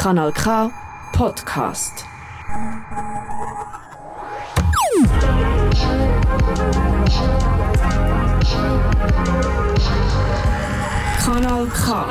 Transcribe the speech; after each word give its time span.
Kanal 0.00 0.32
K 0.32 0.70
Podcast. 1.12 2.06
Kanal 11.22 11.66
K. 11.66 12.06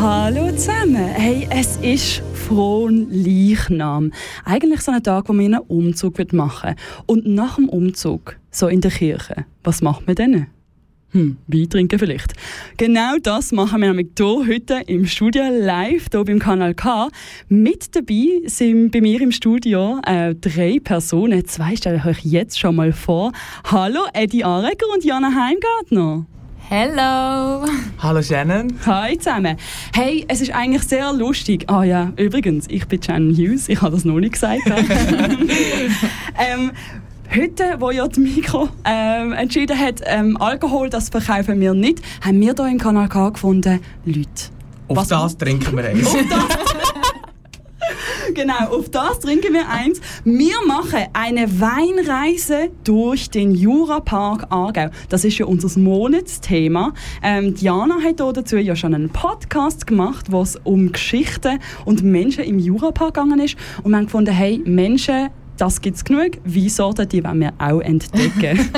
Hallo 0.00 0.50
zusammen. 0.52 0.96
Hey, 0.96 1.46
es 1.50 1.76
ist 1.76 2.22
frohen 2.32 3.08
Leichnam. 3.10 4.12
Eigentlich 4.46 4.80
so 4.80 4.92
ein 4.92 5.02
Tag, 5.02 5.28
wo 5.28 5.34
man 5.34 5.44
einen 5.44 5.58
Umzug 5.58 6.32
machen 6.32 6.70
will. 6.70 6.76
Und 7.04 7.26
nach 7.26 7.56
dem 7.56 7.68
Umzug, 7.68 8.36
so 8.50 8.68
in 8.68 8.80
der 8.80 8.92
Kirche, 8.92 9.44
was 9.62 9.82
macht 9.82 10.06
man 10.06 10.16
denn? 10.16 10.46
Hm, 11.12 11.36
Wein 11.46 11.70
trinken 11.70 11.98
vielleicht. 11.98 12.34
Genau 12.76 13.16
das 13.22 13.52
machen 13.52 13.80
wir 13.80 13.88
nämlich 13.88 14.08
hier 14.18 14.46
heute 14.46 14.82
im 14.86 15.06
Studio 15.06 15.44
live, 15.50 16.06
hier 16.10 16.24
beim 16.24 16.38
Kanal 16.38 16.74
K. 16.74 17.08
Mit 17.48 17.94
dabei 17.94 18.42
sind 18.46 18.90
bei 18.90 19.00
mir 19.00 19.20
im 19.20 19.30
Studio 19.30 20.00
äh, 20.04 20.34
drei 20.34 20.80
Personen. 20.82 21.46
Zwei 21.46 21.76
stelle 21.76 21.98
ich 21.98 22.04
euch 22.04 22.24
jetzt 22.24 22.58
schon 22.58 22.76
mal 22.76 22.92
vor. 22.92 23.32
Hallo, 23.70 24.00
Eddie 24.14 24.44
Areger 24.44 24.86
und 24.92 25.04
Jana 25.04 25.32
Heimgartner. 25.32 26.26
Hello! 26.68 27.64
Hallo 28.00 28.20
Shannon. 28.20 28.74
Hi 28.84 29.16
zusammen. 29.16 29.56
Hey, 29.94 30.24
es 30.26 30.40
ist 30.40 30.52
eigentlich 30.52 30.82
sehr 30.82 31.12
lustig. 31.12 31.70
Ah 31.70 31.84
ja, 31.84 32.12
übrigens, 32.16 32.66
ich 32.68 32.88
bin 32.88 33.00
Shannon 33.00 33.36
Hughes, 33.36 33.68
ich 33.68 33.80
habe 33.80 33.92
das 33.92 34.04
noch 34.04 34.18
nicht 34.18 34.32
gesagt. 34.32 34.62
ähm, 34.66 36.72
Heute, 37.34 37.76
wo 37.78 37.90
ja 37.90 38.06
die 38.08 38.20
Mikro 38.20 38.68
ähm, 38.84 39.32
entschieden 39.32 39.78
hat, 39.78 40.00
ähm, 40.04 40.36
Alkohol, 40.40 40.88
das 40.90 41.08
verkaufen 41.08 41.60
wir 41.60 41.74
nicht, 41.74 42.00
haben 42.24 42.40
wir 42.40 42.54
hier 42.54 42.66
im 42.68 42.78
Kanal 42.78 43.08
K 43.08 43.30
gefunden, 43.30 43.80
Leute. 44.04 44.28
Auf 44.88 44.96
Was- 44.96 45.08
das 45.08 45.36
trinken 45.36 45.76
wir 45.76 45.84
eins. 45.84 46.08
Genau, 48.34 48.76
auf 48.76 48.90
das 48.90 49.20
trinken 49.20 49.54
wir 49.54 49.68
eins. 49.68 50.00
Wir 50.24 50.56
machen 50.66 50.98
eine 51.12 51.60
Weinreise 51.60 52.70
durch 52.84 53.30
den 53.30 53.52
Jurapark 53.54 54.46
Aargau. 54.50 54.88
Das 55.08 55.24
ist 55.24 55.38
ja 55.38 55.46
unser 55.46 55.78
Monatsthema. 55.78 56.92
Ähm, 57.22 57.54
Diana 57.54 57.94
hat 58.02 58.20
hier 58.20 58.32
dazu 58.32 58.56
ja 58.56 58.74
schon 58.74 58.94
einen 58.94 59.08
Podcast 59.10 59.86
gemacht, 59.86 60.26
wo 60.32 60.42
es 60.42 60.56
um 60.64 60.90
Geschichten 60.92 61.60
und 61.84 62.02
Menschen 62.02 62.44
im 62.44 62.58
Jurapark 62.58 63.14
gegangen 63.14 63.38
ist. 63.40 63.56
Und 63.84 63.92
wir 63.92 63.96
haben 63.98 64.06
gefunden, 64.06 64.34
hey, 64.34 64.60
Menschen, 64.64 65.28
das 65.56 65.80
gibt 65.80 65.96
es 65.96 66.04
genug. 66.04 66.32
Weinsorten, 66.44 67.08
die 67.08 67.24
wollen 67.24 67.40
wir 67.40 67.52
auch 67.58 67.80
entdecken. 67.80 68.58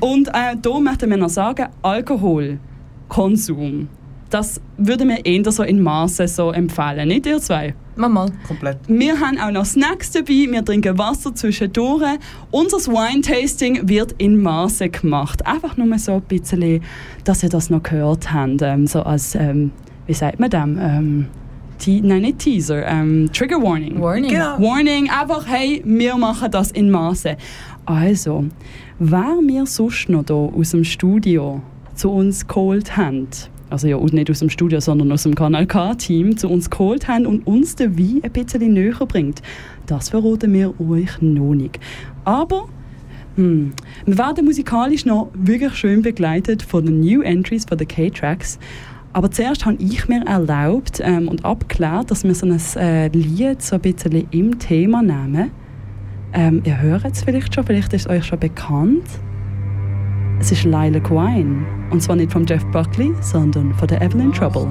und 0.00 0.28
äh, 0.28 0.56
hier 0.62 0.80
möchten 0.80 1.10
wir 1.10 1.16
noch 1.16 1.28
sagen, 1.28 1.66
Alkoholkonsum. 1.82 3.88
Das 4.30 4.60
würden 4.76 5.08
wir 5.08 5.24
eher 5.24 5.50
so 5.50 5.62
in 5.62 5.80
Maßen 5.80 6.28
so 6.28 6.50
empfehlen, 6.50 7.08
nicht 7.08 7.26
ihr 7.26 7.40
zwei? 7.40 7.74
Mama. 7.96 8.26
Komplett. 8.46 8.78
Wir 8.86 9.18
haben 9.18 9.38
auch 9.38 9.50
noch 9.50 9.64
Snacks 9.64 10.12
dabei, 10.12 10.46
wir 10.50 10.64
trinken 10.64 10.98
Wasser 10.98 11.34
zwischendurch. 11.34 12.18
Unser 12.50 12.78
Wine-Tasting 12.78 13.88
wird 13.88 14.12
in 14.18 14.40
Maßen 14.40 14.92
gemacht. 14.92 15.44
Einfach 15.46 15.76
nur 15.76 15.98
so 15.98 16.12
ein 16.12 16.22
bisschen, 16.22 16.82
dass 17.24 17.42
ihr 17.42 17.48
das 17.48 17.70
noch 17.70 17.82
gehört 17.82 18.32
habt. 18.32 18.62
Ähm, 18.62 18.86
so 18.86 19.02
als, 19.02 19.34
ähm, 19.34 19.72
wie 20.06 20.14
sagt 20.14 20.38
man 20.38 20.50
das? 20.50 20.62
Ähm, 20.62 21.26
Te 21.78 22.00
nein, 22.02 22.22
nicht 22.22 22.40
Teaser, 22.40 22.86
ähm, 22.86 23.30
Trigger 23.32 23.62
Warning. 23.62 24.00
Warning. 24.00 24.30
Genau. 24.30 24.58
Warning, 24.58 25.08
einfach, 25.10 25.46
hey, 25.46 25.82
wir 25.84 26.16
machen 26.16 26.50
das 26.50 26.70
in 26.72 26.90
Maße. 26.90 27.36
Also, 27.86 28.44
wer 28.98 29.38
wir 29.46 29.64
sonst 29.66 30.08
noch 30.08 30.24
hier 30.26 30.36
aus 30.36 30.70
dem 30.70 30.84
Studio 30.84 31.62
zu 31.94 32.10
uns 32.10 32.46
geholt 32.46 32.96
haben, 32.96 33.28
also 33.70 33.86
ja, 33.86 33.98
nicht 33.98 34.30
aus 34.30 34.40
dem 34.40 34.50
Studio, 34.50 34.80
sondern 34.80 35.12
aus 35.12 35.22
dem 35.22 35.34
Kanal 35.34 35.66
K-Team 35.66 36.36
zu 36.36 36.48
uns 36.48 36.68
geholt 36.70 37.06
haben 37.06 37.26
und 37.26 37.46
uns 37.46 37.76
den 37.76 37.98
Wein 37.98 38.20
ein 38.22 38.32
bisschen 38.32 38.72
näher 38.72 39.06
bringt, 39.06 39.42
das 39.86 40.08
verraten 40.08 40.52
wir 40.52 40.74
euch 40.80 41.20
noch 41.20 41.54
nicht. 41.54 41.78
Aber 42.24 42.68
hm, 43.36 43.72
wir 44.04 44.18
werden 44.18 44.44
musikalisch 44.44 45.04
noch 45.04 45.30
wirklich 45.32 45.74
schön 45.74 46.02
begleitet 46.02 46.62
von 46.62 46.84
den 46.84 47.00
New 47.00 47.22
Entries 47.22 47.64
von 47.64 47.78
den 47.78 47.86
K-Tracks. 47.86 48.58
Aber 49.12 49.30
zuerst 49.30 49.64
habe 49.64 49.76
ich 49.78 50.08
mir 50.08 50.24
erlaubt 50.26 51.00
ähm, 51.02 51.28
und 51.28 51.44
abgeklärt, 51.44 52.10
dass 52.10 52.24
wir 52.24 52.34
so 52.34 52.46
ein 52.46 52.60
äh, 52.76 53.08
Lied 53.08 53.62
so 53.62 53.76
ein 53.76 53.80
bisschen 53.80 54.28
im 54.30 54.58
Thema 54.58 55.02
nehmen. 55.02 55.50
Ähm, 56.32 56.62
ihr 56.64 56.80
hört 56.80 57.04
es 57.04 57.22
vielleicht 57.22 57.54
schon, 57.54 57.64
vielleicht 57.64 57.92
ist 57.94 58.06
es 58.06 58.10
euch 58.10 58.26
schon 58.26 58.38
bekannt. 58.38 59.06
Es 60.40 60.52
ist 60.52 60.64
Lilac 60.64 61.10
Wine. 61.10 61.64
Und 61.90 62.02
zwar 62.02 62.16
nicht 62.16 62.32
von 62.32 62.46
Jeff 62.46 62.64
Buckley, 62.66 63.12
sondern 63.20 63.74
von 63.74 63.88
der 63.88 64.02
Evelyn 64.02 64.32
Trouble. 64.32 64.68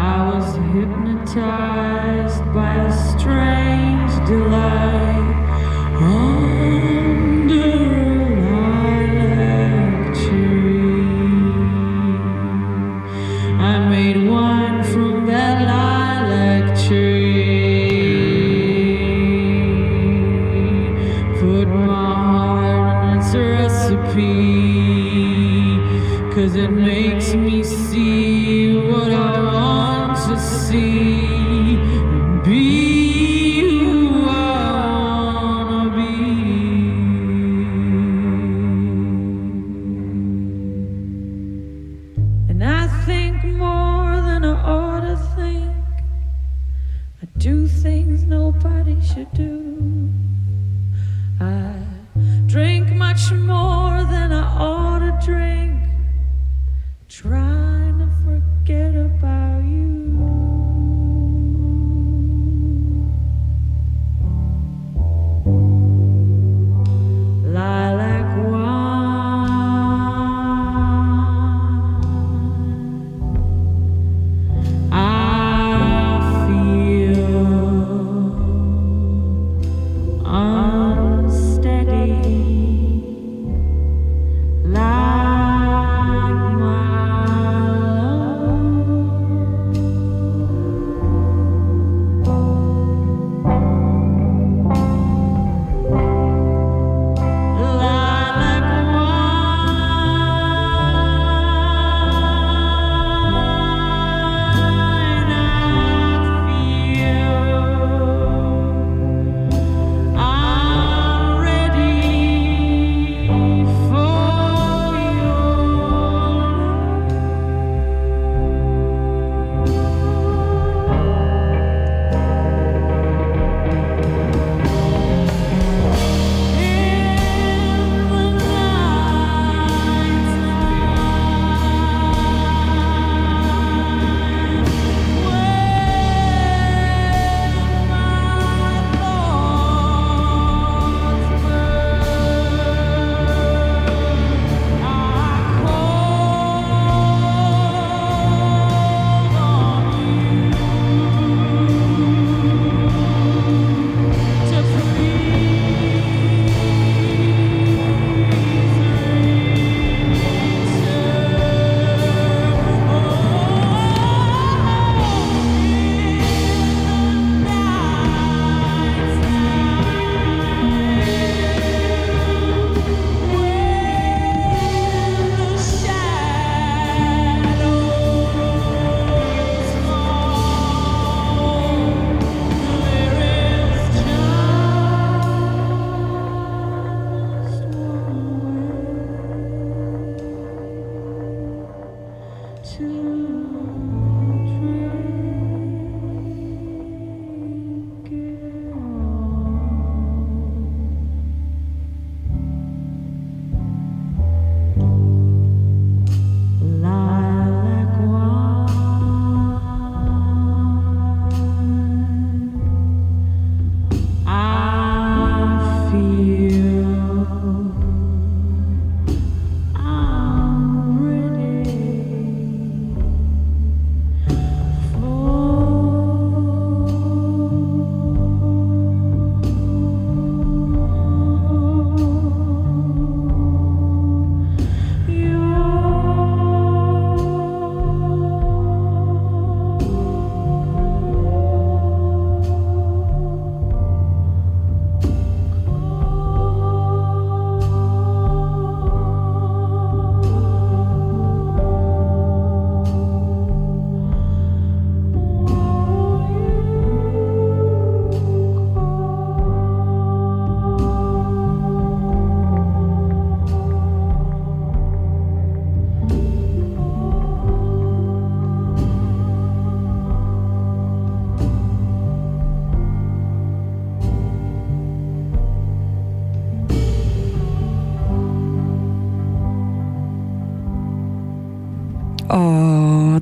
I 0.00 0.30
was 0.30 0.56
hypnotized 0.72 2.44
by 2.54 2.76
a 2.86 3.18
strange 3.18 3.97
I 4.30 4.34
made 13.88 14.28
wine 14.28 14.84
from 14.84 15.24
that 15.26 15.66
light. 15.66 15.97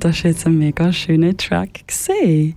Das 0.06 0.22
war 0.22 0.30
jetzt 0.30 0.46
ein 0.46 0.58
mega 0.58 0.92
schöner 0.92 1.36
Track. 1.36 1.86
Gewesen. 1.88 2.54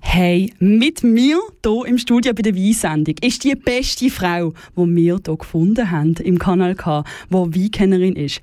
Hey, 0.00 0.52
mit 0.60 1.02
mir 1.02 1.40
hier 1.64 1.86
im 1.86 1.98
Studio 1.98 2.32
bei 2.32 2.42
der 2.42 2.54
Weinsendung 2.54 3.16
ist 3.20 3.42
die 3.42 3.56
beste 3.56 4.08
Frau, 4.08 4.52
die 4.76 4.96
wir 4.96 5.18
hier 5.24 5.36
gefunden 5.36 5.90
haben 5.90 6.14
im 6.22 6.38
Kanal 6.38 6.76
K, 6.76 7.02
die 7.28 7.34
Weinkennerin 7.34 8.14
ist. 8.14 8.40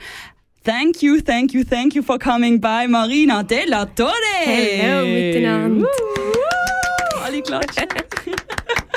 Thank 0.66 1.02
you, 1.02 1.22
thank 1.22 1.54
you, 1.54 1.64
thank 1.64 1.96
you 1.96 2.04
for 2.04 2.20
coming 2.20 2.60
by, 2.60 2.86
Marina 2.88 3.44
Della 3.44 3.86
Torre. 3.86 4.12
Hallo 4.46 5.08
miteinander. 5.08 5.86
Woo! 5.86 7.24
Alle 7.24 7.42
klatschen. 7.42 7.86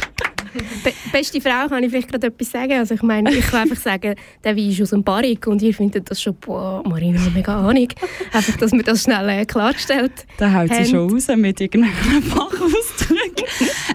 Be 0.84 0.92
beste 1.12 1.40
Frau, 1.40 1.68
kann 1.68 1.82
ich 1.82 1.90
vielleicht 1.90 2.08
gerade 2.08 2.26
etwas 2.26 2.50
sagen? 2.50 2.72
Also 2.72 2.94
ich 2.94 3.02
meine, 3.02 3.32
ich 3.32 3.46
kann 3.46 3.62
einfach 3.62 3.80
sagen, 3.80 4.14
der 4.44 4.56
Wein 4.56 4.70
ist 4.70 4.82
aus 4.82 4.90
dem 4.90 5.02
Barrik 5.02 5.46
und 5.46 5.62
ihr 5.62 5.74
findet 5.74 6.10
das 6.10 6.20
schon, 6.20 6.34
boah, 6.34 6.82
Marina 6.86 7.20
hat 7.20 7.34
mega 7.34 7.68
Ahnung. 7.68 7.88
Einfach, 8.32 8.56
dass 8.56 8.72
man 8.72 8.82
das 8.84 9.02
schnell 9.02 9.28
äh, 9.28 9.44
klarstellt. 9.44 10.26
Da 10.38 10.52
haut 10.52 10.72
sie 10.74 10.84
schon 10.84 11.10
raus 11.10 11.28
mit 11.36 11.60
irgendeinem 11.60 11.92
Fachausdruck. 12.22 13.48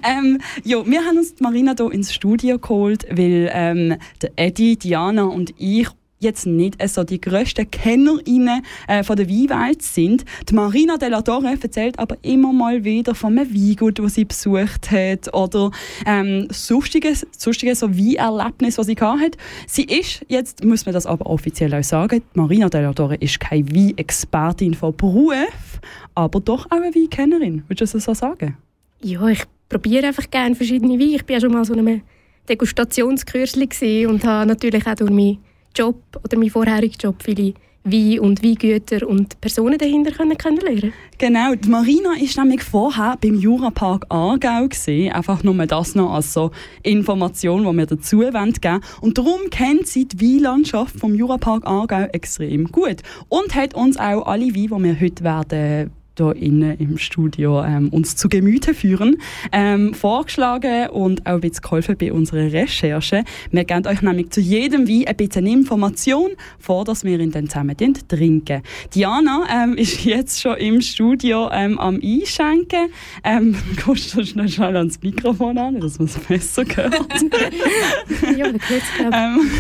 ähm, 0.04 0.40
ja, 0.64 0.86
wir 0.86 1.02
haben 1.06 1.18
uns 1.18 1.36
die 1.36 1.44
Marina 1.44 1.76
hier 1.78 1.92
ins 1.92 2.14
Studio 2.14 2.60
geholt, 2.60 3.06
weil 3.10 3.50
ähm, 3.54 3.96
der 4.22 4.32
Eddie, 4.36 4.78
Diana 4.78 5.24
und 5.24 5.54
ich 5.58 5.88
jetzt 6.20 6.46
nicht 6.46 6.76
so 6.90 7.04
die 7.04 7.22
grössten 7.22 7.70
KennerInnen 7.70 8.64
äh, 8.88 9.04
von 9.04 9.16
der 9.16 9.30
Weinwelt 9.30 9.82
sind. 9.82 10.26
Die 10.50 10.56
Marina 10.56 10.98
Della 10.98 11.22
Torre 11.22 11.58
erzählt 11.62 12.00
aber 12.00 12.18
immer 12.22 12.52
mal 12.54 12.84
wieder 12.84 13.14
von 13.16 13.38
einem 13.38 13.54
Weingut, 13.54 14.00
das 14.00 14.16
sie 14.16 14.26
besucht 14.26 14.92
hat 14.92 15.34
oder 15.34 15.72
ähm, 16.06 16.48
sonstiges, 16.50 17.26
sonstiges 17.38 17.80
so 17.80 17.96
Weinerlebnis, 17.96 18.78
was 18.78 18.88
sie 18.88 18.96
gehabt 18.96 19.22
hat. 19.22 19.38
Sie 19.68 19.84
ist, 19.84 20.26
jetzt 20.28 20.64
muss 20.64 20.86
man 20.86 20.94
das 20.94 21.06
aber 21.06 21.26
offiziell 21.28 21.74
auch 21.74 21.84
sagen, 21.84 22.22
die 22.34 22.40
Marina 22.40 22.70
Della 22.70 22.94
Torre 22.94 23.16
ist 23.16 23.40
keine 23.40 23.68
Weinexpertin 23.70 24.74
von 24.74 24.96
Beruf, 24.96 25.80
aber 26.16 26.40
doch 26.40 26.66
auch 26.68 26.78
eine 26.78 26.96
Weinkennerin. 26.96 27.64
Würdest 27.68 27.94
du 27.94 27.98
das 27.98 28.06
so 28.06 28.14
sagen? 28.14 28.58
Ja, 29.02 29.28
ich 29.28 29.44
probiere 29.70 30.08
einfach 30.08 30.30
gerne 30.30 30.56
verschiedene 30.56 30.94
Weine. 30.94 31.16
Ich 31.16 31.28
war 31.28 31.36
ja 31.36 31.42
schon 31.42 31.52
mal 31.52 31.66
so 31.66 31.74
einem 31.74 32.02
Degustationskürzli 32.50 33.68
gewesen 33.68 34.10
und 34.10 34.24
habe 34.24 34.48
natürlich 34.48 34.88
auch 34.88 34.96
durch 34.96 35.12
meinen 35.12 35.38
Job 35.78 36.02
oder 36.24 36.38
meinen 36.38 36.50
vorherigen 36.50 36.96
Job 37.00 37.22
viele 37.24 37.54
Wein 37.84 38.20
und 38.20 38.44
Weingüter 38.44 39.08
und 39.08 39.40
Personen 39.40 39.78
dahinter 39.78 40.12
können 40.12 40.38
kennenlernen. 40.38 40.92
Genau, 41.18 41.56
die 41.56 41.70
Marina 41.70 42.10
war 42.10 42.44
nämlich 42.44 42.64
vorher 42.64 43.18
beim 43.22 43.36
Jurapark 43.36 44.06
Aargau. 44.10 44.68
Gewesen. 44.68 45.12
Einfach 45.12 45.44
nur 45.44 45.66
das 45.66 45.96
noch 45.96 46.14
als 46.14 46.34
so 46.34 46.52
Information, 46.84 47.64
die 47.64 47.78
wir 47.78 47.86
dazu 47.86 48.20
wollen 48.20 48.54
geben 48.54 48.82
Und 49.02 49.18
darum 49.18 49.50
kennt 49.50 49.88
sie 49.88 50.08
die 50.08 50.20
Weinlandschaft 50.20 51.00
vom 51.00 51.16
Jurapark 51.16 51.66
Aargau 51.66 52.08
extrem 52.12 52.66
gut. 52.66 52.98
Und 53.30 53.56
hat 53.56 53.74
uns 53.74 53.98
auch 53.98 54.26
alle 54.26 54.48
Weine, 54.48 54.54
die 54.56 54.84
wir 54.84 55.00
heute 55.00 55.24
werden 55.24 55.92
hier 56.18 56.36
innen 56.36 56.78
im 56.80 56.98
Studio 56.98 57.64
ähm, 57.64 57.90
uns 57.90 58.16
zu 58.16 58.28
Gemüte 58.30 58.74
führen, 58.74 59.18
ähm, 59.52 59.94
vorgeschlagen 59.94 60.90
und 60.90 61.26
auch 61.26 61.34
ein 61.34 61.42
bisschen 61.42 61.62
geholfen 61.62 61.96
bei 61.98 62.12
unserer 62.12 62.52
Recherche. 62.52 63.24
Wir 63.52 63.64
geben 63.64 63.86
euch 63.88 64.02
nämlich 64.02 64.30
zu 64.32 64.42
jedem 64.42 64.88
Wein 64.88 65.06
ein 65.08 65.16
bisschen 65.16 65.46
Information, 65.46 66.32
vor 66.60 66.86
dass 66.86 67.04
wir 67.04 67.20
ihn 67.20 67.32
dann 67.32 67.48
zusammen 67.50 67.76
trinken. 68.08 68.62
Diana 68.94 69.46
ähm, 69.52 69.76
ist 69.76 70.04
jetzt 70.06 70.42
schon 70.42 70.58
im 70.58 70.82
Studio 70.82 71.50
ähm, 71.52 71.78
am 71.80 72.00
Einschenken. 72.04 72.90
Ähm, 73.24 73.56
kommst 73.84 74.16
du 74.16 74.26
schnell, 74.26 74.50
schnell 74.50 74.76
ans 74.76 75.02
Mikrofon 75.02 75.58
an, 75.58 75.80
dass 75.80 76.00
man 76.00 76.08
es 76.08 76.18
besser 76.18 76.64
hört? 76.76 76.98
Ja, 78.38 78.48
jetzt 78.48 78.96
glaube 78.98 79.16
ähm, 79.16 79.52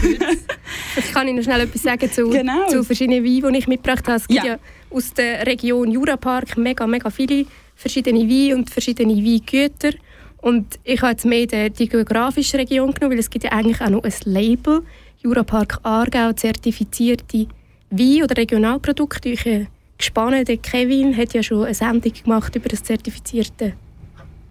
ich. 0.97 1.13
kann 1.13 1.27
Ihnen 1.27 1.43
schnell 1.43 1.61
etwas 1.61 1.81
sagen 1.83 2.11
zu, 2.11 2.29
Genau. 2.29 2.67
zu 2.67 2.83
verschiedenen 2.83 3.23
Weinen, 3.23 3.53
die 3.53 3.59
ich 3.59 3.67
mitgebracht 3.67 4.05
habe. 4.07 4.17
Es 4.17 4.27
gibt 4.27 4.43
Ja. 4.43 4.53
ja, 4.53 4.59
aus 4.89 5.13
der 5.13 5.45
Region 5.45 5.91
Jurapark 5.91 6.57
mega, 6.57 6.87
mega 6.87 7.09
viele 7.09 7.45
verschiedene 7.75 8.27
Weine 8.27 8.55
und 8.55 8.69
verschiedene 8.69 9.15
Weingüter. 9.15 9.91
Und 10.37 10.79
ich 10.83 11.01
habe 11.01 11.11
jetzt 11.11 11.25
mehr 11.25 11.45
die, 11.45 11.87
geografische 11.87 12.57
Region 12.57 12.93
genommen, 12.93 13.13
weil 13.13 13.19
es 13.19 13.29
gibt 13.29 13.43
ja 13.43 13.51
eigentlich 13.51 13.81
auch 13.81 13.89
noch 13.89 14.03
ein 14.03 14.13
Label, 14.25 14.83
Jurapark 15.19 15.79
Aargau, 15.83 16.31
zertifizierte 16.33 17.47
Wein- 17.89 18.23
oder 18.23 18.37
Regionalprodukte. 18.37 19.29
Ich 19.29 19.45
äh, 19.45 19.65
gespannt, 19.97 20.47
der 20.47 20.57
Kevin 20.57 21.15
hat 21.17 21.33
ja 21.33 21.41
schon 21.41 21.65
eine 21.65 21.73
Sendung 21.73 22.13
gemacht 22.13 22.55
über 22.55 22.69
das 22.69 22.83
zertifizierte 22.83 23.73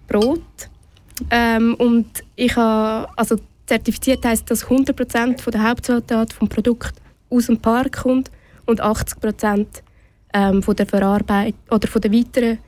Brot. 0.08 0.40
Ähm, 1.30 1.74
und 1.74 2.06
ich 2.34 2.56
habe, 2.56 3.08
also 3.16 3.36
zertifiziert 3.66 4.24
heisst, 4.24 4.50
dass 4.50 4.66
100% 4.66 5.40
von 5.40 5.50
der 5.50 5.68
Hauptzutaten 5.68 6.36
vom 6.36 6.48
Produkt 6.48 6.94
aus 7.30 7.46
dem 7.46 7.58
Park 7.58 8.02
kommt 8.02 8.30
und 8.66 8.82
80% 8.82 9.66
ähm, 10.36 10.62
von 10.62 10.76
der 10.76 10.86
Verarbeitung 10.86 11.58
oder 11.70 11.88
von 11.88 12.02
den 12.02 12.12
weiteren 12.12 12.58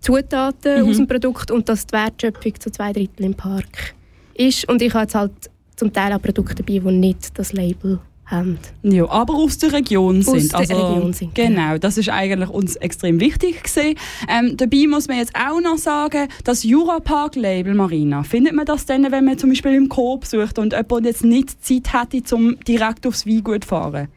Zutaten 0.00 0.82
Mhm. 0.84 0.88
aus 0.90 0.96
dem 0.98 1.06
Produkt 1.08 1.50
und 1.50 1.68
dass 1.68 1.86
die 1.86 1.92
Wertschöpfung 1.94 2.60
zu 2.60 2.70
zwei 2.70 2.92
Drittel 2.92 3.24
im 3.26 3.34
Park 3.34 3.94
ist. 4.34 4.68
Und 4.68 4.82
ich 4.82 4.92
habe 4.94 5.02
jetzt 5.02 5.14
halt 5.14 5.32
zum 5.74 5.92
Teil 5.92 6.12
auch 6.12 6.22
Produkte 6.22 6.54
dabei, 6.54 6.78
die 6.78 6.92
nicht 6.92 7.36
das 7.38 7.52
Label 7.52 7.98
haben. 8.26 8.58
Ja, 8.82 9.08
aber 9.08 9.34
aus 9.34 9.58
der 9.58 9.72
Region 9.72 10.18
Aus 10.20 10.26
sind. 10.26 10.52
der 10.52 10.58
also, 10.60 10.74
Region 10.74 11.12
sind, 11.12 11.34
Genau, 11.34 11.78
das 11.78 11.96
ist 11.96 12.08
eigentlich 12.08 12.50
uns 12.50 12.76
extrem 12.76 13.20
wichtig 13.20 13.62
gewesen. 13.62 13.94
Ähm, 14.28 14.56
dabei 14.56 14.86
muss 14.88 15.06
man 15.08 15.18
jetzt 15.18 15.32
auch 15.36 15.60
noch 15.60 15.78
sagen, 15.78 16.28
das 16.44 16.62
Jurapark-Label 16.64 17.74
Marina, 17.74 18.22
findet 18.24 18.54
man 18.54 18.66
das 18.66 18.84
dann, 18.86 19.10
wenn 19.12 19.24
man 19.24 19.38
zum 19.38 19.50
Beispiel 19.50 19.74
im 19.74 19.88
Coop 19.88 20.24
sucht 20.26 20.58
und 20.58 20.72
jemand 20.72 21.06
jetzt 21.06 21.24
nicht 21.24 21.64
Zeit 21.64 21.92
hätte, 21.92 22.34
um 22.34 22.56
direkt 22.66 23.06
aufs 23.06 23.26
Weingut 23.26 23.62
zu 23.64 23.68
fahren? 23.68 24.08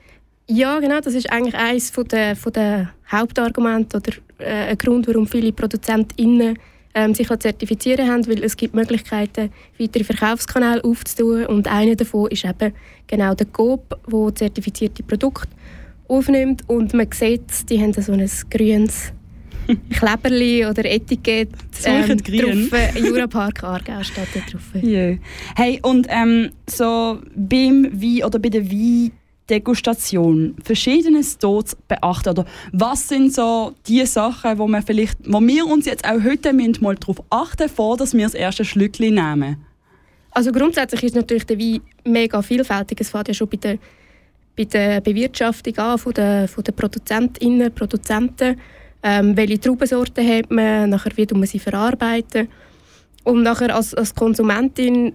Ja, 0.51 0.79
genau. 0.79 0.99
Das 0.99 1.13
ist 1.13 1.31
eigentlich 1.31 1.55
eines 1.55 1.91
von 1.91 2.07
der, 2.07 2.35
von 2.35 2.51
der 2.51 2.91
Hauptargumente 3.11 3.97
oder 3.97 4.11
äh, 4.39 4.71
ein 4.71 4.77
Grund, 4.77 5.07
warum 5.07 5.27
viele 5.27 5.51
ProduzentInnen 5.51 6.57
ähm, 6.95 7.13
sich 7.13 7.27
zertifizieren 7.27 8.09
haben, 8.09 8.27
weil 8.27 8.43
es 8.43 8.57
gibt 8.57 8.73
Möglichkeiten, 8.73 9.51
weitere 9.77 10.03
Verkaufskanäle 10.03 10.83
aufzutun 10.83 11.45
und 11.45 11.67
einer 11.67 11.95
davon 11.95 12.31
ist 12.31 12.45
eben 12.45 12.73
genau 13.05 13.35
der 13.35 13.45
Coop, 13.45 13.95
der 14.11 14.35
zertifizierte 14.35 15.03
Produkte 15.03 15.49
aufnimmt 16.07 16.63
und 16.67 16.95
man 16.95 17.07
sieht, 17.13 17.69
die 17.69 17.79
haben 17.79 17.93
so 17.93 18.11
ein 18.11 18.27
grünes 18.49 19.13
Kleberli 19.91 20.65
oder 20.65 20.83
Etikett 20.83 21.49
grün. 22.23 22.69
drauf. 22.71 22.95
Jurapark 22.95 23.63
Aargau 23.63 24.01
steht 24.01 24.27
da 24.33 24.39
drauf. 24.51 24.63
Ja. 24.81 25.15
Hey, 25.55 25.79
und 25.83 26.07
ähm, 26.09 26.49
so 26.67 27.19
beim 27.35 27.87
Wein 27.93 28.23
oder 28.25 28.39
bei 28.39 28.49
der 28.49 28.67
Weindegustation 29.49 30.55
Verschiedenes 30.63 31.37
dort 31.37 31.75
beachten? 31.87 32.29
Oder 32.29 32.45
was 32.71 33.07
sind 33.07 33.33
so 33.33 33.73
die 33.87 34.05
Sachen, 34.05 34.57
wo, 34.57 34.67
man 34.67 34.83
vielleicht, 34.83 35.17
wo 35.25 35.39
wir 35.41 35.65
uns 35.65 35.85
jetzt 35.85 36.05
auch 36.05 36.23
heute 36.23 36.53
müssen 36.53 36.77
mal 36.81 36.95
darauf 36.95 37.21
achten 37.29 37.69
vor 37.69 37.97
dass 37.97 38.13
wir 38.13 38.23
das 38.23 38.33
erste 38.33 38.65
Schlückchen 38.65 39.15
nehmen? 39.15 39.57
Also 40.31 40.51
grundsätzlich 40.51 41.03
ist 41.03 41.15
natürlich 41.15 41.45
der 41.45 41.59
Wein 41.59 41.81
mega 42.05 42.41
vielfältig. 42.41 43.01
Es 43.01 43.09
fängt 43.09 43.27
ja 43.27 43.33
schon 43.33 43.49
bei 43.49 43.57
der, 43.57 43.77
bei 44.55 44.65
der 44.65 45.01
Bewirtschaftung 45.01 45.77
an, 45.77 45.97
von 45.97 46.13
den, 46.13 46.47
von 46.47 46.63
den 46.63 46.75
ProduzentInnen, 46.75 47.73
Produzenten. 47.73 48.59
Ähm, 49.01 49.35
welche 49.35 49.59
Traubensorten 49.59 50.27
hat 50.27 50.51
man, 50.51 50.89
nachher 50.89 51.15
wie 51.15 51.25
man 51.33 51.45
sie 51.45 51.59
verarbeiten. 51.59 52.49
Und 53.23 53.43
nachher 53.43 53.73
als, 53.73 53.93
als 53.95 54.13
Konsumentin 54.13 55.13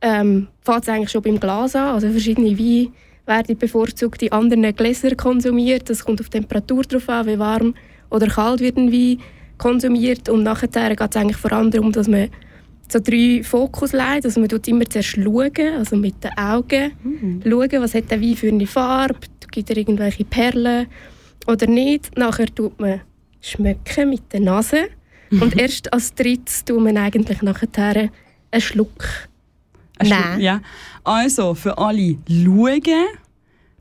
ähm, 0.00 0.48
fängt 0.62 0.82
es 0.82 0.88
eigentlich 0.88 1.10
schon 1.10 1.22
beim 1.22 1.38
Glas 1.38 1.76
an. 1.76 1.94
Also 1.94 2.10
verschiedene 2.10 2.58
Weine 2.58 2.90
werden 3.30 3.56
bevorzugt 3.56 4.22
in 4.22 4.32
anderen 4.32 4.74
Gläsern 4.74 5.16
konsumiert. 5.16 5.88
Das 5.88 6.04
kommt 6.04 6.20
auf 6.20 6.28
die 6.28 6.38
Temperatur 6.38 6.82
drauf 6.82 7.08
an, 7.08 7.26
wie 7.26 7.38
warm 7.38 7.74
oder 8.10 8.26
kalt 8.26 8.60
wird 8.60 8.76
ein 8.76 8.92
Wein 8.92 9.18
konsumiert. 9.56 10.28
Und 10.28 10.42
nachher 10.42 10.68
geht 10.68 11.10
es 11.10 11.16
eigentlich 11.16 11.36
vor 11.36 11.52
allem 11.52 11.70
darum, 11.70 11.92
dass 11.92 12.08
man 12.08 12.28
so 12.88 12.98
drei 12.98 13.42
Fokus 13.42 13.92
legt. 13.92 14.24
Also 14.24 14.40
man 14.40 14.48
tut 14.48 14.66
immer 14.68 14.84
zuerst 14.84 15.10
schauen, 15.10 15.74
also 15.78 15.96
mit 15.96 16.22
den 16.22 16.36
Augen. 16.36 16.92
Schauen, 17.44 17.82
was 17.82 17.94
hat 17.94 18.10
der 18.10 18.20
Wein 18.20 18.36
für 18.36 18.48
eine 18.48 18.66
Farbe, 18.66 19.20
gibt 19.50 19.70
er 19.70 19.76
irgendwelche 19.76 20.24
Perlen 20.24 20.86
oder 21.46 21.66
nicht. 21.66 22.16
Nachher 22.18 22.52
tut 22.54 22.78
man 22.80 23.00
schmecken 23.40 24.10
mit 24.10 24.32
der 24.32 24.40
Nase. 24.40 24.88
Und 25.30 25.56
erst 25.56 25.92
als 25.92 26.12
drittes 26.14 26.64
tut 26.64 26.80
man 26.80 26.96
eigentlich 26.96 27.40
nachher 27.42 28.10
einen 28.50 28.60
Schluck 28.60 29.28
Ein 29.98 30.08
Nein. 30.08 30.40
Ja. 30.40 30.60
Also, 31.04 31.54
für 31.54 31.78
alle 31.78 32.16
schauen, 32.28 33.06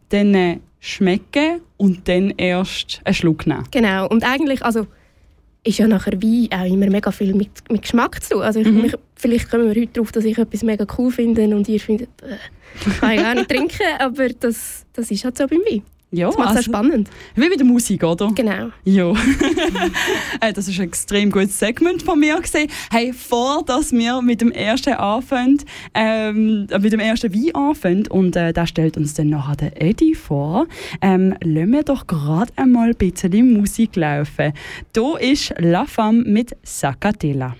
dann 0.09 0.33
äh, 0.33 0.59
schmecken 0.79 1.61
und 1.77 2.07
dann 2.07 2.31
erst 2.37 3.01
einen 3.03 3.13
Schluck 3.13 3.47
nehmen. 3.47 3.63
Genau. 3.71 4.07
Und 4.07 4.23
eigentlich, 4.23 4.63
also 4.63 4.87
ist 5.63 5.77
ja 5.77 5.87
nachher 5.87 6.21
Wein 6.21 6.47
auch 6.51 6.65
immer 6.65 6.89
mega 6.89 7.11
viel 7.11 7.33
mit, 7.33 7.49
mit 7.69 7.81
Geschmack 7.81 8.23
zu 8.23 8.35
tun. 8.35 8.41
Also 8.41 8.59
ich, 8.59 8.67
mich, 8.67 8.93
vielleicht 9.15 9.49
kommen 9.49 9.65
wir 9.73 9.81
heute 9.81 9.93
darauf, 9.93 10.11
dass 10.11 10.23
ich 10.23 10.37
etwas 10.37 10.63
mega 10.63 10.85
cool 10.97 11.11
finde 11.11 11.43
und 11.55 11.67
ihr 11.67 11.79
findet, 11.79 12.09
äh, 12.21 12.37
kann 12.99 13.11
ich 13.11 13.21
gar 13.21 13.35
nicht 13.35 13.49
trinken, 13.49 13.83
aber 13.99 14.29
das, 14.29 14.85
das 14.93 15.11
ist 15.11 15.25
halt 15.25 15.37
so 15.37 15.47
beim 15.47 15.59
Wein. 15.59 15.83
Ja, 16.11 16.27
Das 16.27 16.37
macht 16.37 16.49
es 16.51 16.57
also, 16.57 16.71
spannend. 16.71 17.09
wie 17.35 17.49
bei 17.49 17.55
der 17.55 17.65
Musik, 17.65 18.03
oder? 18.03 18.31
Genau. 18.33 18.69
Ja. 18.83 19.13
Äh, 20.41 20.53
das 20.53 20.67
ist 20.69 20.79
ein 20.79 20.85
extrem 20.85 21.31
gutes 21.31 21.59
Segment 21.59 22.01
von 22.01 22.17
mir 22.19 22.39
gesehen. 22.39 22.69
Hey, 22.91 23.11
vor 23.11 23.63
dass 23.65 23.91
wir 23.91 24.21
mit 24.21 24.39
dem 24.39 24.51
ersten 24.51 24.93
anfangen, 24.93 25.61
ähm, 25.93 26.67
äh, 26.69 26.79
mit 26.79 26.93
dem 26.93 26.99
ersten 27.01 27.33
Wein 27.33 27.53
anfangen 27.55 28.07
und 28.07 28.35
äh, 28.37 28.53
da 28.53 28.65
stellt 28.65 28.95
uns 28.95 29.13
dann 29.15 29.29
nachher 29.29 29.57
der 29.57 29.81
Eddie 29.81 30.15
vor, 30.15 30.67
ähm, 31.01 31.35
lassen 31.43 31.71
wir 31.71 31.83
doch 31.83 32.07
gerade 32.07 32.53
einmal 32.55 32.89
ein 32.89 32.95
bisschen 32.95 33.53
Musik 33.53 33.97
laufen. 33.97 34.53
Da 34.93 35.17
ist 35.17 35.53
La 35.57 35.85
Femme 35.85 36.23
mit 36.23 36.55
Sacatella. 36.63 37.55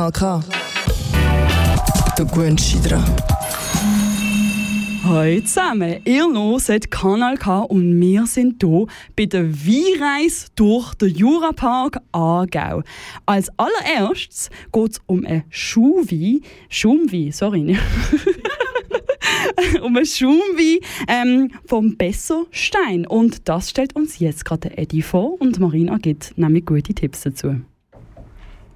Kanal 0.00 0.12
K. 0.12 0.40
Du 2.16 2.26
gewöhnst 2.26 2.72
dich 2.72 2.80
dran. 2.80 3.04
Hallo 5.04 5.40
zusammen, 5.42 6.00
ihr 6.06 6.24
hört 6.24 6.90
Kanal 6.90 7.36
K 7.36 7.58
und 7.64 8.00
wir 8.00 8.24
sind 8.24 8.62
hier 8.62 8.86
bei 9.14 9.26
der 9.26 9.52
Weinreise 9.52 10.46
durch 10.56 10.94
den 10.94 11.14
Jurapark 11.14 11.98
Aargau. 12.12 12.82
Als 13.26 13.50
allererstes 13.58 14.48
geht 14.72 14.92
es 14.92 15.02
um 15.04 15.26
einen 15.26 15.44
Schuhwein, 15.50 16.40
Schaumwein, 16.70 17.32
sorry, 17.32 17.76
um 19.82 19.94
einen 19.94 20.06
Schaumwein 20.06 20.78
ähm, 21.08 21.50
vom 21.66 21.98
Besserstein. 21.98 23.06
Und 23.06 23.50
das 23.50 23.68
stellt 23.68 23.94
uns 23.94 24.18
jetzt 24.18 24.46
gerade 24.46 24.78
Eddie 24.78 25.02
vor 25.02 25.38
und 25.42 25.60
Marina 25.60 25.98
gibt 25.98 26.38
nämlich 26.38 26.64
gute 26.64 26.94
Tipps 26.94 27.20
dazu. 27.20 27.60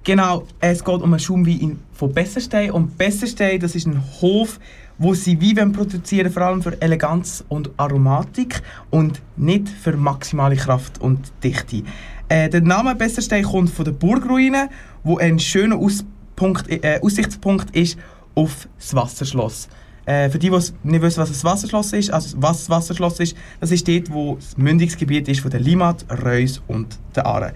Genau, 0.05 0.43
es 0.59 0.83
geht 0.83 1.01
um 1.01 1.13
einen 1.13 1.19
Schaumwein 1.19 1.59
in- 1.59 1.79
von 1.91 2.13
Besserstein. 2.13 2.69
Und 2.69 2.95
Besserstein, 2.95 3.59
das 3.59 3.73
ist 3.73 3.87
ein 3.87 3.99
Hof, 4.21 4.59
wo 4.99 5.15
sie 5.15 5.41
Wein 5.41 5.71
produzieren 5.71 6.31
vor 6.31 6.43
allem 6.43 6.61
für 6.61 6.79
Eleganz 6.79 7.43
und 7.49 7.71
Aromatik 7.77 8.61
und 8.91 9.19
nicht 9.35 9.67
für 9.67 9.97
maximale 9.97 10.57
Kraft 10.57 11.01
und 11.01 11.31
Dichte. 11.43 11.81
Äh, 12.29 12.49
der 12.49 12.61
Name 12.61 12.93
Besserstein 12.93 13.43
kommt 13.43 13.71
von 13.71 13.83
der 13.83 13.93
Burgruine, 13.93 14.69
wo 15.03 15.17
ein 15.17 15.39
schöner 15.39 15.77
Auspunkt, 15.77 16.69
äh, 16.69 16.99
Aussichtspunkt 17.01 17.75
ist 17.75 17.97
auf 18.35 18.67
das 18.77 18.93
Wasserschloss. 18.93 19.69
Äh, 20.05 20.29
für 20.29 20.37
die, 20.37 20.51
die 20.51 20.59
nicht 20.83 21.01
wissen, 21.01 21.19
was 21.19 21.31
ein 21.31 21.43
Wasserschloss 21.43 21.93
ist, 21.93 22.11
also 22.11 22.37
was 22.39 22.59
das 22.59 22.69
Wasserschloss 22.69 23.19
ist, 23.21 23.35
das 23.59 23.71
ist 23.71 23.87
dort, 23.87 24.11
wo 24.11 24.35
das 24.35 24.55
Mündungsgebiet 24.55 25.27
ist 25.29 25.39
von 25.39 25.49
der 25.49 25.61
Limat, 25.61 26.05
Reus 26.23 26.61
und 26.67 26.99
der 27.15 27.25
Aare. 27.25 27.53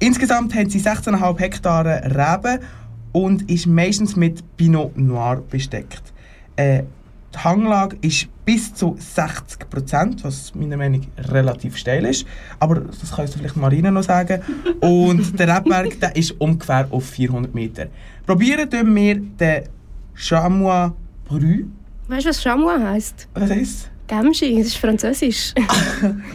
Insgesamt 0.00 0.54
haben 0.54 0.70
sie 0.70 0.80
16,5 0.80 1.38
Hektare 1.38 2.02
Reben 2.04 2.60
und 3.12 3.50
ist 3.50 3.66
meistens 3.66 4.14
mit 4.14 4.44
Pinot 4.56 4.96
Noir 4.96 5.42
besteckt. 5.50 6.02
Äh, 6.56 6.84
die 7.34 7.38
Hanglage 7.38 7.96
ist 8.00 8.28
bis 8.44 8.72
zu 8.72 8.96
60 8.98 9.68
Prozent, 9.68 10.24
was 10.24 10.54
meiner 10.54 10.76
Meinung 10.76 11.06
nach 11.16 11.32
relativ 11.32 11.76
steil 11.76 12.04
ist. 12.06 12.26
Aber 12.58 12.76
das 12.76 13.12
kannst 13.14 13.34
du 13.34 13.38
vielleicht 13.38 13.56
Marina 13.56 13.90
noch 13.90 14.02
sagen. 14.02 14.40
Und 14.80 15.38
der 15.38 15.56
Rebberg 15.56 16.00
der 16.00 16.16
ist 16.16 16.32
ungefähr 16.38 16.86
auf 16.90 17.04
400 17.04 17.54
Meter. 17.54 17.86
Probieren 18.24 18.70
wir 18.94 19.16
den 19.16 19.64
Chamois 20.14 20.92
Brü. 21.26 21.66
Weißt 22.08 22.24
du, 22.24 22.30
was 22.30 22.42
Chamois 22.42 22.80
heisst? 22.80 23.28
Was 23.34 23.50
heisst 23.50 23.90
Gamschi, 24.08 24.56
das 24.56 24.68
ist 24.68 24.76
Französisch. 24.78 25.54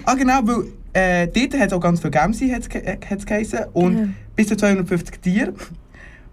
Ah 0.05 0.13
genau, 0.13 0.39
weil 0.43 0.65
äh, 0.93 1.27
dort 1.27 1.59
hat 1.59 1.67
es 1.67 1.73
auch 1.73 1.79
ganz 1.79 1.99
viele 1.99 2.11
Gämse 2.11 2.53
hat's 2.53 2.67
äh, 2.67 2.97
hat's 3.09 3.25
geheissen, 3.25 3.59
und 3.73 3.97
Ja. 3.97 4.07
bis 4.35 4.47
zu 4.47 4.55
250 4.55 5.21
Tiere, 5.21 5.53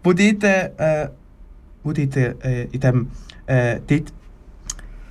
wo 0.05 0.13
dort, 0.13 0.45
äh, 0.45 1.09
wo 1.83 1.93
dort 1.93 2.17
äh, 2.17 2.65
in 2.65 2.81
dem, 2.81 3.11
äh, 3.47 3.81
dort 3.87 4.13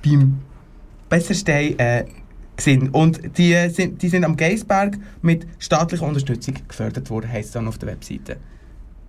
beim 0.04 0.40
Besserstein 1.08 1.78
äh, 1.78 2.04
sind. 2.56 2.94
Und 2.94 3.36
die 3.38 3.56
sind, 3.70 4.00
die 4.02 4.08
sind 4.08 4.24
am 4.24 4.36
Geisberg 4.36 4.98
mit 5.22 5.46
staatlicher 5.58 6.06
Unterstützung 6.06 6.54
gefördert 6.68 7.10
worden, 7.10 7.30
heisst 7.30 7.48
es 7.48 7.52
dann 7.52 7.66
auf 7.68 7.78
der 7.78 7.88
Webseite. 7.90 8.36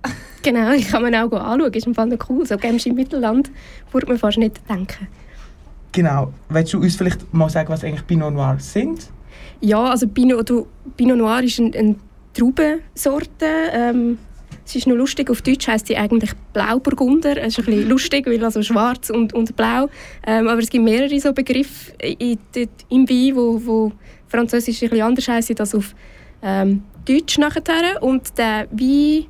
genau, 0.42 0.72
ich 0.72 0.88
kann 0.90 1.04
mir 1.04 1.24
auch 1.24 1.32
anschauen. 1.32 1.74
Ist 1.74 1.86
im 1.88 1.94
Fall 1.94 2.08
noch 2.08 2.30
cool. 2.30 2.46
So 2.46 2.58
Gamschi 2.58 2.90
im 2.90 2.96
Mittelland 2.96 3.52
würde 3.92 4.08
man 4.08 4.18
fast 4.18 4.38
nicht 4.38 4.62
denken. 4.70 5.08
Genau. 5.92 6.34
Willst 6.50 6.74
du 6.74 6.80
uns 6.80 6.96
vielleicht 6.96 7.34
mal 7.34 7.50
sagen, 7.50 7.70
was 7.70 7.84
eigentlich 7.84 8.08
Pinot 8.08 8.34
Noir 8.34 8.58
sind? 8.60 9.12
Ja, 9.62 9.84
also 9.84 10.08
Pinot, 10.08 10.50
du, 10.50 10.68
Pinot 10.98 11.18
Noir 11.18 11.44
ist 11.44 11.60
eine, 11.60 11.76
eine 11.78 11.96
Traubensorte. 12.34 13.46
Ähm, 13.72 14.18
es 14.66 14.76
ist 14.76 14.88
noch 14.88 14.96
lustig, 14.96 15.30
auf 15.30 15.42
Deutsch 15.42 15.68
heisst 15.68 15.88
sie 15.88 15.98
eigentlich 15.98 16.32
Blauburgunder. 16.54 17.38
Es 17.38 17.58
ist 17.58 17.60
ein 17.60 17.66
bisschen 17.66 17.90
lustig, 17.90 18.26
weil 18.28 18.44
also 18.44 18.62
schwarz 18.62 19.10
und, 19.10 19.34
und 19.34 19.56
blau. 19.56 19.90
Ähm, 20.26 20.48
aber 20.48 20.60
es 20.60 20.70
gibt 20.70 20.84
mehrere 20.84 21.20
so 21.20 21.34
Begriffe 21.34 21.92
in, 22.02 22.38
in, 22.56 22.70
im 22.90 23.10
Wein, 23.10 23.36
wo, 23.36 23.62
wo 23.66 23.92
Französisch 24.28 24.82
ein 24.84 24.90
bisschen 24.90 25.06
anders 25.06 25.28
heissen 25.28 25.60
als 25.60 25.76
auf 25.76 25.94
ähm, 26.42 26.84
Deutsch 27.06 27.38
nachher. 27.38 28.02
Und 28.02 28.38
der 28.38 28.68
Wein, 28.72 29.26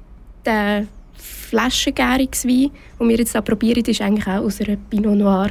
der 0.46 0.88
Flaschengärungswein, 1.14 2.72
den 3.00 3.10
wir 3.10 3.18
jetzt 3.18 3.34
da 3.34 3.42
probieren, 3.42 3.84
ist 3.84 4.02
eigentlich 4.02 4.28
auch 4.28 4.44
aus 4.44 4.62
einer 4.62 4.78
Pinot 4.78 5.18
Noir 5.18 5.50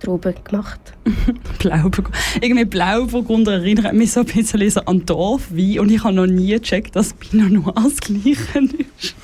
Traube 0.00 0.34
gemacht. 0.44 0.80
Blauburgunder. 1.58 2.18
Irgendwie 2.40 2.64
Blauburgunder 2.64 3.52
erinnert 3.52 3.94
mich 3.94 4.12
so 4.12 4.20
ein 4.20 4.26
bisschen 4.26 4.86
an 4.86 5.04
Dorfwein 5.06 5.78
und 5.80 5.90
ich 5.90 6.02
habe 6.02 6.14
noch 6.14 6.26
nie 6.26 6.52
gecheckt, 6.52 6.96
dass 6.96 7.12
Pinot 7.12 7.50
Noir 7.50 7.74
das 7.74 8.00
Gleiche 8.00 8.30
ist. 8.98 9.14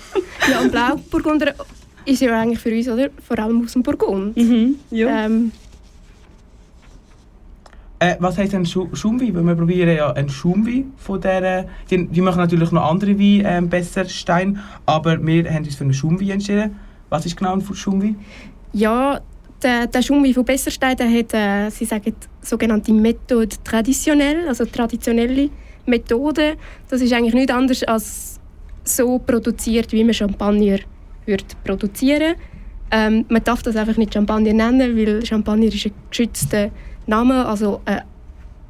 Ja, 0.51 0.61
und 0.61 0.71
Blauburgunder 0.71 1.55
ist 2.05 2.21
ja 2.23 2.41
eigentlich 2.41 2.61
für 2.61 2.71
uns, 2.71 2.89
oder? 2.89 3.09
Vor 3.27 3.39
allem 3.39 3.65
aus 3.65 3.73
dem 3.73 3.83
Burgund. 3.83 4.37
Mhm, 4.37 4.77
ja. 4.91 5.27
Ähm, 5.27 5.53
Äh, 7.99 8.17
was 8.21 8.37
heisst 8.37 8.53
denn 8.53 8.67
Schu 8.67 8.89
Schaumwein? 8.93 9.35
Weil 9.35 9.43
wir 9.45 9.55
probieren 9.55 9.97
ja 9.97 10.13
einen 10.13 10.29
Schaumwein 10.29 10.93
von 10.99 11.19
dieser... 11.19 11.65
Die, 11.91 12.07
die 12.07 12.21
machen 12.21 12.39
natürlich 12.39 12.71
noch 12.71 12.85
andere 12.91 13.19
Weine 13.19 13.43
ähm, 13.49 13.69
besser, 13.71 14.05
Stein, 14.07 14.59
aber 14.85 15.25
wir 15.25 15.51
haben 15.51 15.65
uns 15.65 15.77
für 15.77 15.85
einen 15.85 15.95
Schaumwein 15.95 16.31
entschieden. 16.31 16.77
Was 17.09 17.25
ist 17.25 17.39
genau 17.39 17.55
ein 17.55 17.63
Schaumwein? 17.75 18.17
ja, 18.73 19.21
der, 19.63 19.87
der 19.87 20.03
Schummi 20.03 20.33
von 20.33 20.45
Besserstein 20.45 20.97
der 20.97 21.11
hat, 21.11 21.35
äh, 21.35 21.71
sie 21.71 21.85
sagen, 21.85 22.15
sogenannte 22.41 22.93
Methode 22.93 23.57
traditionell, 23.65 24.49
also 24.49 24.65
traditionelle 24.65 25.51
Methode. 25.87 26.57
Das 26.89 27.01
ist 27.01 27.13
eigentlich 27.13 27.35
nichts 27.35 27.53
anderes 27.53 27.83
als 27.85 28.41
so 28.85 29.19
produziert, 29.19 29.93
wie 29.93 30.05
man 30.05 30.15
Champagner 30.15 30.79
würde 31.25 31.45
produzieren. 31.65 32.35
Ähm, 32.91 33.25
man 33.29 33.43
darf 33.43 33.63
das 33.63 33.77
einfach 33.77 33.97
nicht 33.97 34.15
Champagner 34.15 34.53
nennen, 34.53 34.97
weil 34.97 35.25
Champagner 35.25 35.67
ist 35.67 35.87
ein 35.87 35.93
geschützter 36.09 36.71
Name, 37.07 37.45
also 37.47 37.81
äh, 37.85 38.01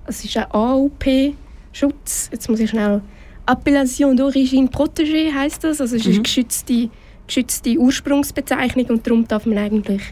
es 0.07 0.25
ist 0.25 0.37
ein 0.37 0.47
AOP-Schutz. 0.51 2.31
Jetzt 2.33 2.49
muss 2.49 2.61
ich 2.61 2.71
schnell 2.71 3.03
Appellation 3.47 4.17
d'origine 4.17 4.69
protégée 4.69 5.33
heißt 5.33 5.63
das, 5.63 5.81
also 5.81 5.97
es 5.97 6.07
ist 6.07 6.15
eine 6.15 6.23
geschützte, 6.23 6.89
geschützte 7.27 7.79
Ursprungsbezeichnung 7.79 8.87
und 8.87 9.07
darum 9.07 9.27
darf 9.29 9.47
man 9.47 9.59
eigentlich 9.59 10.03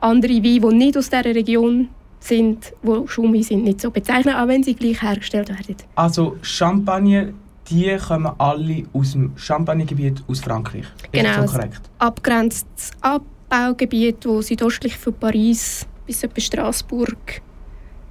andere 0.00 0.32
Weine, 0.32 0.60
die 0.60 0.74
nicht 0.76 0.96
aus 0.96 1.10
dieser 1.10 1.24
Region 1.24 1.88
sind, 2.20 2.72
die 2.82 3.08
Schumi 3.08 3.42
sind, 3.42 3.64
nicht 3.64 3.80
so 3.80 3.90
bezeichnen, 3.90 4.34
auch 4.34 4.48
wenn 4.48 4.62
sie 4.62 4.74
gleich 4.74 5.00
hergestellt 5.02 5.48
werden. 5.48 5.76
Also 5.94 6.36
Champagner, 6.42 7.28
die 7.68 7.96
kommen 7.96 8.32
alle 8.38 8.84
aus 8.92 9.12
dem 9.12 9.32
Champagnergebiet 9.36 10.22
aus 10.28 10.40
Frankreich. 10.40 10.84
Ist 11.02 11.12
Genau. 11.12 11.36
das 11.36 11.50
so 11.52 11.56
korrekt? 11.58 11.80
Abgrenztes 11.98 12.90
Abbaugebiet, 13.00 14.24
das 14.24 14.46
südöstlich 14.48 14.96
von 14.96 15.14
Paris 15.14 15.86
bis 16.06 16.22
etwa 16.22 16.40
Straßburg 16.40 17.42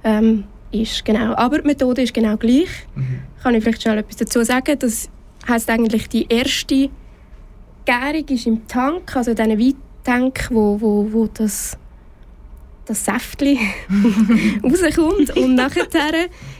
ähm, 0.04 0.44
ist. 0.70 1.04
Genau. 1.04 1.34
Aber 1.34 1.58
die 1.58 1.66
Methode 1.66 2.02
ist 2.02 2.14
genau 2.14 2.36
gleich. 2.36 2.68
Mhm. 2.94 3.20
Kann 3.42 3.54
ich 3.54 3.62
vielleicht 3.64 3.82
schnell 3.82 3.98
etwas 3.98 4.16
dazu 4.16 4.42
sagen? 4.44 4.78
Das 4.78 5.08
heisst 5.48 5.68
eigentlich, 5.70 6.08
die 6.08 6.26
erste 6.28 6.90
Gärung 7.84 8.28
ist 8.28 8.46
im 8.46 8.66
Tank, 8.66 9.14
also 9.16 9.30
in 9.30 9.36
diesen 9.36 9.58
Weintank, 10.06 10.48
wo, 10.50 10.80
wo, 10.80 11.12
wo 11.12 11.26
das, 11.26 11.76
das 12.84 13.04
Säftchen 13.04 13.58
rauskommt. 14.62 15.36
Und 15.36 15.54
nachher 15.56 15.86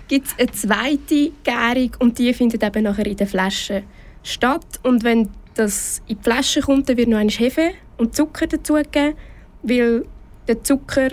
gibt 0.09 0.27
es 0.27 0.39
eine 0.39 0.51
zweite 0.51 1.33
Gärung 1.45 1.91
und 2.01 2.19
die 2.19 2.33
findet 2.35 2.63
eben 2.63 2.85
nachher 2.85 3.07
in 3.07 3.17
der 3.17 3.27
Flasche 3.27 3.83
statt. 4.23 4.67
Und 4.83 5.05
wenn 5.05 5.29
das 5.55 6.03
in 6.07 6.19
die 6.19 6.23
Flasche 6.23 6.61
kommt, 6.61 6.89
dann 6.89 6.97
wird 6.97 7.09
noch 7.09 7.19
ein 7.19 7.29
Hefe 7.29 7.73
und 7.97 8.15
Zucker 8.15 8.47
dazugegeben, 8.47 9.15
weil 9.63 10.05
der 10.49 10.63
Zucker 10.63 11.11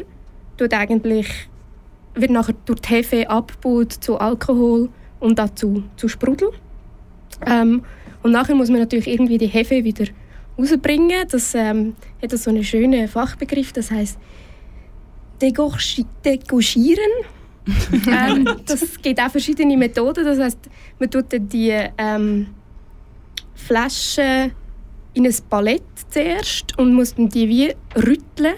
tut 0.58 0.74
eigentlich, 0.74 1.28
wird 2.16 2.32
nachher 2.32 2.56
durch 2.66 2.82
die 2.82 2.90
Hefe 2.90 3.30
abgebaut 3.30 3.94
zu 3.94 4.18
Alkohol 4.18 4.90
und 5.20 5.40
dazu 5.40 5.84
zu 5.96 6.08
Sprudel. 6.08 6.52
Ähm, 7.46 7.84
und 8.22 8.32
nachher 8.32 8.56
muss 8.56 8.70
man 8.70 8.80
natürlich 8.80 9.08
irgendwie 9.08 9.38
die 9.38 9.48
Hefe 9.48 9.84
wieder 9.84 10.06
rausbringen. 10.58 11.28
Das 11.30 11.56
ähm, 11.56 11.96
hat 12.22 12.32
so 12.32 12.50
einen 12.50 12.64
schönen 12.64 13.08
Fachbegriff, 13.08 13.74
das 13.74 13.92
heißt 13.92 14.18
degorgieren. 15.42 17.12
ähm, 18.08 18.48
das 18.66 19.02
gibt 19.02 19.20
auch 19.20 19.32
verschiedene 19.32 19.78
Methoden. 19.78 20.26
Das 20.26 20.40
heißt, 20.40 20.60
man 21.00 21.10
tut 21.10 21.26
die 21.32 21.78
ähm, 21.98 22.48
Flaschen 23.56 24.52
in 25.14 25.26
ein 25.26 25.36
Palett 25.50 25.84
zuerst 26.10 26.78
und 26.78 26.94
muss 26.94 27.16
dann 27.16 27.30
die 27.30 27.48
wie 27.48 27.76
rütteln. 27.96 28.56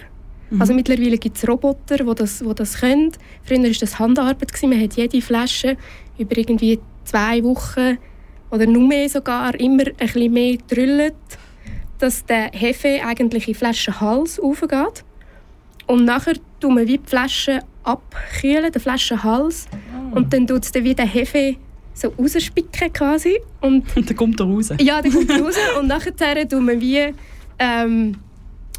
Also 0.58 0.74
mittlerweile 0.74 1.18
gibt 1.18 1.36
es 1.36 1.48
Roboter, 1.48 1.98
die 1.98 2.14
das, 2.14 2.38
die 2.38 2.54
das 2.54 2.80
können. 2.80 3.10
Früher 3.42 3.62
war 3.62 3.70
das 3.70 3.98
Handarbeit. 3.98 4.52
Gewesen. 4.52 4.70
Man 4.70 4.80
hat 4.80 4.94
jede 4.94 5.20
Flasche 5.20 5.76
über 6.18 6.38
irgendwie 6.38 6.78
zwei 7.04 7.42
Wochen 7.42 7.98
oder 8.50 8.66
nur 8.66 8.86
mehr 8.86 9.08
sogar 9.08 9.58
immer 9.58 9.84
ein 9.86 9.94
bisschen 9.96 10.32
mehr 10.32 10.56
drüllt, 10.68 11.14
dass 11.98 12.24
der 12.24 12.50
Hefe 12.52 13.00
eigentlich 13.04 13.48
in 13.48 13.54
Flaschenhals 13.54 14.38
aufgeht. 14.40 15.04
Und 15.86 16.04
nachher 16.04 16.34
tun 16.60 16.76
wir 16.76 16.86
wie 16.86 16.98
die 16.98 17.08
Flasche 17.08 17.60
abkühlen, 17.84 18.72
den 18.72 18.82
Flaschenhals. 18.82 19.66
Und 20.12 20.32
dann 20.32 20.46
tut 20.46 20.64
es 20.64 20.72
dann 20.72 20.84
wie 20.84 20.94
den 20.94 21.08
Hefe 21.08 21.56
so 21.94 22.08
rausspicken 22.08 22.92
quasi. 22.92 23.40
Und 23.60 23.96
Und 23.96 24.08
dann 24.10 24.16
kommt 24.16 24.40
er 24.40 24.46
raus. 24.46 24.70
ja, 24.78 25.00
der 25.00 25.10
kommt 25.10 25.30
raus 25.30 25.56
und 25.78 25.86
nachher 25.86 26.48
tun 26.48 26.66
wir 26.66 26.80
wie, 26.80 27.14
ähm, 27.58 28.16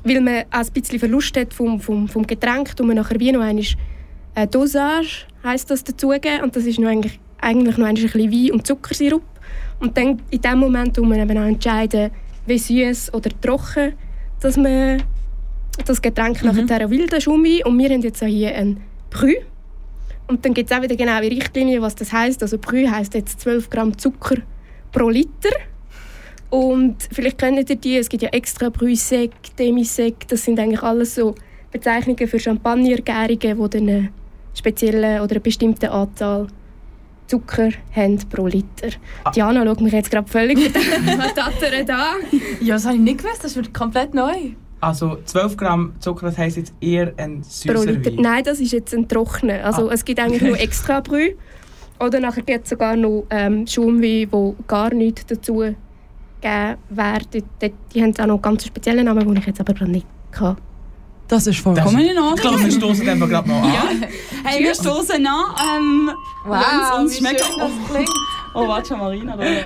weil 0.03 0.21
man 0.21 0.43
auch 0.51 0.59
ein 0.59 0.71
bisschen 0.73 0.99
Verlust 0.99 1.35
hat 1.37 1.53
vom, 1.53 1.79
vom, 1.79 2.07
vom 2.07 2.27
Getränk, 2.27 2.75
tun 2.75 2.87
wir 2.87 2.95
nachher 2.95 3.19
wie 3.19 3.31
noch 3.31 3.43
äh, 3.43 4.47
Dosage, 4.47 5.25
heisst 5.43 5.69
das, 5.71 5.83
dazugeben. 5.83 6.43
Und 6.43 6.55
das 6.55 6.65
ist 6.65 6.79
noch 6.79 6.89
eigentlich, 6.89 7.19
eigentlich 7.41 7.77
noch 7.77 7.87
ein 7.87 7.95
bisschen 7.95 8.31
Wein 8.31 8.51
und 8.51 8.67
Zuckersirup. 8.67 9.23
Und 9.79 9.97
dann 9.97 10.21
in 10.29 10.41
dem 10.41 10.59
Moment 10.59 10.95
tun 10.95 11.09
wir 11.09 11.17
eben 11.17 11.37
auch 11.37 11.45
entscheiden, 11.45 12.11
wie 12.47 12.57
süß 12.57 13.13
oder 13.13 13.29
trocken, 13.41 13.93
dass 14.41 14.57
man 14.57 15.03
das 15.85 16.01
Getränk 16.01 16.43
Mhm. 16.43 16.65
nachher 16.65 16.89
will, 16.89 17.07
der 17.07 17.21
Schumi. 17.21 17.63
Und 17.63 17.77
wir 17.77 17.89
haben 17.89 18.01
jetzt 18.01 18.23
auch 18.23 18.27
hier 18.27 18.55
ein 18.55 18.81
Brü. 19.09 19.35
Und 20.27 20.43
dann 20.43 20.53
gibt 20.53 20.69
es 20.71 20.77
auch 20.77 20.81
wieder 20.81 20.95
genaue 20.95 21.21
Richtlinien, 21.23 21.81
was 21.81 21.95
das 21.95 22.11
heißt. 22.11 22.41
Also 22.41 22.57
Brü 22.57 22.87
heisst 22.87 23.13
jetzt 23.13 23.39
12 23.41 23.69
Gramm 23.69 23.97
Zucker 23.97 24.37
pro 24.91 25.09
Liter. 25.09 25.51
Und 26.49 26.95
vielleicht 27.11 27.37
kennt 27.37 27.69
ihr 27.69 27.75
die, 27.75 27.97
es 27.97 28.09
gibt 28.09 28.23
ja 28.23 28.29
extra 28.29 28.69
Brü 28.69 28.95
Sec, 28.95 29.31
Demi-Sec, 29.59 30.27
das 30.29 30.45
sind 30.45 30.59
eigentlich 30.59 30.81
alles 30.81 31.15
so 31.15 31.35
Bezeichnungen 31.71 32.25
für 32.27 32.39
Champagnergärungen, 32.39 33.37
die 33.37 33.69
dann 33.69 33.89
eine 33.89 34.09
spezielle 34.53 35.21
oder 35.21 35.31
eine 35.33 35.39
bestimmte 35.41 35.91
Anzahl 35.91 36.47
Zucker 37.27 37.69
haben 37.95 38.17
pro 38.29 38.47
Liter. 38.47 38.89
Diana 39.35 39.65
schaut 39.65 39.81
mich 39.81 39.93
jetzt 39.93 40.09
gerade 40.11 40.27
völlig 40.29 40.57
mit 40.57 40.75
dem 40.75 41.19
Tattern 41.35 41.85
da. 41.85 42.13
Ja, 42.61 42.75
das 42.75 42.85
habe 42.85 42.95
ich 42.95 43.01
nicht 43.01 43.19
gewusst. 43.19 43.43
Das 43.43 43.55
wird 43.55 43.73
komplett 43.73 44.13
neu. 44.13 44.51
Also 44.79 45.17
12 45.25 45.57
Gramm 45.57 45.93
Zucker, 45.99 46.27
das 46.27 46.37
heisst 46.37 46.57
jetzt 46.57 46.73
eher 46.79 47.13
ein 47.17 47.41
pro 47.41 47.47
süßer 47.77 47.85
Liter. 47.85 48.11
Wein. 48.11 48.21
Nein, 48.21 48.43
das 48.43 48.59
ist 48.59 48.71
jetzt 48.71 48.93
ein 48.93 49.07
trockener. 49.07 49.63
Also 49.65 49.89
Ah. 49.89 49.93
es 49.93 50.05
gibt 50.05 50.19
eigentlich 50.19 50.41
nur 50.41 50.59
extra 50.59 50.99
Brü. 51.01 51.31
Oder 51.99 52.19
nachher 52.19 52.43
gibt 52.43 52.63
es 52.65 52.69
sogar 52.69 52.95
noch 52.95 53.25
ähm, 53.31 53.65
Schaumwein, 53.65 54.27
wo 54.31 54.55
gar 54.67 54.93
nichts 54.93 55.25
dazu 55.25 55.55
gegeben 55.55 55.75
werden. 56.89 57.43
Die, 57.61 57.73
die 57.93 58.03
haben 58.03 58.13
auch 58.19 58.27
noch 58.27 58.33
einen 58.35 58.41
ganz 58.43 58.65
speziellen 58.65 59.05
Namen, 59.05 59.27
den 59.27 59.35
ich 59.37 59.45
jetzt 59.47 59.59
aber 59.59 59.83
nicht 59.85 60.05
kann. 60.31 60.57
Das 61.27 61.45
ist 61.45 61.59
vollkommen 61.59 61.99
in 61.99 62.05
Ich 62.07 62.13
glaube, 62.13 62.29
Ordnung. 62.29 62.63
wir 62.63 62.71
stoßen 62.71 63.09
einfach 63.09 63.27
gerade 63.29 63.49
mal 63.49 63.61
an. 63.61 64.05
Hey, 64.45 64.63
wir 64.63 64.73
stoßen 64.73 65.25
an. 65.27 65.43
Ähm, 65.77 66.11
Wenn's 66.45 66.97
uns 66.97 67.13
wie 67.13 67.17
schmeckt. 67.17 67.43
schön 67.43 67.59
das 67.59 67.71
klingt. 67.91 68.09
Oh, 68.53 68.67
warte 68.67 68.87
schon, 68.87 68.99
Marina. 68.99 69.35
Da. 69.35 69.43
Ui, 69.43 69.57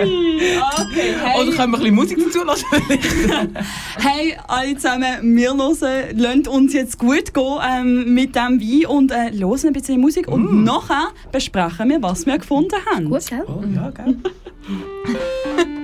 okay. 0.00 1.14
Hey, 1.22 1.40
Oder 1.40 1.52
können 1.56 1.56
wir 1.56 1.64
ein 1.64 1.70
bisschen 1.72 1.94
Musik 1.94 2.18
dazu 2.26 2.44
lassen? 2.44 2.66
hey, 4.00 4.36
alle 4.48 4.74
zusammen, 4.74 5.36
wir 5.36 5.50
hören, 5.56 6.16
lasst 6.16 6.48
uns 6.48 6.72
jetzt 6.74 6.98
gut 6.98 7.32
gehen 7.32 7.58
ähm, 7.66 8.12
mit 8.14 8.34
dem 8.34 8.60
Wein 8.60 8.86
und 8.86 9.12
äh, 9.12 9.30
hören 9.30 9.64
ein 9.64 9.72
bisschen 9.72 10.00
Musik. 10.00 10.28
Und 10.28 10.64
nachher 10.64 11.08
besprechen 11.32 11.88
wir, 11.88 12.02
was 12.02 12.26
wir 12.26 12.36
gefunden 12.38 12.74
haben. 12.92 13.08
Gut, 13.08 13.24
gell? 13.28 13.44
oh 13.46 13.62
ja, 13.74 13.90
gell? 13.90 14.16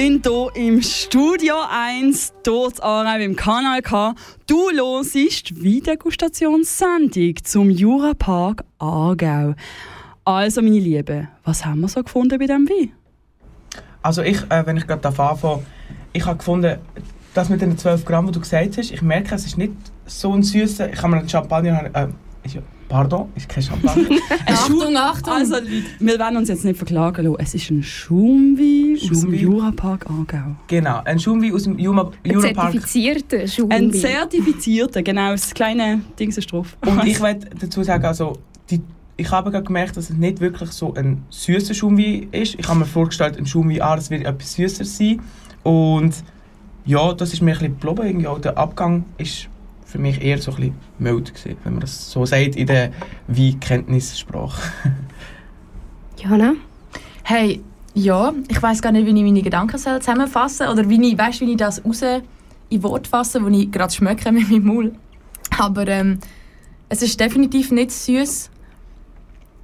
sind 0.00 0.28
hier 0.28 0.50
im 0.54 0.80
Studio 0.80 1.56
1, 1.68 2.32
dort 2.44 2.80
Aarau 2.80 3.18
im 3.18 3.34
Kanal 3.34 3.82
K. 3.82 4.14
Du 4.46 4.70
hörst 4.70 5.16
die 5.16 5.56
Weidegustationsssendung 5.56 7.34
zum 7.42 7.68
Jurapark 7.68 8.62
Aargau. 8.78 9.56
Also, 10.24 10.62
meine 10.62 10.78
Lieben, 10.78 11.26
was 11.42 11.66
haben 11.66 11.80
wir 11.80 11.88
so 11.88 12.04
gefunden 12.04 12.38
bei 12.38 12.46
diesem 12.46 12.68
Wein? 12.68 12.92
Also 14.00 14.22
ich, 14.22 14.40
äh, 14.48 14.64
wenn 14.64 14.76
ich 14.76 14.86
gerade 14.86 15.08
anfange, 15.08 15.64
ich 16.12 16.24
habe 16.24 16.38
gefunden, 16.38 16.78
das 17.34 17.48
mit 17.48 17.60
den 17.60 17.76
12 17.76 18.04
Gramm, 18.04 18.26
die 18.26 18.32
du 18.32 18.38
gesagt 18.38 18.78
hast, 18.78 18.92
ich 18.92 19.02
merke, 19.02 19.34
es 19.34 19.46
ist 19.46 19.58
nicht 19.58 19.72
so 20.06 20.32
ein 20.32 20.44
süßer. 20.44 20.92
Ich 20.92 20.98
habe 21.02 21.08
mir 21.08 21.18
einen 21.18 21.28
Champagner, 21.28 21.90
äh, 21.92 22.06
pardon, 22.88 23.28
ist 23.34 23.48
kein 23.48 23.62
Champagner. 23.62 24.08
Ein 24.46 24.54
Achtung, 24.54 24.96
Achtung! 24.96 25.32
Also, 25.34 25.54
wir 25.98 26.18
werden 26.18 26.36
uns 26.38 26.48
jetzt 26.48 26.64
nicht 26.64 26.76
verklagen 26.76 27.24
lassen. 27.26 27.36
Es 27.40 27.54
ist 27.54 27.70
ein 27.70 27.82
Schaumwein 27.82 28.96
aus 29.10 29.20
dem. 29.20 29.34
Jurapark 29.34 30.06
Aargau. 30.10 30.56
genau, 30.66 31.00
ein 31.04 31.18
Schaumwein 31.18 31.52
aus 31.54 31.64
dem 31.64 31.78
Jura, 31.78 32.10
Ein 32.24 32.30
Jurapark. 32.32 32.72
zertifizierter 32.72 33.40
Ein 33.40 33.48
Schaumwein. 33.48 33.92
zertifizierter, 33.92 35.02
genau, 35.02 35.32
das 35.32 35.52
kleine 35.54 36.00
Ding 36.18 36.30
ist 36.30 36.50
drauf. 36.52 36.76
Und 36.86 37.04
ich 37.06 37.20
möchte 37.20 37.48
dazu 37.58 37.82
sagen, 37.82 38.04
also, 38.04 38.38
die, 38.70 38.80
ich 39.16 39.30
habe 39.30 39.50
gerade 39.50 39.64
gemerkt, 39.64 39.96
dass 39.96 40.10
es 40.10 40.16
nicht 40.16 40.40
wirklich 40.40 40.70
so 40.70 40.94
ein 40.94 41.22
süßer 41.30 41.74
Schaumwein 41.74 42.28
ist. 42.32 42.54
Ich 42.58 42.66
habe 42.68 42.78
mir 42.80 42.86
vorgestellt, 42.86 43.36
ein 43.36 43.46
Schaumwein, 43.46 43.82
ah, 43.82 43.96
das 43.96 44.10
wird 44.10 44.24
etwas 44.24 44.54
süßer 44.54 44.84
sein. 44.84 45.20
Und 45.62 46.14
ja, 46.86 47.12
das 47.12 47.32
ist 47.32 47.42
mir 47.42 47.50
ein 47.52 47.58
bisschen 47.58 47.78
geblieben. 47.80 48.06
Irgendwie 48.06 48.26
auch 48.28 48.38
der 48.40 48.56
Abgang 48.56 49.04
ist 49.18 49.48
für 49.88 49.98
mich 49.98 50.20
eher 50.22 50.38
so 50.38 50.50
ein 50.52 50.56
bisschen 50.56 50.74
mild 50.98 51.34
gewesen, 51.34 51.56
wenn 51.64 51.72
man 51.72 51.80
das 51.80 52.10
so 52.10 52.26
sagt 52.26 52.56
in 52.56 52.66
der 52.66 52.92
Weinkenntnissprache. 53.26 54.70
Jana? 56.22 56.54
Hey, 57.22 57.62
ja, 57.94 58.34
ich 58.48 58.62
weiß 58.62 58.82
gar 58.82 58.92
nicht, 58.92 59.06
wie 59.06 59.18
ich 59.18 59.24
meine 59.24 59.40
Gedanken 59.40 59.78
soll 59.78 59.98
zusammenfassen 60.00 60.66
soll 60.66 60.78
oder 60.78 60.88
wie 60.90 61.10
ich, 61.10 61.16
weißt, 61.16 61.40
wie 61.40 61.52
ich 61.52 61.56
das 61.56 61.82
raus 61.84 62.02
in 62.68 62.82
Wort 62.82 63.06
fasse, 63.06 63.42
wo 63.42 63.48
ich 63.48 63.70
gerade 63.70 63.92
schmecke 63.92 64.30
mit 64.30 64.50
meinem 64.50 64.66
Maul. 64.66 64.92
Aber 65.58 65.88
ähm, 65.88 66.18
es 66.90 67.00
ist 67.00 67.18
definitiv 67.18 67.70
nicht 67.72 67.90
süß. 67.90 68.50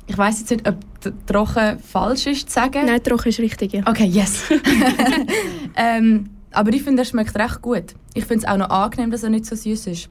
Ich 0.06 0.18
weiß 0.18 0.40
jetzt 0.40 0.50
nicht, 0.50 0.66
ob 0.66 0.76
trocken 1.26 1.78
falsch 1.80 2.26
ist 2.26 2.48
zu 2.48 2.54
sagen. 2.54 2.86
Nein, 2.86 3.02
trocken 3.02 3.28
ist 3.28 3.40
richtig, 3.40 3.74
ja. 3.74 3.82
Okay, 3.86 4.06
yes. 4.06 4.44
ähm, 5.76 6.30
aber 6.54 6.72
ich 6.72 6.82
finde, 6.82 7.02
er 7.02 7.06
schmeckt 7.06 7.36
recht 7.36 7.60
gut. 7.62 7.94
Ich 8.14 8.24
finde 8.24 8.44
es 8.46 8.50
auch 8.50 8.56
noch 8.56 8.70
angenehm, 8.70 9.10
dass 9.10 9.22
er 9.22 9.30
nicht 9.30 9.46
so 9.46 9.54
süß 9.56 9.86
ist. 9.88 10.08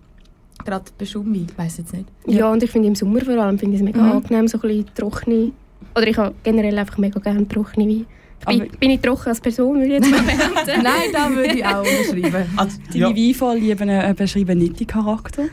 Gerade 0.65 0.85
bei 0.97 1.05
Schaumwein, 1.05 1.47
ich 1.49 1.57
weiß 1.57 1.77
jetzt 1.79 1.93
nicht. 1.93 2.05
Ja, 2.27 2.51
und 2.51 2.61
ich 2.63 2.71
finde 2.71 2.87
im 2.89 2.95
Sommer 2.95 3.21
vor 3.21 3.33
allem 3.37 3.57
finde 3.59 3.75
ich 3.75 3.81
es 3.81 3.85
mega 3.85 4.01
Mhm. 4.01 4.11
angenehm, 4.11 4.47
so 4.47 4.57
ein 4.57 4.61
bisschen 4.61 4.85
trockene. 4.95 5.51
Oder 5.95 6.07
ich 6.07 6.17
habe 6.17 6.33
generell 6.43 6.77
einfach 6.77 6.97
mega 6.97 7.19
gerne 7.19 7.47
trockene 7.47 7.87
Weine. 7.87 8.05
Bin, 8.45 8.67
bin 8.79 8.91
ich 8.91 9.01
trocken 9.01 9.29
als 9.29 9.41
Person, 9.41 9.75
würde 9.75 9.85
ich 9.85 9.93
jetzt 9.93 10.09
mal 10.09 10.21
behaupten. 10.21 10.71
Nein, 10.83 11.11
da 11.11 11.29
würde 11.29 11.53
ich 11.55 11.65
auch 11.65 11.79
unterschreiben. 11.79 12.49
Also, 12.57 12.77
Deine 12.91 13.15
Weinvorlieben 13.15 13.89
äh, 13.89 14.13
beschreiben 14.17 14.57
nicht 14.59 14.79
die 14.79 14.85
Charakter. 14.85 15.43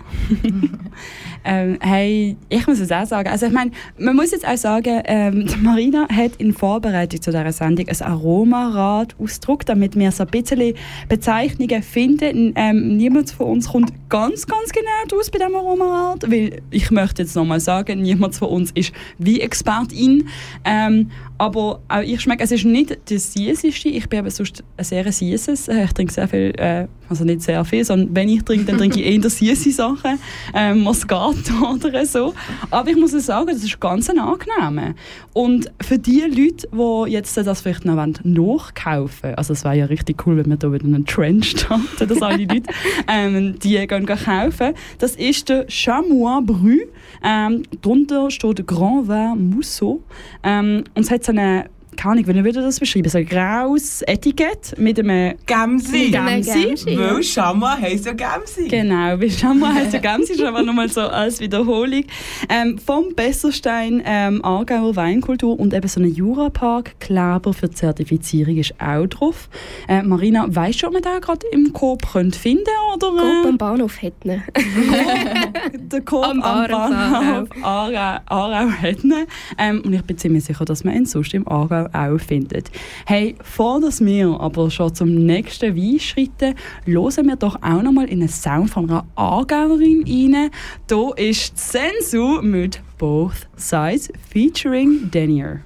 ähm, 1.45 1.79
hey, 1.81 2.37
ich 2.49 2.67
muss 2.67 2.81
es 2.81 2.93
auch 2.93 3.07
sagen. 3.07 3.29
Also 3.29 3.47
ich 3.47 3.53
meine, 3.53 3.71
man 3.99 4.17
muss 4.17 4.31
jetzt 4.31 4.47
auch 4.47 4.57
sagen, 4.57 5.03
ähm, 5.05 5.47
Marina 5.63 6.07
hat 6.09 6.37
in 6.39 6.53
Vorbereitung 6.53 7.21
zu 7.21 7.31
dieser 7.31 7.53
Sendung 7.53 7.89
ein 7.89 8.03
Aromarad 8.03 9.15
ausgedruckt, 9.19 9.69
damit 9.69 9.97
wir 9.97 10.11
so 10.13 10.25
ein 10.25 10.31
bisschen 10.31 10.75
Bezeichnungen 11.09 11.83
finden. 11.83 12.53
Ähm, 12.57 12.97
niemand 12.97 13.31
von 13.31 13.47
uns 13.47 13.69
kommt 13.69 13.93
ganz, 14.09 14.47
ganz 14.47 14.73
genau 14.73 15.19
aus 15.19 15.31
bei 15.31 15.39
diesem 15.39 15.55
Aromarad, 15.55 16.31
weil 16.31 16.63
ich 16.71 16.91
möchte 16.91 17.23
jetzt 17.23 17.37
nochmal 17.37 17.61
sagen, 17.61 18.03
niemand 18.03 18.35
von 18.35 18.49
uns 18.49 18.71
ist 18.73 18.93
wie 19.19 19.41
Expertin. 19.41 20.29
Ähm, 20.65 21.11
aber 21.39 21.81
auch 21.89 22.03
ich 22.03 22.21
schmecke, 22.21 22.45
es 22.45 22.53
ist 22.53 22.65
nicht 22.65 22.80
das 22.87 23.33
Süßeste. 23.33 23.89
Ich 23.89 24.09
bin 24.09 24.21
aber 24.21 24.31
sonst 24.31 24.63
ein 24.77 24.85
sehr 24.85 25.11
süßes. 25.11 25.69
Äh, 25.69 25.85
Ich 25.85 25.93
trinke 25.93 26.13
sehr 26.13 26.29
viel, 26.29 26.53
äh, 26.59 26.87
also 27.09 27.25
nicht 27.25 27.43
sehr 27.43 27.65
viel, 27.65 27.85
sondern 27.85 28.15
wenn 28.15 28.29
ich 28.29 28.43
trinke, 28.43 28.67
dann 28.67 28.79
trinke 28.79 29.01
ich 29.01 29.07
eher 29.07 29.29
süße 29.29 29.73
Sachen. 29.73 30.19
Ähm, 30.55 30.81
Moscato 30.81 31.75
oder 31.85 32.07
so. 32.07 32.35
Aber 32.71 32.89
ich 32.91 32.97
muss 32.97 33.13
sagen, 33.13 33.47
das 33.49 33.65
ist 33.65 33.81
ganz 33.81 34.09
ein 34.09 34.19
angenehmer. 34.19 34.95
Und 35.33 35.71
für 35.83 35.99
die 35.99 36.21
Leute, 36.21 36.69
die 36.73 37.13
jetzt 37.13 37.37
das 37.37 37.61
vielleicht 37.63 37.85
noch 37.85 37.97
wollen, 37.97 38.19
nachkaufen 38.25 39.35
also 39.37 39.53
es 39.53 39.65
wäre 39.65 39.77
ja 39.77 39.85
richtig 39.87 40.27
cool, 40.27 40.37
wenn 40.37 40.51
wir 40.51 40.57
da 40.57 40.73
wieder 40.73 40.85
einen 40.85 41.07
Trend 41.07 41.45
starten, 41.47 42.09
dass 42.09 42.23
alle 42.23 42.45
Leute 42.45 42.63
ähm, 43.09 43.59
die 43.59 43.87
gehen 43.87 44.07
kaufen. 44.07 44.75
Das 44.99 45.17
ist 45.17 45.49
der 45.49 45.67
Chamois 45.69 46.41
Bru. 46.43 46.77
Ähm, 47.23 47.63
darunter 47.81 48.31
steht 48.31 48.67
Grand 48.67 49.09
Vin 49.09 49.51
Mousseau. 49.51 50.03
Ähm, 50.43 50.85
und 50.95 51.03
es 51.03 51.11
hat 51.11 51.25
so 51.25 51.33
eine, 51.33 51.67
keine 52.01 52.13
Ahnung, 52.13 52.29
wie 52.29 52.45
würde 52.45 52.49
ich 52.49 52.55
das 52.65 52.81
beschreiben, 52.81 53.11
so 53.11 53.19
ein 53.19 53.27
graues 53.27 54.01
Etikett 54.03 54.75
mit 54.79 54.99
einem 54.99 55.35
Gemsi! 55.45 56.07
Mit 56.07 56.17
einem 56.17 56.43
Gemsi, 56.43 56.91
ja. 56.91 56.99
Weil 56.99 57.23
Schammer 57.23 57.79
heisst 57.79 58.07
ja 58.07 58.13
Gemsi. 58.13 58.69
Genau, 58.69 59.19
schon 59.29 59.59
mal 59.59 59.75
heißt 59.75 59.93
der 59.93 60.01
Gamsi, 60.01 60.33
ist 60.33 60.43
aber 60.43 60.63
nochmal 60.63 60.89
so 60.89 61.03
als 61.03 61.41
Wiederholung. 61.41 62.05
Ähm, 62.49 62.79
vom 62.79 63.15
Besserstein 63.15 64.03
ähm, 64.07 64.43
Aargauer 64.43 64.97
Weinkultur 64.97 65.61
und 65.61 65.75
eben 65.75 65.89
so 65.89 66.01
ein 66.01 66.15
Jurapark-Kleber 66.15 67.53
für 67.53 67.69
die 67.69 67.75
Zertifizierung 67.75 68.57
ist 68.57 68.73
auch 68.81 69.07
drauf. 69.07 69.51
Äh, 69.87 70.03
Marina, 70.03 70.47
weißt 70.49 70.83
du, 70.83 70.87
ob 70.87 70.95
man 70.95 71.03
den 71.03 71.21
gerade 71.21 71.47
im 71.53 71.71
Coop 71.75 72.11
könnt 72.13 72.35
finden 72.35 72.65
oder? 72.95 73.09
Coop 73.09 73.47
am 73.47 73.59
Bahnhof 73.59 74.01
hätten. 74.01 74.31
der 75.75 76.01
Coop 76.01 76.25
am, 76.25 76.41
Am 76.41 76.67
Bahnhof 76.67 77.49
Aarau 77.63 78.71
hätten. 78.71 79.13
Ähm, 79.59 79.83
und 79.85 79.93
ich 79.93 80.03
bin 80.03 80.17
ziemlich 80.17 80.45
sicher, 80.45 80.65
dass 80.65 80.83
man 80.83 80.95
ihn 80.95 81.05
sonst 81.05 81.35
im 81.35 81.47
Aargau 81.47 81.90
auch 81.93 82.19
findet. 82.19 82.71
Hey, 83.07 83.35
vor 83.43 83.81
dass 83.81 84.05
wir 84.05 84.39
aber 84.41 84.71
schon 84.71 84.95
zum 84.95 85.15
nächsten 85.15 85.77
Wein 85.77 85.99
schreiten, 85.99 86.55
hören 86.87 87.27
wir 87.27 87.37
doch 87.37 87.57
auch 87.63 87.83
noch 87.83 87.93
mal 87.93 88.09
in 88.09 88.21
einen 88.21 88.29
Sound 88.29 88.71
von 88.71 88.89
einer 88.89 89.05
Aargauerin 89.17 90.05
rein. 90.07 90.51
Hier 90.89 91.13
ist 91.17 91.59
Sensu 91.59 92.43
mit 92.43 92.81
Both 92.99 93.49
Sides 93.57 94.13
featuring 94.31 95.11
Denier. 95.11 95.61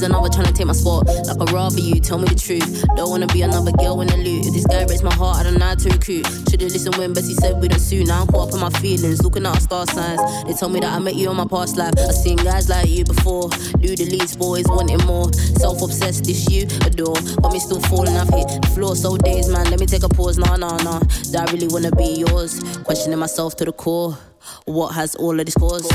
There's 0.00 0.08
another 0.12 0.30
trying 0.30 0.46
to 0.46 0.54
take 0.54 0.66
my 0.66 0.72
spot. 0.72 1.04
Like 1.04 1.36
I'd 1.36 1.52
rather 1.52 1.78
you 1.78 2.00
tell 2.00 2.16
me 2.16 2.24
the 2.24 2.34
truth. 2.34 2.64
Don't 2.96 3.10
wanna 3.10 3.26
be 3.26 3.42
another 3.42 3.70
girl 3.72 4.00
in 4.00 4.08
the 4.08 4.16
loot. 4.16 4.46
If 4.46 4.54
this 4.54 4.64
guy 4.64 4.86
breaks 4.86 5.02
my 5.02 5.12
heart, 5.12 5.36
I 5.36 5.42
don't 5.42 5.58
know 5.58 5.66
how 5.66 5.74
to 5.74 5.90
recruit. 5.90 6.24
Should've 6.48 6.72
listened 6.72 6.96
when 6.96 7.12
Bessie 7.12 7.34
said 7.34 7.60
we 7.60 7.68
don't 7.68 7.78
suit. 7.78 8.06
Now 8.06 8.22
I'm 8.22 8.26
caught 8.28 8.48
up 8.48 8.54
in 8.54 8.60
my 8.60 8.70
feelings, 8.80 9.22
looking 9.22 9.44
at 9.44 9.60
star 9.60 9.84
signs. 9.84 10.18
They 10.46 10.54
told 10.54 10.72
me 10.72 10.80
that 10.80 10.88
I 10.88 10.98
met 11.00 11.16
you 11.16 11.28
on 11.28 11.36
my 11.36 11.44
past 11.44 11.76
life. 11.76 11.92
I 11.98 12.12
seen 12.12 12.38
guys 12.38 12.70
like 12.70 12.88
you 12.88 13.04
before. 13.04 13.50
Do 13.76 13.92
the 13.92 14.08
least 14.08 14.38
boys 14.38 14.64
wanting 14.68 15.04
more. 15.04 15.30
Self 15.60 15.82
obsessed, 15.82 16.24
this 16.24 16.48
you 16.48 16.64
adore. 16.88 17.20
Got 17.44 17.52
me 17.52 17.60
still 17.60 17.80
falling, 17.92 18.16
I've 18.16 18.32
hit 18.32 18.48
the 18.56 18.72
floor 18.72 18.96
so 18.96 19.18
days, 19.18 19.50
man. 19.50 19.68
Let 19.68 19.80
me 19.80 19.84
take 19.84 20.02
a 20.02 20.08
pause, 20.08 20.38
nah, 20.38 20.56
nah, 20.56 20.80
nah. 20.80 21.00
Do 21.00 21.36
I 21.36 21.44
really 21.52 21.68
wanna 21.68 21.92
be 21.92 22.24
yours? 22.24 22.56
Questioning 22.88 23.18
myself 23.18 23.54
to 23.56 23.66
the 23.66 23.72
core. 23.72 24.16
What 24.64 24.94
has 24.94 25.14
all 25.16 25.38
of 25.38 25.44
this 25.44 25.56
caused? 25.56 25.92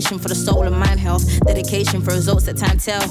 Meditation 0.00 0.18
for 0.18 0.28
the 0.28 0.34
soul 0.34 0.62
and 0.62 0.74
mind 0.78 0.98
health. 0.98 1.24
Dedication 1.44 2.00
for 2.00 2.12
results 2.12 2.46
that 2.46 2.56
time 2.56 2.78
tell. 2.78 3.02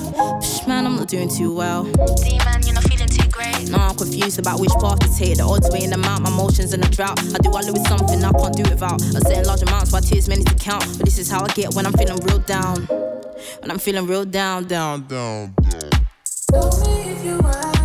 Psh, 0.42 0.68
man, 0.68 0.88
I'm 0.88 0.96
not 0.96 1.08
doing 1.08 1.30
too 1.30 1.54
well. 1.54 1.84
D 1.84 2.40
man, 2.40 2.64
you're 2.66 2.74
not 2.74 2.84
feeling 2.86 3.08
too 3.08 3.30
great. 3.30 3.70
Now 3.70 3.90
I'm 3.90 3.96
confused 3.96 4.40
about 4.40 4.60
which 4.60 4.72
path 4.82 4.98
to 5.02 5.10
take. 5.16 5.38
The 5.38 5.44
odds 5.44 5.70
weighing 5.70 5.92
them 5.92 6.04
out, 6.06 6.22
my 6.22 6.32
emotions 6.32 6.74
in 6.74 6.84
a 6.84 6.90
drought. 6.90 7.20
I 7.20 7.38
do 7.46 7.52
all 7.52 7.62
with 7.72 7.88
something 7.88 8.26
I 8.26 8.32
can't 8.32 8.56
do 8.58 8.64
without. 8.64 9.04
I 9.04 9.20
set 9.20 9.38
in 9.38 9.46
large 9.46 9.62
amounts, 9.62 9.94
why 9.94 10.00
tears 10.00 10.28
many 10.28 10.44
to 10.46 10.56
count. 10.56 10.84
But 10.98 11.06
this 11.06 11.20
is 11.20 11.30
how 11.30 11.44
I 11.46 11.50
get 11.50 11.76
when 11.76 11.86
I'm 11.86 11.94
feeling 11.94 12.18
real 12.26 12.40
down. 12.40 12.88
When 13.62 13.70
I'm 13.70 13.78
feeling 13.78 14.08
real 14.08 14.26
down, 14.26 14.66
down, 14.66 15.06
down. 15.06 15.54
Kanal 16.50 17.79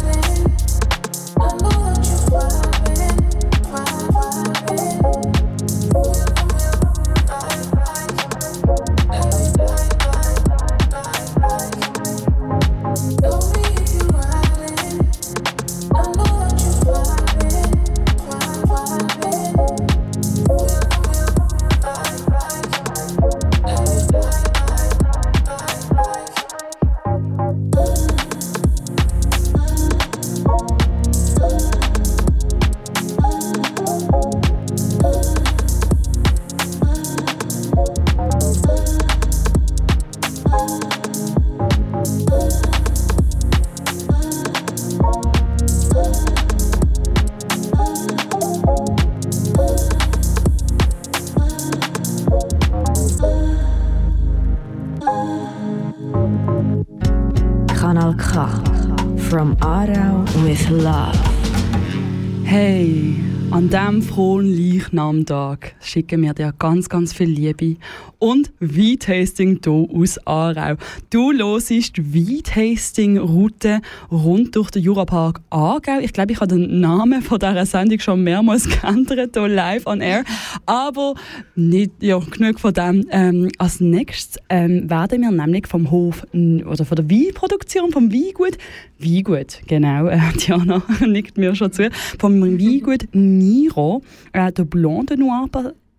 Leichnamtag 65.15 65.77
schicken 65.81 66.23
wir 66.23 66.35
dir 66.35 66.53
ganz, 66.59 66.89
ganz 66.89 67.13
viel 67.13 67.29
Liebe 67.29 67.77
und 68.25 68.55
Weintasting 68.59 69.61
hier 69.63 69.87
aus 69.95 70.19
Aarau. 70.27 70.77
Du 71.11 71.31
hörst 71.31 71.69
die 71.69 72.15
Weintasting-Route 72.15 73.83
rund 74.11 74.57
durch 74.57 74.71
den 74.71 74.83
Jurapark 74.83 75.43
Aargau. 75.51 75.99
Ich 76.01 76.15
glaube, 76.15 76.33
ich 76.33 76.41
habe 76.41 76.57
den 76.57 76.81
Namen 76.81 77.21
von 77.21 77.39
dieser 77.39 77.67
Sendung 77.67 77.99
schon 77.99 78.25
mehrmals 78.25 78.67
geändert, 78.81 79.33
hier 79.35 79.49
live 79.49 79.87
on 79.87 80.01
air. 80.01 80.25
Aber 80.65 81.17
nicht 81.55 81.91
ja, 82.01 82.19
genug 82.19 82.61
von 82.61 82.73
dem. 82.73 83.07
Ähm, 83.11 83.51
als 83.59 83.81
nächstes 83.81 84.43
ähm, 84.49 84.89
werden 84.89 85.21
wir 85.21 85.31
nämlich 85.31 85.67
vom 85.67 85.91
Hof 85.91 86.27
oder 86.33 86.87
von 86.87 86.97
der 86.97 87.11
Weinproduktion, 87.11 87.93
vom 87.93 88.11
Weingut, 88.11 88.57
Weingut, 88.99 89.61
genau, 89.67 90.07
äh, 90.07 90.19
Diana 90.39 90.83
nickt 91.07 91.37
mir 91.37 91.55
schon 91.55 91.73
zu, 91.73 91.91
vom 92.19 92.41
Weingut 92.41 93.07
Niro, 93.13 94.01
äh, 94.33 94.51
der 94.51 94.65
Blanc 94.65 95.09
de 95.09 95.19
Noir 95.19 95.47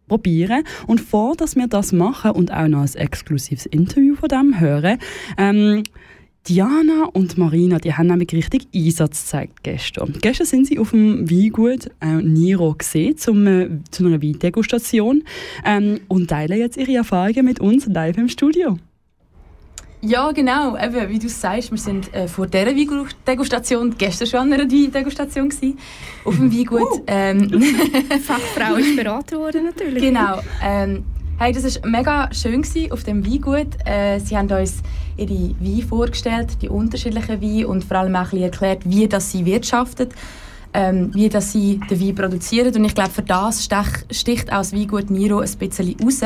probieren. 0.08 0.64
Und 0.88 1.02
vor, 1.02 1.36
dass 1.36 1.56
wir 1.56 1.68
das 1.68 1.92
machen 1.92 2.32
und 2.32 2.52
auch 2.52 2.68
noch 2.68 2.82
ein 2.82 2.96
exklusives 2.96 3.66
Interview 3.66 4.16
von 4.16 4.30
dem 4.30 4.60
hören, 4.60 4.98
ähm, 5.38 5.84
Diana 6.48 7.06
und 7.14 7.40
Marina, 7.40 7.80
die 7.80 7.94
haben 7.94 8.06
nämlich 8.06 8.32
richtig 8.32 8.68
Einsatz 8.74 9.24
gezeigt 9.24 9.64
gestern. 9.64 10.14
Gestern 10.22 10.46
sind 10.46 10.68
sie 10.68 10.78
auf 10.78 10.92
dem 10.92 11.28
Weingut 11.30 11.90
äh, 12.02 12.22
Niro 12.22 12.76
gesehen, 12.76 13.18
zum, 13.18 13.48
äh, 13.48 13.70
zu 13.90 14.06
einer 14.06 14.22
Weindegustation 14.22 15.24
ähm, 15.66 16.02
und 16.08 16.30
teilen 16.30 16.60
jetzt 16.60 16.78
ihre 16.78 16.94
Erfahrungen 16.98 17.46
mit 17.46 17.60
uns 17.60 17.88
live 17.88 18.18
im 18.18 18.30
Studio. 18.30 18.78
Ja, 20.06 20.32
genau. 20.32 20.78
Eben, 20.78 21.10
wie 21.10 21.18
du 21.18 21.28
sagst, 21.28 21.72
wir 21.72 21.80
sind 21.80 22.14
äh, 22.14 22.28
vor 22.28 22.46
dieser 22.46 22.68
Weindegustation 22.68 23.96
gestern 23.98 24.28
schon 24.28 24.40
an 24.42 24.54
einer 24.54 24.72
Weindegustation 24.72 25.50
gewesen, 25.50 25.80
auf 26.24 26.36
dem 26.36 26.56
Weingut. 26.56 27.02
Ähm, 27.08 27.50
Fachfrau 28.24 28.76
ist 28.76 28.96
beraten 28.96 29.40
worden 29.40 29.66
natürlich. 29.66 30.04
Genau. 30.04 30.42
Ähm, 30.64 31.04
hey, 31.40 31.52
das 31.52 31.82
war 31.82 31.90
mega 31.90 32.30
schön 32.34 32.62
gewesen 32.62 32.92
auf 32.92 33.04
dem 33.04 33.26
Weingut. 33.26 33.70
Äh, 33.86 34.20
sie 34.20 34.38
haben 34.38 34.52
uns 34.52 34.84
ihre 35.18 35.56
Weine 35.60 35.82
vorgestellt, 35.82 36.62
die 36.62 36.70
unterschiedlichen 36.70 37.42
Weine 37.42 37.68
und 37.68 37.84
vor 37.84 37.98
allem 37.98 38.16
auch 38.16 38.20
ein 38.20 38.26
bisschen 38.26 38.44
erklärt, 38.44 38.82
wie 38.86 39.08
das 39.08 39.32
sie 39.32 39.44
wirtschaftet, 39.44 40.14
ähm, 40.76 41.10
wie 41.16 41.30
das 41.30 41.52
sie 41.52 41.80
den 41.90 42.00
Wein 42.00 42.14
produzieren. 42.14 42.76
Und 42.76 42.86
ich 42.86 42.94
glaube, 42.94 43.10
für 43.10 43.24
das 43.24 43.64
stech, 43.64 44.06
sticht 44.12 44.50
das 44.50 44.72
Weingut 44.72 45.10
Niro 45.10 45.40
ein 45.40 45.52
bisschen 45.58 45.96
raus. 46.00 46.22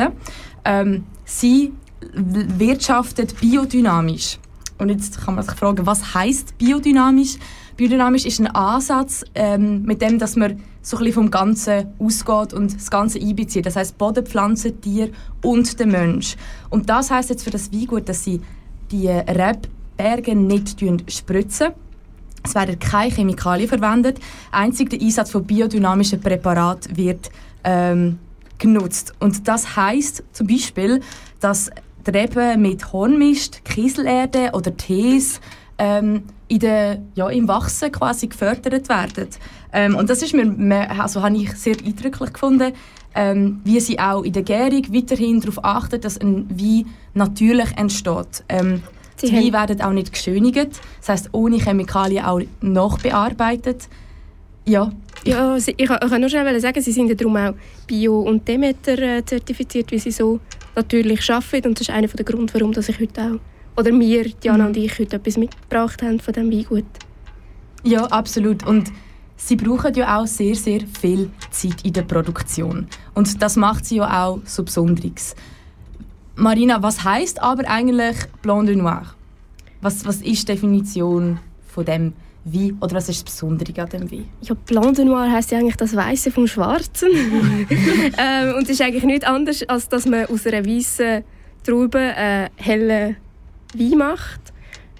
Ähm, 0.66 1.04
sie 1.24 1.72
wirtschaftet 2.12 3.38
biodynamisch. 3.40 4.38
Und 4.78 4.88
jetzt 4.88 5.20
kann 5.20 5.34
man 5.34 5.44
sich 5.44 5.54
fragen, 5.54 5.84
was 5.86 6.14
heißt 6.14 6.56
biodynamisch? 6.58 7.36
Biodynamisch 7.76 8.24
ist 8.24 8.40
ein 8.40 8.46
Ansatz, 8.48 9.24
ähm, 9.34 9.82
mit 9.82 10.02
dem, 10.02 10.18
dass 10.18 10.36
man 10.36 10.60
so 10.82 10.96
ein 10.96 11.04
bisschen 11.04 11.14
vom 11.14 11.30
Ganzen 11.30 11.86
ausgeht 11.98 12.52
und 12.54 12.74
das 12.74 12.90
Ganze 12.90 13.20
einbezieht. 13.20 13.66
Das 13.66 13.76
heißt 13.76 13.98
Boden, 13.98 14.24
Pflanzen, 14.24 14.80
Tier 14.80 15.10
und 15.42 15.78
der 15.78 15.86
Mensch. 15.86 16.36
Und 16.70 16.88
das 16.88 17.10
heißt 17.10 17.30
jetzt 17.30 17.44
für 17.44 17.50
das 17.50 17.72
Weingut, 17.72 18.08
dass 18.08 18.24
sie 18.24 18.40
die 18.90 19.08
Rebberge 19.08 20.34
nicht 20.34 20.80
spritzen. 21.08 21.68
Es 22.42 22.54
werden 22.54 22.78
keine 22.78 23.12
Chemikalien 23.12 23.68
verwendet. 23.68 24.18
Einzig 24.50 24.88
der 24.90 25.00
Einsatz 25.00 25.30
von 25.30 25.44
biodynamischen 25.44 26.20
Präparaten 26.20 26.96
wird 26.96 27.30
ähm, 27.64 28.18
genutzt. 28.58 29.14
Und 29.20 29.46
das 29.46 29.76
heißt 29.76 30.22
zum 30.32 30.46
Beispiel, 30.46 31.00
dass 31.40 31.70
die 32.06 32.10
Reben 32.10 32.62
mit 32.62 32.92
Hornmist, 32.92 33.64
Kieselerde 33.64 34.50
oder 34.52 34.76
Tees 34.76 35.40
ähm, 35.78 36.24
in 36.48 36.58
der, 36.58 37.00
ja, 37.14 37.28
im 37.28 37.48
Wachsen 37.48 37.92
quasi 37.92 38.26
gefördert 38.26 38.88
werden. 38.88 39.28
Ähm, 39.72 39.94
und 39.94 40.10
das 40.10 40.22
ist 40.22 40.34
mir, 40.34 40.90
also 41.00 41.22
habe 41.22 41.36
ich 41.36 41.52
sehr 41.52 41.76
eindrücklich 41.84 42.32
gefunden, 42.32 42.72
ähm, 43.14 43.60
wie 43.64 43.80
sie 43.80 43.98
auch 43.98 44.22
in 44.22 44.32
der 44.32 44.42
Gärung 44.42 44.94
weiterhin 44.94 45.40
darauf 45.40 45.64
achten, 45.64 46.00
dass 46.00 46.20
ein 46.20 46.48
Wein 46.50 46.86
natürlich 47.14 47.76
entsteht. 47.76 48.44
Ähm, 48.48 48.82
die 49.22 49.52
Weine 49.52 49.52
werden 49.52 49.82
auch 49.82 49.92
nicht 49.92 50.12
geschönigt, 50.12 50.80
das 51.00 51.08
heißt 51.08 51.28
ohne 51.32 51.58
Chemikalien 51.58 52.24
auch 52.24 52.40
nachbearbeitet. 52.62 53.88
Ja, 54.64 54.90
Ja, 55.24 55.58
sie, 55.60 55.72
ich, 55.72 55.90
ich 55.90 56.10
kann 56.10 56.20
nur 56.20 56.30
schnell 56.30 56.60
sagen, 56.60 56.80
sie 56.80 56.92
sind 56.92 57.08
ja 57.08 57.14
darum 57.14 57.36
auch 57.36 57.54
Bio- 57.86 58.20
und 58.20 58.46
Demeter 58.48 58.98
äh, 58.98 59.24
zertifiziert, 59.24 59.90
wie 59.90 59.98
sie 59.98 60.10
so 60.10 60.40
natürlich 60.80 61.30
arbeiten. 61.30 61.68
Und 61.68 61.80
das 61.80 61.88
ist 61.88 61.94
einer 61.94 62.08
der 62.08 62.24
Gründe, 62.24 62.52
warum 62.54 62.72
dass 62.72 62.88
ich 62.88 62.98
heute 63.00 63.20
auch, 63.22 63.78
oder 63.80 63.90
wir, 63.98 64.24
Diana 64.24 64.64
Mhm. 64.64 64.68
und 64.68 64.76
ich, 64.76 64.98
heute 64.98 65.16
etwas 65.16 65.36
mitgebracht 65.36 66.02
haben 66.02 66.20
von 66.20 66.34
diesem 66.34 66.50
Weingut. 66.50 66.84
Ja, 67.82 68.04
absolut. 68.06 68.66
Und 68.66 68.92
sie 69.36 69.56
brauchen 69.56 69.94
ja 69.94 70.18
auch 70.18 70.26
sehr, 70.26 70.54
sehr 70.54 70.80
viel 71.00 71.30
Zeit 71.50 71.84
in 71.84 71.92
der 71.92 72.02
Produktion. 72.02 72.86
Und 73.14 73.42
das 73.42 73.56
macht 73.56 73.86
sie 73.86 73.96
ja 73.96 74.26
auch 74.26 74.40
so 74.44 74.62
besonderes. 74.64 75.34
Marina, 76.36 76.82
was 76.82 77.04
heißt 77.04 77.40
aber 77.42 77.68
eigentlich 77.68 78.16
Blanc 78.42 78.66
de 78.66 78.76
Noir? 78.76 79.14
Was, 79.82 80.04
was 80.04 80.16
ist 80.16 80.48
die 80.48 80.52
Definition 80.52 81.38
von 81.66 81.84
dem 81.84 82.12
Wein? 82.44 82.78
Oder 82.80 82.96
was 82.96 83.08
ist 83.08 83.26
das 83.26 83.34
Besondere 83.34 83.82
an 83.82 83.88
dem 83.90 84.10
Wein? 84.10 84.28
Ja, 84.42 84.54
Blanc 84.54 84.96
de 84.96 85.04
Noir 85.04 85.30
heisst 85.30 85.50
ja 85.50 85.58
eigentlich 85.58 85.76
das 85.76 85.94
Weiße 85.94 86.30
vom 86.30 86.46
Schwarzen. 86.46 87.08
ähm, 88.18 88.54
und 88.56 88.62
es 88.64 88.70
ist 88.70 88.82
eigentlich 88.82 89.04
nichts 89.04 89.26
anderes, 89.26 89.68
als 89.68 89.88
dass 89.88 90.06
man 90.06 90.26
aus 90.26 90.46
einer 90.46 90.64
weißen 90.64 91.22
Traube 91.64 91.98
einen 91.98 92.48
hellen 92.56 93.16
Wein 93.74 93.98
macht. 93.98 94.40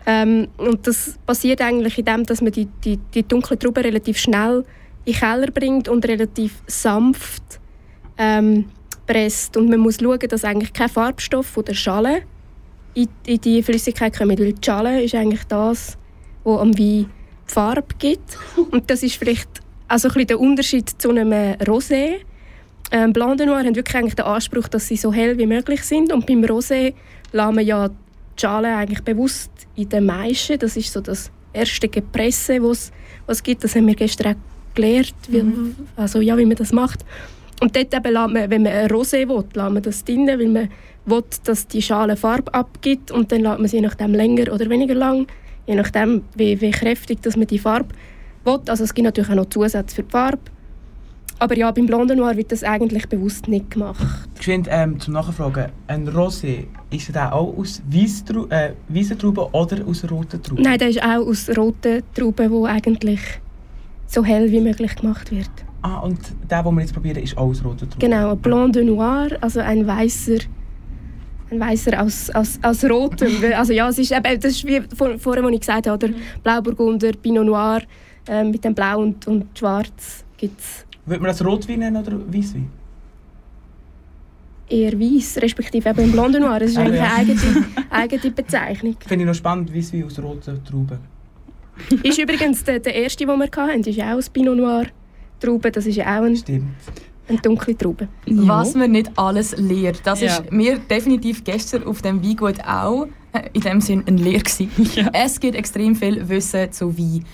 Ähm, 0.06 0.48
und 0.56 0.86
das 0.86 1.14
passiert 1.26 1.60
eigentlich 1.60 1.98
in 1.98 2.04
dem, 2.04 2.24
dass 2.24 2.40
man 2.40 2.52
die, 2.52 2.66
die, 2.84 2.98
die 3.14 3.22
dunkle 3.22 3.58
Traube 3.58 3.84
relativ 3.84 4.18
schnell 4.18 4.64
in 5.04 5.12
den 5.12 5.20
Keller 5.20 5.50
bringt 5.50 5.88
und 5.88 6.06
relativ 6.06 6.62
sanft 6.66 7.60
ähm, 8.18 8.66
presst. 9.06 9.56
Und 9.56 9.70
man 9.70 9.80
muss 9.80 9.98
schauen, 10.00 10.18
dass 10.18 10.44
eigentlich 10.44 10.72
kein 10.72 10.88
Farbstoff 10.88 11.46
von 11.46 11.64
der 11.64 11.74
Schale 11.74 12.22
in, 12.94 13.08
in 13.26 13.40
die 13.40 13.62
Flüssigkeit 13.62 14.16
kommt. 14.16 14.38
Weil 14.38 14.52
die 14.52 14.64
Schale 14.64 15.02
ist 15.02 15.14
eigentlich 15.14 15.44
das, 15.44 15.96
was 16.44 16.60
am 16.60 16.78
Wein 16.78 17.10
Farbe 17.51 17.94
gibt. 17.98 18.38
Und 18.70 18.90
das 18.90 19.03
ist 19.03 19.16
vielleicht 19.16 19.48
also 19.88 20.09
ein 20.09 20.14
bisschen 20.14 20.28
der 20.28 20.40
Unterschied 20.40 20.88
zu 20.88 21.11
einem 21.11 21.32
Rosé. 21.32 22.20
Ähm, 22.92 23.12
Blanc 23.12 23.38
de 23.38 23.46
Noir 23.46 23.59
haben 23.59 23.76
wirklich 23.76 23.96
eigentlich 23.96 24.14
den 24.14 24.24
Anspruch, 24.24 24.68
dass 24.68 24.88
sie 24.88 24.96
so 24.96 25.12
hell 25.12 25.36
wie 25.38 25.46
möglich 25.46 25.82
sind. 25.82 26.12
Und 26.12 26.26
beim 26.26 26.42
Rosé 26.44 26.94
lassen 27.32 27.57
wir 27.57 27.62
ja 27.62 27.88
die 27.88 27.94
Schale 28.40 28.76
eigentlich 28.76 29.03
bewusst 29.03 29.51
in 29.76 29.88
den 29.88 30.07
Maischen. 30.07 30.59
Das 30.59 30.76
ist 30.76 30.92
so 30.92 31.01
das 31.01 31.30
erste 31.53 31.88
Gepresse, 31.88 32.62
was 32.62 32.92
es 33.26 33.42
gibt. 33.42 33.64
Das 33.64 33.74
haben 33.74 33.86
wir 33.86 33.94
gestern 33.94 34.34
auch 34.34 34.74
gelernt, 34.74 35.14
wie, 35.28 35.44
also, 35.96 36.20
ja, 36.20 36.36
wie 36.38 36.44
man 36.44 36.57
das 36.57 36.72
macht. 36.72 37.05
Und 37.61 37.76
dort 37.76 37.92
eben 37.92 38.12
man, 38.12 38.51
wenn 38.51 38.62
man 38.62 38.72
ein 38.72 38.88
Rosé 38.88 39.28
will, 39.28 39.44
lässt 39.55 39.72
man 39.72 39.82
das 39.82 40.05
drin, 40.05 40.26
weil 40.26 40.48
man 40.48 40.68
will, 41.05 41.24
dass 41.44 41.66
die 41.66 41.82
Schale 41.82 42.16
Farbe 42.16 42.53
abgibt 42.55 43.11
und 43.11 43.30
dann 43.32 43.42
lässt 43.42 43.59
man 43.59 43.68
sie 43.68 43.80
nachdem 43.80 44.14
länger 44.14 44.53
oder 44.53 44.68
weniger 44.70 44.94
lang, 44.94 45.26
je 45.70 45.76
nachdem 45.76 46.22
wie, 46.34 46.60
wie 46.60 46.72
kräftig 46.72 47.22
dass 47.22 47.36
man 47.36 47.46
die 47.46 47.58
Farbe 47.58 47.94
will. 48.44 48.58
Also 48.66 48.84
es 48.84 48.92
gibt 48.92 49.04
natürlich 49.04 49.30
auch 49.30 49.36
noch 49.36 49.48
Zusätze 49.48 49.94
für 49.94 50.02
die 50.02 50.10
Farbe. 50.10 50.40
Aber 51.38 51.56
ja, 51.56 51.70
beim 51.70 51.86
Blonde 51.86 52.14
Noir 52.16 52.36
wird 52.36 52.52
das 52.52 52.62
eigentlich 52.64 53.08
bewusst 53.08 53.48
nicht 53.48 53.70
gemacht. 53.70 54.04
Geschwind 54.36 54.68
ähm, 54.70 55.00
zum 55.00 55.14
Nachfragen. 55.14 55.70
Ein 55.86 56.06
Rosé, 56.08 56.66
ist 56.90 57.14
der 57.14 57.32
auch 57.34 57.56
aus 57.56 57.80
weißen 57.88 58.50
äh, 58.50 59.16
Trauben 59.16 59.44
oder 59.52 59.86
aus 59.86 60.10
roten 60.10 60.42
Trauben? 60.42 60.62
Nein, 60.62 60.78
der 60.78 60.90
ist 60.90 61.02
auch 61.02 61.26
aus 61.26 61.48
roten 61.56 62.02
Trauben, 62.14 62.50
wo 62.50 62.66
eigentlich 62.66 63.20
so 64.06 64.22
hell 64.22 64.50
wie 64.50 64.60
möglich 64.60 64.94
gemacht 64.96 65.30
wird. 65.30 65.50
Ah, 65.82 66.00
und 66.00 66.18
der, 66.50 66.62
den 66.62 66.74
wir 66.74 66.80
jetzt 66.82 66.92
probieren, 66.92 67.22
ist 67.22 67.38
auch 67.38 67.48
aus 67.48 67.64
roten 67.64 67.88
Trauben? 67.88 68.00
Genau, 68.00 68.32
ein 68.32 68.38
Blanc 68.38 68.72
de 68.74 68.84
Noir, 68.84 69.28
also 69.40 69.60
ein 69.60 69.86
weißer 69.86 70.40
ein 71.51 71.61
weißer 71.61 72.01
aus, 72.03 72.30
aus, 72.30 72.59
aus 72.62 72.84
rotem. 72.84 73.32
Also 73.57 73.72
ja, 73.72 73.88
es 73.88 73.98
ist, 73.98 74.12
eben, 74.12 74.40
das 74.40 74.53
ist 74.53 74.66
wie 74.66 74.80
vor, 74.96 75.18
vorher, 75.18 75.42
was 75.44 75.53
ich 75.53 75.61
gesagt 75.61 75.86
habe, 75.88 76.07
oder 76.07 76.14
Blauburgunder, 76.42 77.12
Pinot 77.20 77.44
Noir 77.46 77.82
äh, 78.28 78.44
mit 78.44 78.64
dem 78.64 78.74
Blau 78.74 79.01
und, 79.01 79.26
und 79.26 79.46
Schwarz 79.59 80.24
gibt's 80.36 80.86
Würde 81.07 81.22
man 81.22 81.30
das 81.30 81.44
Rotwein 81.44 81.80
nennen 81.80 81.96
oder 81.96 82.12
Weißwein? 82.32 82.68
eher 84.68 84.92
weiß, 85.01 85.38
respektive 85.42 85.88
eben 85.90 86.01
im 86.05 86.12
Blonde 86.12 86.38
Noir. 86.38 86.61
Das 86.61 86.70
ist 86.70 86.78
Ah, 86.78 86.82
eigentlich 86.82 87.01
eine 87.01 87.14
eigene, 87.14 87.66
eigene 87.90 88.30
Bezeichnung. 88.30 88.96
Finde 89.05 89.24
ich 89.24 89.28
noch 89.28 89.34
spannend, 89.34 89.74
Weißwein 89.74 90.05
aus 90.05 90.18
roten 90.20 90.62
Trauben. 90.64 90.98
ist 92.05 92.18
übrigens 92.18 92.62
der, 92.62 92.78
der 92.78 92.94
erste, 92.94 93.26
den 93.26 93.36
wir 93.38 93.48
hatten, 93.57 93.80
ist 93.80 93.96
ja 93.96 94.12
auch 94.12 94.18
aus 94.18 94.30
Pinot 94.30 94.57
Noir 94.57 94.86
Traube. 95.40 95.72
Das 95.72 95.86
ist 95.86 95.96
ja 95.96 96.05
auch 96.18 96.22
ein, 96.24 96.36
Stimmt. 96.36 96.68
Eine 97.30 97.38
dunkle 97.40 97.76
Traube. 97.76 98.08
Was 98.26 98.74
man 98.74 98.90
nicht 98.92 99.10
alles 99.16 99.56
lehrt. 99.56 100.00
Das 100.04 100.20
Ja. 100.20 100.36
ist 100.36 100.52
mir 100.52 100.78
definitiv 100.78 101.42
gestern 101.44 101.84
auf 101.84 102.02
dem 102.02 102.22
Weingut 102.22 102.60
auch 102.66 103.06
äh, 103.32 103.48
in 103.52 103.62
dem 103.62 103.80
Sinn 103.80 104.04
ein 104.06 104.18
Lehr 104.18 104.40
gewesen. 104.40 104.70
Es 105.12 105.40
gibt 105.40 105.54
extrem 105.54 105.96
viel 105.96 106.28
Wissen 106.28 106.70
zu 106.72 106.96
Wein. 106.98 107.24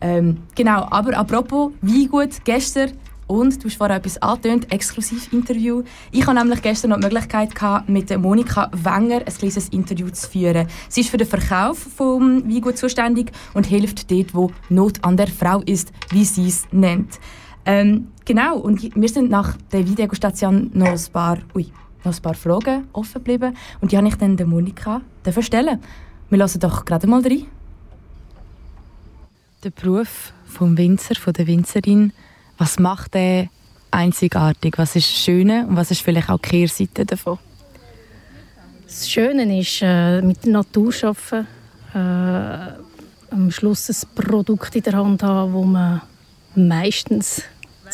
Ähm, 0.00 0.38
genau, 0.54 0.86
aber 0.90 1.16
apropos 1.16 1.70
Weingut, 1.80 2.44
gestern 2.44 2.92
und 3.26 3.62
du 3.64 3.68
hast 3.68 3.76
vorher 3.76 3.96
etwas 3.96 4.20
angetönt, 4.20 4.70
Exklusiv-Interview. 4.70 5.82
Ich 6.12 6.26
hatte 6.26 6.38
nämlich 6.38 6.60
gestern 6.60 6.90
noch 6.90 6.98
die 7.00 7.04
Möglichkeit, 7.06 7.54
gehabt, 7.54 7.88
mit 7.88 8.14
Monika 8.18 8.70
Wenger 8.72 9.22
ein 9.26 9.34
kleines 9.38 9.68
Interview 9.70 10.10
zu 10.10 10.28
führen. 10.28 10.66
Sie 10.90 11.00
ist 11.00 11.08
für 11.10 11.16
den 11.16 11.26
Verkauf 11.26 11.78
vom 11.78 12.44
Weingut 12.46 12.76
zuständig 12.76 13.32
und 13.54 13.64
hilft 13.64 14.10
dort, 14.10 14.34
wo 14.34 14.50
Not 14.68 15.02
an 15.02 15.16
der 15.16 15.28
Frau 15.28 15.62
ist, 15.62 15.90
wie 16.10 16.24
sie 16.26 16.48
es 16.48 16.66
nennt. 16.70 17.18
Ähm, 17.66 18.08
genau, 18.24 18.58
und 18.58 18.82
wir 18.94 19.08
sind 19.08 19.30
nach 19.30 19.56
der 19.72 19.86
Videogustation 19.86 20.70
noch 20.74 20.88
ein 20.88 21.12
paar, 21.12 21.38
ui, 21.54 21.70
noch 22.04 22.14
ein 22.14 22.22
paar 22.22 22.34
Fragen 22.34 22.88
offen 22.92 23.14
geblieben. 23.14 23.56
Und 23.80 23.92
die 23.92 23.96
habe 23.96 24.08
ich 24.08 24.16
dann 24.16 24.36
der 24.36 24.46
Monika 24.46 25.00
stellen. 25.40 25.80
Wir 26.30 26.38
hören 26.38 26.60
doch 26.60 26.84
gerade 26.84 27.06
mal 27.06 27.22
rein. 27.22 27.46
Der 29.62 29.70
Beruf 29.70 30.32
vom 30.46 30.76
Winzer, 30.76 31.14
von 31.14 31.32
der 31.32 31.46
Winzerin, 31.46 32.12
was 32.58 32.78
macht 32.78 33.14
der 33.14 33.48
einzigartig? 33.90 34.74
Was 34.76 34.96
ist 34.96 35.08
das 35.08 35.18
Schöne 35.18 35.66
und 35.66 35.76
was 35.76 35.90
ist 35.90 36.02
vielleicht 36.02 36.28
auch 36.28 36.38
die 36.38 36.48
Kehrseite 36.48 37.06
davon? 37.06 37.38
Das 38.86 39.08
Schöne 39.08 39.58
ist, 39.58 39.80
äh, 39.82 40.20
mit 40.20 40.44
der 40.44 40.52
Natur 40.52 40.92
arbeiten, 41.02 41.46
äh, 41.94 43.34
am 43.34 43.50
Schluss 43.50 43.88
ein 43.88 44.08
Produkt 44.14 44.76
in 44.76 44.82
der 44.82 44.92
Hand 44.92 45.22
haben, 45.22 45.52
wo 45.52 45.64
man 45.64 46.02
meistens 46.54 47.42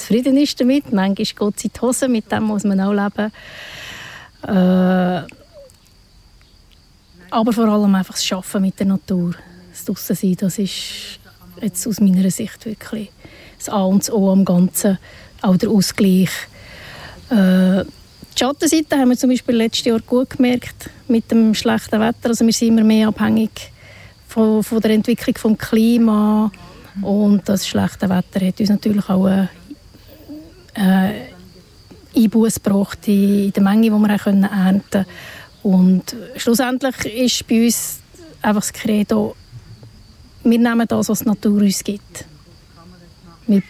zufrieden 0.01 0.37
ist 0.37 0.61
damit. 0.61 0.93
Manchmal 0.93 1.15
geht 1.15 1.57
es 1.57 1.65
in 1.65 1.71
die 1.75 1.81
Hose, 1.81 2.09
mit 2.09 2.31
dem 2.31 2.45
muss 2.45 2.65
man 2.65 2.81
auch 2.81 2.93
leben. 2.93 3.33
Äh, 4.43 5.23
aber 7.33 7.53
vor 7.53 7.69
allem 7.69 7.95
einfach 7.95 8.15
das 8.15 8.33
Arbeiten 8.33 8.63
mit 8.63 8.79
der 8.79 8.87
Natur, 8.87 9.35
das 9.71 9.85
Draussen 9.85 10.37
das 10.37 10.59
ist 10.59 11.21
jetzt 11.61 11.87
aus 11.87 12.01
meiner 12.01 12.31
Sicht 12.31 12.65
wirklich 12.65 13.11
das 13.59 13.69
A 13.69 13.83
und 13.83 14.03
das 14.03 14.13
O 14.13 14.31
am 14.31 14.45
Ganzen, 14.45 14.99
auch 15.43 15.57
der 15.57 15.71
Ausgleich. 15.71 16.31
Äh, 17.31 17.85
die 17.85 18.39
Schattenseite 18.39 18.97
haben 18.97 19.11
wir 19.11 19.19
zum 19.19 19.31
Beispiel 19.31 19.57
letztes 19.57 19.85
Jahr 19.85 20.01
gut 20.01 20.31
gemerkt 20.31 20.89
mit 21.09 21.31
dem 21.31 21.55
schlechten 21.55 22.01
Wetter. 22.01 22.31
Also 22.31 22.47
wir 22.47 22.53
sind 22.53 22.69
immer 22.69 22.85
mehr 22.85 23.09
abhängig 23.09 23.71
von, 24.29 24.63
von 24.63 24.81
der 24.81 24.93
Entwicklung 24.93 25.57
des 25.57 25.69
Klima 25.69 26.51
und 27.03 27.49
das 27.49 27.69
schlechte 27.69 28.09
Wetter 28.09 28.47
hat 28.47 28.61
uns 28.61 28.71
natürlich 28.71 29.09
auch 29.09 29.49
äh, 30.81 31.31
Einbuß 32.17 32.55
gebracht 32.63 33.07
in, 33.07 33.53
der 33.53 33.63
Menge, 33.63 33.83
die 33.83 33.91
wir 33.91 34.15
auch 34.15 34.19
können 34.19 34.45
ernten 34.45 35.07
Und 35.63 36.17
schlussendlich 36.37 37.05
ist 37.05 37.47
bei 37.47 37.65
uns 37.65 38.01
einfach 38.43 38.63
das 38.63 38.73
Credo, 38.73 39.37
wir 40.43 40.59
nehmen 40.59 40.89
das, 40.89 41.09
was 41.09 41.21
die 41.21 41.27
Natur 41.27 41.61
uns 41.61 41.85
gibt. 41.85 42.25
Wir 43.47 43.63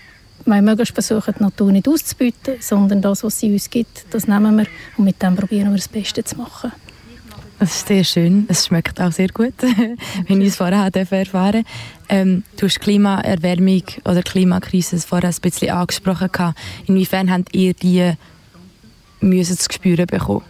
wollen 0.47 0.65
möglichst 0.65 0.95
versuchen, 0.95 1.35
die 1.37 1.43
Natur 1.43 1.73
nicht 1.73 1.89
auszubeuten, 1.89 2.57
sondern 2.61 3.03
das, 3.03 3.25
was 3.25 3.41
sie 3.41 3.53
uns 3.53 3.69
gibt, 3.69 4.07
das 4.11 4.29
nehmen 4.29 4.57
wir 4.57 4.67
und 4.97 5.05
mit 5.05 5.21
dem 5.21 5.37
probieren 5.37 5.71
wir 5.71 5.77
das 5.77 5.89
Beste 5.89 6.23
zu 6.23 6.37
machen. 6.37 6.73
Das 7.61 7.77
ist 7.77 7.89
sehr 7.89 8.05
schön. 8.05 8.47
Es 8.49 8.67
schmeckt 8.67 8.99
auch 9.03 9.13
sehr 9.13 9.29
gut, 9.29 9.53
wenn 10.29 10.41
ich 10.41 10.49
es 10.49 10.57
vorher 10.57 10.79
habe 10.79 10.99
erfahren 10.99 11.63
ähm, 12.09 12.43
Du 12.57 12.65
hast 12.65 12.81
Klimaerwärmung 12.81 13.83
oder 14.07 14.23
Klimakrise 14.23 14.99
vorher 14.99 15.29
ein 15.29 15.37
bisschen 15.43 15.69
angesprochen. 15.69 16.33
gehabt. 16.33 16.59
Inwiefern 16.87 17.31
habt 17.31 17.55
ihr 17.55 17.75
die 17.75 18.15
müssen 19.21 19.59
zu 19.59 19.71
spüren 19.71 20.07
bekommen? 20.07 20.41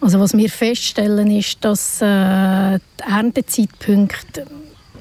Also 0.00 0.18
was 0.20 0.34
wir 0.34 0.48
feststellen 0.48 1.30
ist, 1.30 1.62
dass 1.62 2.00
äh, 2.00 2.78
die 2.78 3.02
Erntezeitpunkte 3.06 4.46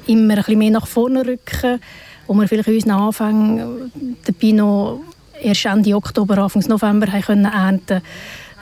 immer 0.06 0.46
ein 0.46 0.58
mehr 0.58 0.72
nach 0.72 0.88
vorne 0.88 1.26
rücken, 1.26 1.80
wo 2.28 2.34
wir 2.34 2.50
vielleicht 2.50 2.68
unseren 2.68 2.92
Anfängen 2.92 3.92
dabei 4.26 4.52
noch 4.52 5.00
erst 5.42 5.66
Ende 5.66 5.96
Oktober, 5.96 6.40
Anfang 6.40 6.64
November 6.68 7.10
haben 7.10 7.22
können 7.22 7.46
ernten 7.46 8.02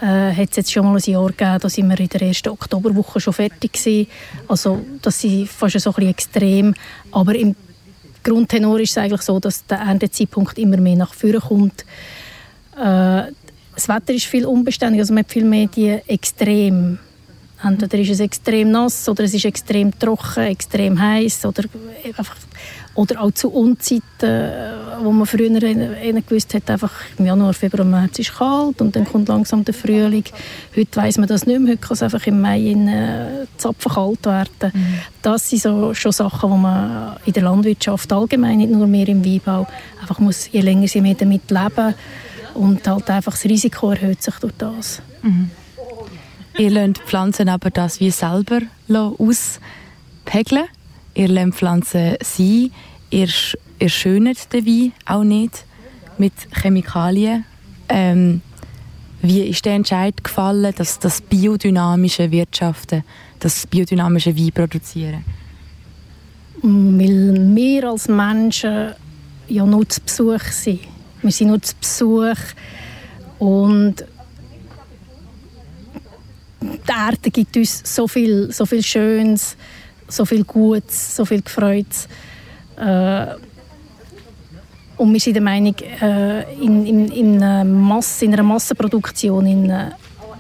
äh, 0.03 0.33
hat 0.35 0.49
es 0.49 0.57
jetzt 0.57 0.71
schon 0.71 0.85
mal 0.85 0.95
ein 0.95 1.11
Jahr 1.11 1.27
gegeben, 1.27 1.59
da 1.61 1.69
sind 1.69 1.89
wir 1.89 1.99
in 1.99 2.09
der 2.09 2.21
ersten 2.21 2.49
Oktoberwoche 2.49 3.21
schon 3.21 3.33
fertig 3.33 3.71
gewesen. 3.71 4.07
Also 4.47 4.83
das 5.01 5.23
ist 5.23 5.51
fast 5.51 5.79
so 5.79 5.91
ein 5.91 5.93
bisschen 5.93 6.09
extrem, 6.09 6.75
aber 7.11 7.35
im 7.35 7.55
Grundtenor 8.21 8.79
ist 8.79 8.91
es 8.91 8.97
eigentlich 8.97 9.21
so, 9.21 9.39
dass 9.39 9.65
der 9.65 9.79
Erntezeitpunkt 9.79 10.57
immer 10.57 10.77
mehr 10.77 10.97
nach 10.97 11.13
vorne 11.13 11.39
kommt. 11.39 11.85
Äh, 12.75 13.31
das 13.75 13.87
Wetter 13.87 14.13
ist 14.13 14.25
viel 14.25 14.45
unbeständig, 14.45 14.99
also 14.99 15.13
man 15.13 15.23
hat 15.23 15.31
viel 15.31 15.45
mehr 15.45 15.67
die 15.67 15.99
Extrem. 16.07 16.99
Entweder 17.64 17.97
ist 17.99 18.09
es 18.09 18.20
extrem 18.20 18.72
nass 18.72 19.07
oder 19.07 19.24
es 19.24 19.34
ist 19.34 19.45
extrem 19.45 19.97
trocken, 19.97 20.43
extrem 20.43 20.99
heiß 20.99 21.45
oder 21.45 21.64
einfach 22.05 22.36
oder 22.95 23.22
auch 23.22 23.32
zu 23.32 23.49
Unzeiten, 23.49 24.03
äh, 24.22 24.72
wo 25.01 25.11
man 25.11 25.26
früher 25.26 25.49
gewusst 25.49 26.53
hat, 26.53 26.70
einfach 26.70 26.91
im 27.18 27.26
Januar, 27.26 27.53
Februar, 27.53 27.86
März 27.86 28.20
ist 28.20 28.36
kalt 28.36 28.82
und 28.82 28.95
dann 28.95 29.05
kommt 29.05 29.30
langsam 29.30 29.66
der 29.66 29.74
Frühling. 29.74 30.26
Heute 30.76 30.95
weiß 30.95 31.18
man 31.18 31.28
das 31.28 31.47
nicht 31.47 31.59
mehr, 31.59 31.72
heute 31.72 31.82
kann 31.82 31.93
es 31.93 32.03
einfach 32.03 32.26
im 32.28 32.39
Mai 32.39 32.59
in 32.59 32.88
äh, 32.88 33.47
Zapfen 33.57 33.91
kalt 33.91 34.26
werden. 34.26 34.72
Das 35.22 35.49
sind 35.49 35.64
so, 35.64 35.93
schon 35.93 36.11
Sachen, 36.11 36.51
die 36.51 36.57
man 36.57 37.18
in 37.26 37.34
der 37.34 37.43
Landwirtschaft 37.43 38.14
allgemein, 38.14 38.57
nicht 38.57 38.72
nur 38.72 38.86
mehr 38.86 39.07
im 39.07 39.26
Weinbau, 39.26 39.66
einfach 39.99 40.20
muss, 40.20 40.51
je 40.51 40.61
länger 40.61 40.88
sie 40.88 41.01
mehr 41.01 41.16
damit 41.16 41.49
leben 41.49 41.95
und 42.53 42.88
halt 42.88 43.09
einfach 43.09 43.34
das 43.34 43.45
Risiko 43.45 43.91
erhöht 43.91 44.22
sich 44.22 44.36
durch 44.36 44.53
das. 44.57 45.01
Ihr 46.57 46.69
lernt 46.69 46.99
Pflanzen 46.99 47.49
aber 47.49 47.71
das 47.71 47.99
wie 47.99 48.11
selber 48.11 48.61
auspegeln. 49.17 50.65
Ihr 51.15 51.27
lernt 51.27 51.55
Pflanzen 51.55 52.15
sein. 52.21 52.71
Ihr, 53.09 53.29
ihr 53.79 53.89
schönet 53.89 54.51
den 54.53 54.65
Wein 54.65 54.91
auch 55.05 55.23
nicht 55.23 55.65
mit 56.17 56.33
Chemikalien. 56.51 57.45
Ähm, 57.89 58.41
wie 59.21 59.41
ist 59.41 59.65
der 59.65 59.73
Entscheid 59.73 60.23
gefallen, 60.23 60.73
dass 60.75 60.99
das 60.99 61.21
biodynamische 61.21 62.29
Wirtschaften, 62.29 63.03
das 63.39 63.65
biodynamische 63.65 64.35
Wein 64.35 64.51
produzieren? 64.51 65.25
Weil 66.61 67.55
wir 67.55 67.89
als 67.89 68.07
Menschen 68.07 68.91
ja 69.47 69.65
nur 69.65 69.87
zu 69.89 70.01
Besuch 70.01 70.43
sind. 70.51 70.81
Wir 71.21 71.31
sind 71.31 71.47
nur 71.47 71.61
zu 71.61 71.75
Besuch 71.79 72.37
und 73.39 74.05
die 76.64 76.91
Erde 76.91 77.32
gibt 77.32 77.55
uns 77.57 77.82
so 77.84 78.07
viel, 78.07 78.51
so 78.51 78.66
viel 78.66 78.84
Schönes, 78.84 79.55
so 80.07 80.26
viel 80.26 80.43
Gutes, 80.43 81.16
so 81.16 81.26
viel 81.26 81.41
Gefreutes. 81.41 82.07
Äh, 82.78 83.26
und 84.97 85.11
wir 85.11 85.20
sind 85.20 85.34
der 85.34 85.41
Meinung, 85.41 85.76
äh, 86.01 86.53
in, 86.64 86.86
in, 86.86 87.11
in, 87.11 87.43
einer 87.43 87.66
Masse, 87.66 88.26
in 88.26 88.34
einer 88.34 88.43
Massenproduktion 88.43 89.45
in, 89.45 89.70
äh, 89.70 89.91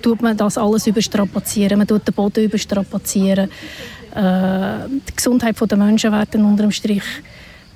tut 0.01 0.21
man 0.21 0.37
das 0.37 0.57
alles 0.57 0.85
überstrapazieren. 0.87 1.77
Man 1.77 1.87
tut 1.87 2.07
den 2.07 2.13
Boden 2.13 2.43
überstrapazieren. 2.43 3.49
Äh, 4.15 4.87
die 5.07 5.15
Gesundheit 5.15 5.59
der 5.59 5.77
Menschen 5.77 6.11
wird 6.11 6.35
unter 6.35 6.63
dem 6.63 6.71
Strich 6.71 7.03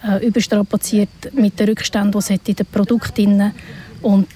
äh, 0.08 0.26
überstrapaziert 0.26 1.10
mit 1.34 1.60
den 1.60 1.70
Rückständen, 1.70 2.12
die 2.12 2.18
es 2.20 2.30
in 2.30 2.56
den 2.56 2.66
Produkten 2.66 3.43
hat. 3.43 3.54
Und 4.02 4.28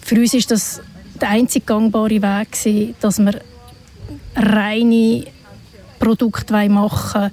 für 0.00 0.16
uns 0.16 0.34
ist 0.34 0.50
das 0.50 0.80
der 1.20 1.28
einzig 1.28 1.66
gangbare 1.66 2.22
Weg, 2.22 2.96
dass 3.00 3.18
wir 3.18 3.40
reine 4.36 5.24
Produkte 5.98 6.68
machen 6.68 7.30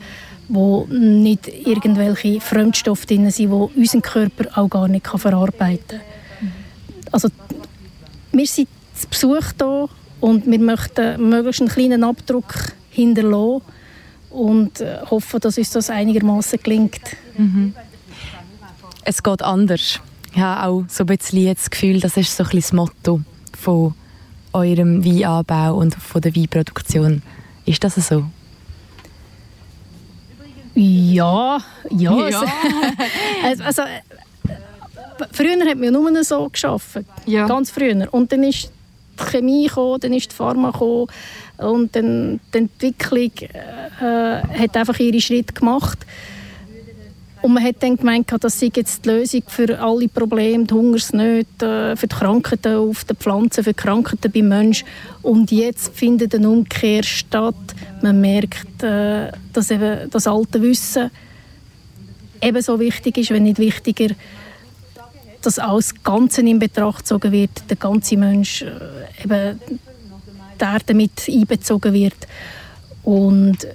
wo 0.50 0.88
nicht 0.90 1.48
irgendwelche 1.48 2.42
Fremdstoffe 2.42 3.06
drin 3.06 3.30
sind, 3.30 3.52
die 3.52 3.80
unser 3.80 4.02
Körper 4.02 4.58
auch 4.58 4.68
gar 4.68 4.88
nicht 4.88 5.08
verarbeiten 5.08 6.00
kann. 6.00 6.52
Also, 7.12 7.30
wir 8.32 8.48
sind 8.48 8.68
zu 8.96 9.08
Besuch 9.08 9.54
hier 9.58 9.90
und 10.20 10.48
wir 10.48 10.60
möchten 10.60 11.30
möglichst 11.30 11.62
einen 11.62 11.70
kleinen 11.70 12.04
Abdruck 12.04 12.74
hinterlassen 12.90 13.62
und 14.32 14.82
äh, 14.82 15.00
hoffen, 15.10 15.40
dass 15.40 15.58
uns 15.58 15.72
das 15.72 15.90
einigermaßen 15.90 16.60
gelingt. 16.62 17.02
Es 19.04 19.24
geht 19.24 19.42
anders. 19.42 20.00
Ich 20.34 20.40
habe 20.40 20.68
auch 20.68 20.84
so 20.88 21.04
ein 21.04 21.08
bisschen 21.08 21.54
das 21.54 21.70
Gefühl, 21.70 22.00
das 22.00 22.18
ist 22.18 22.36
so 22.36 22.44
ein 22.44 22.50
bisschen 22.50 22.62
das 22.62 22.74
Motto 22.74 23.22
von 23.58 23.94
eurem 24.54 25.04
Weinanbau 25.04 25.76
und 25.76 25.96
von 25.96 26.22
der 26.22 26.36
Weinproduktion. 26.36 27.22
Ist 27.66 27.84
das 27.84 27.96
so? 27.96 28.26
Ja, 30.76 31.60
ja. 31.92 32.30
Ja. 32.30 32.44
also, 33.44 33.64
also, 33.64 33.82
äh, 33.82 35.26
früher 35.32 35.60
hat 35.66 35.76
man 35.76 35.84
ja 35.84 35.92
nur 35.92 36.24
so 36.24 36.50
geschafft. 36.50 37.00
Ganz 37.26 37.72
früher. 37.72 38.08
Und 38.12 38.32
dann 38.32 38.44
ist 38.44 38.72
die 39.20 39.24
Chemie 39.24 39.68
gekommen, 39.68 40.00
dann 40.00 40.14
ist 40.14 40.32
die 40.32 40.36
Pharma 40.36 40.72
gekommen 40.72 41.08
und 41.58 41.96
dann 41.96 42.40
die 42.54 42.58
Entwicklung 42.60 43.32
äh, 43.42 44.42
hat 44.42 44.78
einfach 44.78 44.98
ihre 45.00 45.20
Schritte 45.20 45.54
gemacht. 45.54 46.00
Und 47.42 47.54
man 47.54 47.64
hat 47.64 47.78
dann 47.80 47.96
gemeint, 47.96 48.32
das 48.38 48.60
sei 48.60 48.70
jetzt 48.76 49.06
die 49.06 49.10
Lösung 49.10 49.44
für 49.48 49.80
alle 49.80 50.10
Probleme, 50.10 50.66
die 50.66 50.74
Hungersnöte, 50.74 51.94
äh, 51.94 51.96
für 51.96 52.08
die 52.08 52.16
Krankheiten 52.16 52.76
auf 52.76 53.06
den 53.06 53.16
Pflanzen, 53.16 53.64
für 53.64 53.72
die 53.72 53.82
Krankheiten 53.82 54.32
beim 54.32 54.50
Menschen. 54.50 54.88
Und 55.22 55.50
jetzt 55.52 55.96
findet 55.96 56.36
eine 56.36 56.50
Umkehr 56.50 57.04
statt. 57.04 57.56
Man 58.02 58.20
merkt, 58.20 58.84
äh, 58.84 59.32
dass 59.54 59.72
eben 59.72 60.10
das 60.10 60.28
alte 60.28 60.62
Wissen 60.62 61.12
ebenso 62.42 62.80
wichtig 62.80 63.18
ist, 63.18 63.32
wenn 63.32 63.44
nicht 63.44 63.60
wichtiger, 63.60 64.14
dass 65.42 65.60
alles 65.60 65.94
Ganze 66.04 66.42
in 66.42 66.60
Betracht 66.60 67.00
gezogen 67.00 67.32
wird, 67.32 67.52
der 67.70 67.78
ganze 67.78 68.18
Mensch 68.18 68.64
äh, 68.64 69.24
eben 69.24 69.60
die 70.60 70.64
Erde 70.64 70.94
mit 70.94 71.24
einbezogen 71.28 71.94
wird. 71.94 72.28
Und 73.04 73.66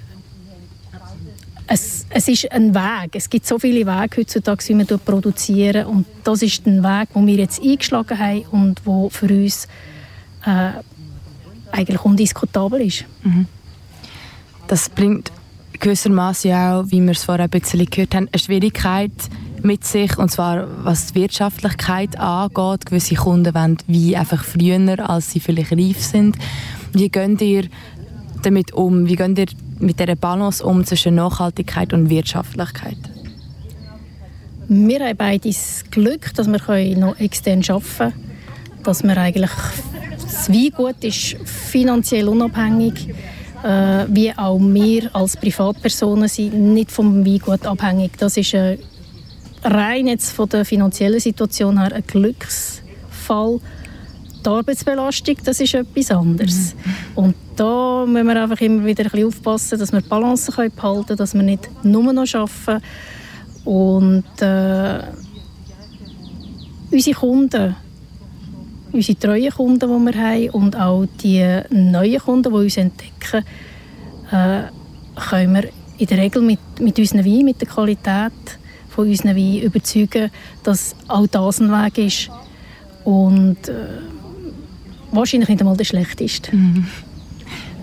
es, 1.67 2.05
es 2.09 2.27
ist 2.27 2.51
ein 2.51 2.75
Weg. 2.75 3.11
Es 3.13 3.29
gibt 3.29 3.45
so 3.47 3.57
viele 3.57 3.85
Wege 3.85 4.21
heutzutage, 4.21 4.67
wie 4.67 4.75
man 4.75 4.87
produzieren 5.03 5.87
Und 5.87 6.05
das 6.23 6.41
ist 6.41 6.65
ein 6.65 6.83
Weg, 6.83 7.13
den 7.13 7.27
wir 7.27 7.35
jetzt 7.35 7.61
eingeschlagen 7.61 8.17
haben 8.17 8.45
und 8.51 8.81
der 8.85 9.09
für 9.09 9.27
uns 9.27 9.67
äh, 10.45 10.71
eigentlich 11.71 12.05
undiskutabel 12.05 12.81
ist. 12.81 13.05
Das 14.67 14.89
bringt 14.89 15.31
gewissermaßen 15.79 16.51
auch, 16.53 16.85
wie 16.87 17.01
wir 17.01 17.11
es 17.11 17.23
vorher 17.23 17.45
ein 17.45 17.49
bisschen 17.49 17.85
gehört 17.85 18.15
haben, 18.15 18.29
eine 18.31 18.39
Schwierigkeit 18.39 19.11
mit 19.61 19.83
sich, 19.83 20.17
und 20.17 20.31
zwar 20.31 20.67
was 20.83 21.07
die 21.07 21.21
Wirtschaftlichkeit 21.21 22.17
angeht. 22.19 22.85
Gewisse 22.85 23.15
Kunden 23.15 23.53
wollen 23.53 23.77
wie 23.87 24.15
einfach 24.15 24.43
früher, 24.43 25.09
als 25.09 25.31
sie 25.31 25.39
vielleicht 25.39 25.71
reif 25.71 26.01
sind. 26.01 26.37
Wie 26.93 27.09
geht 27.09 27.41
ihr 27.41 27.65
damit 28.41 28.73
um? 28.73 29.07
Wie 29.07 29.15
geht 29.15 29.37
ihr 29.37 29.47
mit 29.79 29.99
dieser 29.99 30.15
Balance 30.15 30.63
um 30.63 30.85
zwischen 30.85 31.15
Nachhaltigkeit 31.15 31.93
und 31.93 32.09
Wirtschaftlichkeit? 32.09 32.97
Wir 34.67 34.99
haben 34.99 35.17
beide 35.17 35.47
das 35.47 35.83
Glück, 35.91 36.33
dass 36.33 36.47
wir 36.47 36.97
noch 36.97 37.19
extern 37.19 37.61
arbeiten 37.67 37.85
können. 37.97 38.13
Dass 38.83 39.03
wir 39.03 39.17
eigentlich, 39.17 39.51
das 40.21 40.49
Weingut 40.49 41.03
ist 41.03 41.37
finanziell 41.45 42.27
unabhängig, 42.27 43.09
äh, 43.63 44.05
wie 44.09 44.31
auch 44.35 44.59
wir 44.59 45.15
als 45.15 45.37
Privatpersonen 45.37 46.27
sind 46.27 46.53
nicht 46.73 46.91
vom 46.91 47.25
Weingut 47.25 47.65
abhängig. 47.65 48.17
Das 48.17 48.37
ist 48.37 48.53
äh, 48.53 48.77
rein 49.63 50.07
jetzt 50.07 50.31
von 50.31 50.49
der 50.49 50.65
finanziellen 50.65 51.19
Situation 51.19 51.79
her 51.79 51.93
ein 51.93 52.03
Glücksfall. 52.05 53.59
Die 54.43 54.49
Arbeitsbelastung, 54.49 55.37
das 55.43 55.59
ist 55.59 55.73
etwas 55.73 56.11
anderes. 56.11 56.75
Und 57.15 57.35
da 57.55 58.05
müssen 58.05 58.27
wir 58.27 58.41
einfach 58.41 58.61
immer 58.61 58.85
wieder 58.85 59.03
ein 59.03 59.11
bisschen 59.11 59.27
aufpassen, 59.27 59.79
dass 59.79 59.91
wir 59.91 60.01
die 60.01 60.09
Balance 60.09 60.51
behalten 60.51 60.75
können, 60.75 61.17
dass 61.17 61.33
wir 61.33 61.43
nicht 61.43 61.69
nur 61.83 62.13
noch 62.13 62.33
arbeiten. 62.33 62.83
Und 63.63 64.41
äh, 64.41 64.99
unsere 66.91 67.15
Kunden, 67.15 67.75
unsere 68.91 69.19
treuen 69.19 69.51
Kunden, 69.51 69.79
die 69.79 70.13
wir 70.13 70.21
haben 70.21 70.49
und 70.51 70.75
auch 70.75 71.05
die 71.23 71.61
neuen 71.71 72.19
Kunden, 72.19 72.51
die 72.51 72.59
uns 72.59 72.77
entdecken, 72.77 73.43
äh, 74.31 74.63
können 75.15 75.53
wir 75.55 75.69
in 75.97 76.07
der 76.07 76.17
Regel 76.17 76.41
mit, 76.41 76.59
mit 76.79 76.99
unseren 76.99 77.25
Wein, 77.25 77.45
mit 77.45 77.61
der 77.61 77.67
Qualität 77.67 78.33
von 78.89 79.07
unseren 79.07 79.35
Wein 79.35 79.61
überzeugen, 79.61 80.29
dass 80.63 80.95
auch 81.07 81.27
das 81.27 81.59
ein 81.59 81.71
Weg 81.71 81.97
ist. 81.97 82.29
Und 83.03 83.67
äh, 83.67 84.01
wahrscheinlich 85.11 85.49
nicht 85.49 85.61
einmal 85.61 85.77
der 85.77 85.85
schlechteste. 85.85 86.51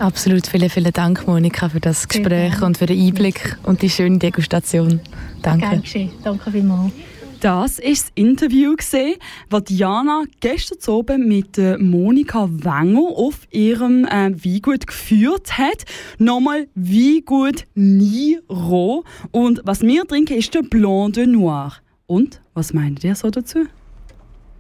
Absolut. 0.03 0.49
Vielen, 0.49 0.69
vielen 0.69 0.93
Dank, 0.93 1.29
Monika, 1.29 1.69
für 1.69 1.79
das 1.79 2.09
Gespräch 2.09 2.61
und 2.61 2.77
für 2.77 2.87
den 2.87 3.01
Einblick 3.01 3.57
und 3.63 3.83
die 3.83 3.89
schöne 3.89 4.19
Degustation. 4.19 4.99
Danke. 5.43 5.69
Gern 5.69 5.81
geschehen. 5.83 6.11
Danke 6.25 6.51
vielmals. 6.51 6.93
Das 7.39 7.79
war 7.79 7.89
das 7.89 8.11
Interview, 8.17 8.75
das 8.75 9.65
Diana 9.65 10.25
gestern 10.41 10.93
Abend 10.93 11.29
mit 11.29 11.57
äh, 11.57 11.79
Monika 11.79 12.49
Wenger 12.51 13.17
auf 13.17 13.47
ihrem 13.53 14.05
äh, 14.07 14.33
Weingut 14.45 14.89
geführt 14.89 15.57
hat. 15.57 15.85
Nochmal 16.19 16.67
Weingut 16.75 17.67
Niro. 17.77 19.05
Und 19.31 19.61
was 19.65 19.83
wir 19.83 20.05
trinken, 20.05 20.37
ist 20.37 20.53
der 20.53 20.63
Blanc 20.63 21.15
de 21.15 21.29
Noir. 21.29 21.75
Und, 22.09 22.41
was 22.55 22.73
meint 22.73 23.05
ihr 23.05 23.15
so 23.15 23.31
dazu? 23.31 23.67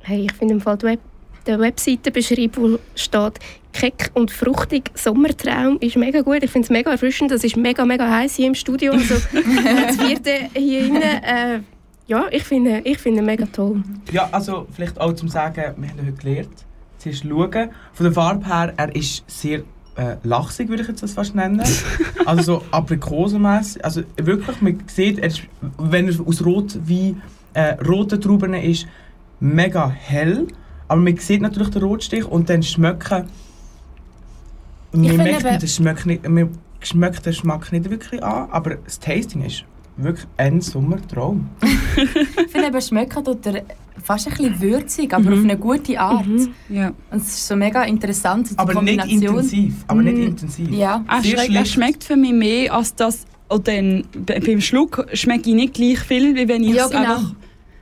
Hey, 0.02 0.26
ich 0.26 0.32
finde 0.34 0.54
im 0.54 0.60
Fall 0.60 0.78
die 0.78 0.86
Web 0.86 1.00
der 1.46 1.58
Webseitenbeschreibung, 1.58 2.74
wo 2.74 2.78
steht 2.94 3.40
«Keck 3.72 4.10
und 4.14 4.30
fruchtig 4.30 4.90
Sommertraum» 4.94 5.78
ist 5.80 5.96
mega 5.96 6.20
gut. 6.20 6.42
Ich 6.42 6.50
finde 6.50 6.66
es 6.66 6.70
mega 6.70 6.90
erfrischend. 6.90 7.30
Das 7.30 7.44
ist 7.44 7.56
mega, 7.56 7.84
mega 7.84 8.08
heiß 8.08 8.36
hier 8.36 8.46
im 8.46 8.54
Studio. 8.54 8.92
Also, 8.92 9.14
das 9.14 9.96
vierte 9.96 10.30
hier 10.54 10.86
innen. 10.86 11.02
Äh, 11.02 11.60
ja, 12.06 12.26
ich 12.30 12.44
finde 12.44 12.82
ich 12.84 12.98
finde 12.98 13.22
mega 13.22 13.46
toll. 13.46 13.82
Ja, 14.10 14.28
also 14.32 14.66
vielleicht 14.72 15.00
auch 15.00 15.12
zum 15.14 15.28
Sagen, 15.28 15.74
wir 15.76 15.88
haben 15.88 16.00
heute 16.06 16.12
gelernt, 16.12 16.66
zuerst 16.98 17.22
schauen. 17.22 17.70
Von 17.92 18.04
der 18.04 18.12
Farbe 18.12 18.46
her, 18.46 18.74
er 18.76 18.94
ist 18.94 19.24
sehr 19.26 19.60
äh, 19.96 20.16
lachsig, 20.22 20.68
würde 20.68 20.82
ich 20.82 20.88
jetzt 20.88 21.02
das 21.02 21.12
fast 21.12 21.34
nennen. 21.34 21.62
also 22.26 22.42
so 22.42 22.62
aprikosenmässig. 22.70 23.84
Also 23.84 24.02
wirklich, 24.16 24.60
man 24.60 24.82
sieht, 24.86 25.18
er 25.18 25.28
ist, 25.28 25.42
wenn 25.78 26.08
er 26.08 26.14
aus 26.26 26.44
Rot 26.44 26.78
wie 26.84 27.16
äh, 27.54 27.74
roten 27.82 28.20
Trauben 28.20 28.54
ist, 28.54 28.86
mega 29.40 29.88
hell. 29.88 30.48
Aber 30.88 31.00
man 31.00 31.16
sieht 31.16 31.40
natürlich 31.40 31.70
den 31.70 31.82
Rotstich 31.82 32.24
und 32.24 32.50
dann 32.50 32.62
schmecken. 32.62 33.24
Man 34.92 35.04
finde 35.10 35.24
merkt 35.24 35.40
eben- 35.40 35.48
den 35.50 35.60
Geschmack 35.60 36.06
nicht, 36.06 36.28
man 36.28 36.48
schmeckt 36.80 37.24
den 37.26 37.32
Geschmack 37.32 37.72
nicht 37.72 37.88
wirklich 37.90 38.22
an, 38.22 38.48
aber 38.50 38.76
das 38.76 38.98
Tasting 38.98 39.44
ist 39.44 39.64
wirklich 39.96 40.26
ein 40.36 40.60
Sommertraum. 40.60 41.48
Ich 41.96 42.50
finde 42.50 42.68
eben, 42.68 42.80
schmecken 42.80 43.24
tut 43.24 43.46
er 43.46 43.62
fast 44.02 44.26
ein 44.26 44.34
bisschen 44.34 44.60
würzig, 44.60 45.12
aber 45.14 45.30
Mhm. 45.30 45.32
auf 45.38 45.44
eine 45.44 45.56
gute 45.58 46.00
Art. 46.00 46.24
Ja. 46.68 46.88
Und 47.10 47.20
es 47.22 47.28
ist 47.28 47.46
so 47.48 47.54
mega 47.56 47.82
interessant, 47.84 48.48
so 48.48 48.54
die 48.54 48.58
Aber 48.60 48.82
nicht 48.82 49.04
intensiv. 49.06 49.74
Aber 49.86 50.02
nicht 50.02 50.16
Mm, 50.16 50.22
intensiv. 50.22 50.70
Ja. 50.70 51.04
Er, 51.08 51.22
schmeckt, 51.22 51.54
er 51.54 51.64
schmeckt 51.66 52.04
für 52.04 52.16
mich 52.16 52.32
mehr 52.32 52.72
als 52.74 52.94
das. 52.94 53.24
Und 53.48 53.68
dann 53.68 54.04
be- 54.12 54.40
beim 54.44 54.60
Schluck 54.62 55.06
schmecke 55.12 55.50
ich 55.50 55.54
nicht 55.56 55.74
gleich 55.74 55.98
viel, 56.00 56.34
wie 56.34 56.48
wenn 56.48 56.64
ich 56.64 56.74
Ja, 56.74 56.86
es 56.86 56.90
genau. 56.90 57.02
einfach 57.02 57.34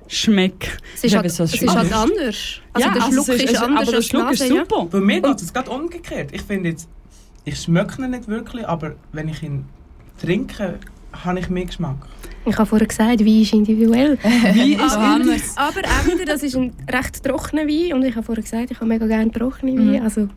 schmecke. 0.08 0.68
Es 0.96 1.04
ist, 1.04 1.14
halt, 1.16 1.26
es 1.26 1.38
ist 1.38 1.68
halt 1.68 1.92
anders. 1.92 2.60
Also 2.72 2.88
Ja, 2.88 2.92
der 2.94 3.02
also 3.04 3.12
Schluck 3.24 3.28
es 3.28 3.42
ist- 3.44 3.50
ist, 3.52 3.62
anders 3.62 3.82
aber 3.82 3.92
der 3.92 4.02
Schluck 4.02 4.32
ist 4.32 4.48
super. 4.48 4.86
Bei 4.90 5.00
mir 5.00 5.20
geht 5.22 5.40
es 5.42 5.52
gerade 5.52 5.70
umgekehrt. 5.70 6.30
Ich 6.32 6.42
finde 6.42 6.70
jetzt, 6.70 6.88
ich 7.44 7.58
schmecke 7.60 8.02
ihn 8.02 8.10
nicht 8.10 8.28
wirklich, 8.28 8.66
aber 8.66 8.94
wenn 9.12 9.28
ich 9.28 9.42
ihn 9.42 9.64
trinke, 10.20 10.78
habe 11.12 11.40
ich 11.40 11.48
mehr 11.50 11.64
Geschmack. 11.64 11.96
Ich 12.46 12.56
habe 12.56 12.66
vorher 12.66 12.86
gesagt, 12.86 13.20
Wein 13.20 13.42
ist 13.42 13.52
individuell. 13.52 14.18
Wie 14.52 14.74
ist 14.74 14.96
aber, 14.96 15.24
indi- 15.24 15.56
aber 15.56 15.80
auch 15.80 16.06
wieder, 16.06 16.24
das 16.24 16.42
ist 16.42 16.56
ein 16.56 16.72
recht 16.90 17.22
trockener 17.22 17.66
Wein. 17.66 17.94
Und 17.94 18.04
ich 18.04 18.14
habe 18.14 18.24
vorher 18.24 18.42
gesagt, 18.42 18.70
ich 18.70 18.76
habe 18.76 18.86
mega 18.86 19.06
gerne 19.06 19.30
trockene 19.30 19.72
Wein. 19.76 20.02
Also, 20.02 20.28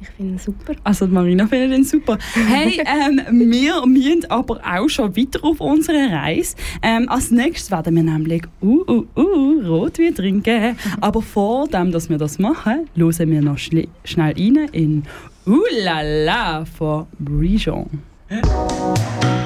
ich 0.00 0.08
finde 0.10 0.34
ihn 0.34 0.38
super. 0.38 0.74
Also 0.84 1.06
die 1.06 1.12
Marina 1.12 1.46
findet 1.46 1.72
den 1.72 1.84
super. 1.84 2.18
Hey, 2.34 2.80
ähm, 2.86 3.20
wir 3.50 3.84
müssen 3.84 4.30
aber 4.30 4.60
auch 4.64 4.88
schon 4.88 5.16
weiter 5.16 5.42
auf 5.42 5.60
unserer 5.60 6.12
Reise. 6.12 6.54
Ähm, 6.82 7.08
als 7.08 7.32
nächstes 7.32 7.70
werden 7.72 7.96
wir 7.96 8.04
nämlich 8.04 8.44
uh, 8.62 8.84
uh, 8.88 9.04
uh, 9.16 9.60
Rotwein 9.66 10.14
trinken. 10.14 10.76
Aber 11.00 11.20
vor 11.20 11.66
dem, 11.66 11.90
dass 11.90 12.08
wir 12.08 12.18
das 12.18 12.38
machen, 12.38 12.88
hören 12.94 13.30
wir 13.30 13.42
noch 13.42 13.58
schnell 13.58 13.88
rein 14.16 14.68
in 14.70 15.02
Uh 15.48 15.64
la 15.82 16.02
la 16.02 16.62
von 16.62 17.06
Brijon. 17.18 17.88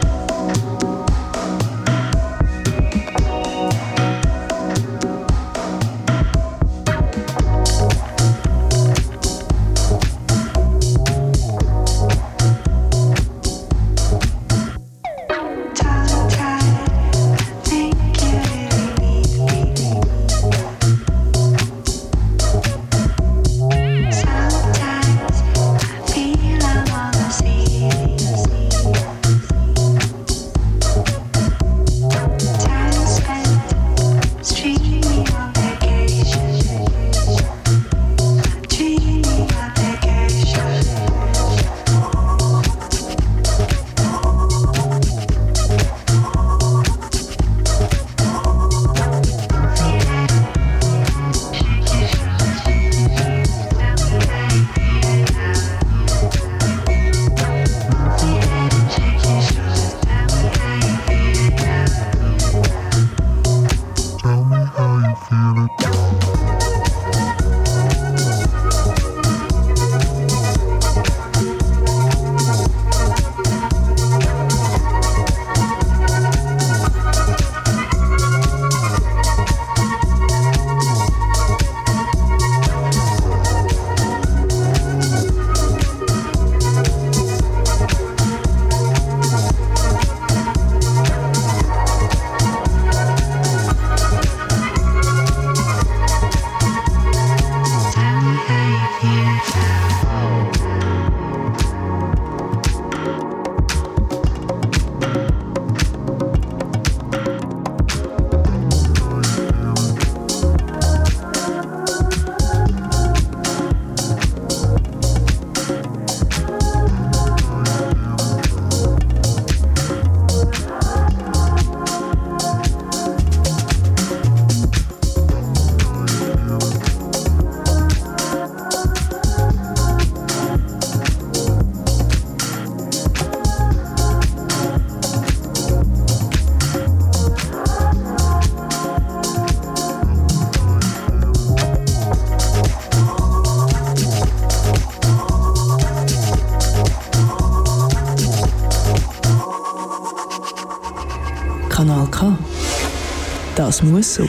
Das 153.73 153.83
muss 153.83 154.17
so. 154.17 154.27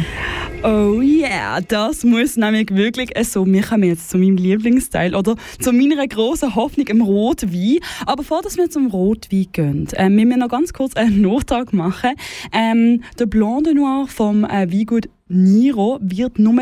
Oh 0.63 1.01
yeah, 1.01 1.59
das 1.59 2.05
muss 2.05 2.37
nämlich 2.37 2.73
wirklich 2.73 3.09
so. 3.27 3.45
Wir 3.45 3.61
kommen 3.61 3.83
jetzt 3.83 4.09
zu 4.09 4.17
meinem 4.17 4.37
Lieblingsteil 4.37 5.15
oder 5.15 5.35
zu 5.59 5.73
meiner 5.73 6.07
großen 6.07 6.55
Hoffnung 6.55 6.87
im 6.87 7.01
Rotwein. 7.01 7.79
Aber 8.05 8.21
bevor 8.21 8.41
wir 8.41 8.69
zum 8.69 8.87
Rotwein 8.87 9.47
gehen, 9.51 9.87
äh, 9.97 10.07
müssen 10.07 10.29
wir 10.29 10.37
noch 10.37 10.47
ganz 10.47 10.71
kurz 10.71 10.95
einen 10.95 11.19
Nachtrag 11.19 11.73
machen. 11.73 12.11
Ähm, 12.53 13.03
der 13.19 13.25
Blanc 13.25 13.65
Noir 13.73 14.07
vom 14.07 14.45
äh, 14.45 14.71
Weingut 14.71 15.09
Niro 15.33 15.97
wird 16.01 16.39
nur 16.39 16.53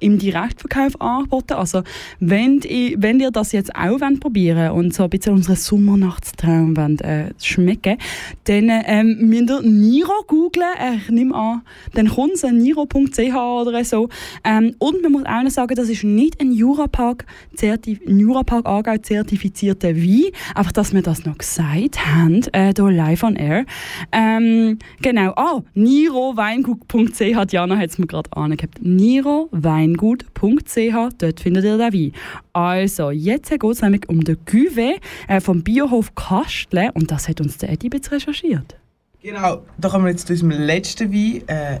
im 0.00 0.18
Direktverkauf 0.18 1.00
angeboten. 1.00 1.54
Also, 1.54 1.82
wenn, 2.20 2.60
i- 2.64 2.94
wenn 2.98 3.18
ihr 3.20 3.30
das 3.30 3.52
jetzt 3.52 3.74
auch 3.74 4.00
wollt 4.00 4.20
probieren 4.20 4.70
und 4.72 4.94
so 4.94 5.04
ein 5.04 5.10
bisschen 5.10 5.34
unseren 5.34 5.56
Sommernachtstraum 5.56 6.76
wollt, 6.76 7.00
äh, 7.02 7.30
schmecken 7.42 7.96
dann 8.44 8.70
ähm, 8.86 9.16
müsst 9.20 9.50
ihr 9.50 9.62
Niro 9.62 10.12
googlen. 10.26 10.66
Äh, 10.78 10.96
ich 10.96 11.08
nehme 11.10 11.34
an, 11.34 11.62
dann 11.94 12.08
kommt 12.08 12.34
es 12.34 12.42
niro.ch 12.42 13.34
oder 13.34 13.84
so. 13.84 14.08
Ähm, 14.44 14.74
und 14.78 15.02
man 15.02 15.12
muss 15.12 15.24
auch 15.26 15.42
noch 15.42 15.50
sagen, 15.50 15.74
das 15.74 15.88
ist 15.88 16.04
nicht 16.04 16.40
ein 16.40 16.52
Jurapark, 16.52 17.24
Zertif 17.54 18.00
Jurapark 18.06 18.66
Aargau 18.66 18.96
zertifizierter 18.98 19.96
Wein. 19.96 20.30
Einfach, 20.54 20.72
dass 20.72 20.92
wir 20.92 21.02
das 21.02 21.24
noch 21.24 21.38
gesagt 21.38 22.06
haben, 22.06 22.42
äh, 22.52 22.72
hier 22.74 22.90
live 22.90 23.22
on 23.22 23.36
air. 23.36 23.64
Ähm, 24.12 24.78
genau, 25.02 25.32
ah, 25.36 25.62
niroweingut.ch, 25.74 27.44
Diana 27.50 27.76
hat 27.76 27.90
es 27.90 27.98
mir 27.98 28.06
gerade 28.06 28.17
angehabt. 28.30 28.82
niroweingut.ch, 28.82 31.08
dort 31.18 31.40
findet 31.40 31.64
ihr 31.64 31.78
den 31.78 31.92
Wein. 31.92 32.12
Also, 32.52 33.10
jetzt 33.10 33.50
geht 33.50 33.64
es 33.64 33.82
nämlich 33.82 34.08
um 34.08 34.22
den 34.22 34.36
Cuvée 34.44 35.00
äh, 35.28 35.40
vom 35.40 35.62
Biohof 35.62 36.14
Kastle 36.14 36.90
und 36.94 37.10
das 37.10 37.28
hat 37.28 37.40
uns 37.40 37.58
der 37.58 37.70
Eddie 37.70 37.90
jetzt 37.92 38.10
recherchiert. 38.10 38.76
Genau, 39.20 39.62
da 39.78 39.88
kommen 39.88 40.04
wir 40.04 40.12
jetzt 40.12 40.28
zu 40.28 40.32
unserem 40.32 40.52
letzten 40.52 41.12
Wein, 41.12 41.42
äh, 41.48 41.80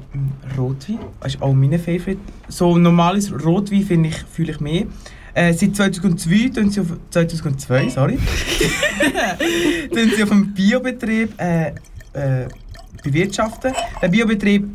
Rotwein. 0.58 0.98
Das 1.20 1.34
ist 1.34 1.42
auch 1.42 1.52
mein 1.52 1.78
Favorit. 1.78 2.18
So 2.48 2.76
normales 2.76 3.32
Rotwein 3.32 3.82
finde 3.82 4.08
ich, 4.08 4.16
fühle 4.24 4.52
ich 4.52 4.60
mehr. 4.60 4.86
Äh, 5.34 5.52
seit 5.52 5.76
2002 5.76 6.48
tun 6.48 6.70
sie 6.70 6.80
auf 6.80 6.88
2002, 7.10 7.90
sorry, 7.90 8.18
tun 9.94 10.10
sie 10.16 10.22
auf 10.24 10.32
einem 10.32 10.52
Biobetrieb 10.52 11.40
äh, 11.40 11.68
äh, 12.12 12.48
bewirtschaften. 13.04 13.72
Der 14.02 14.08
Biobetrieb 14.08 14.68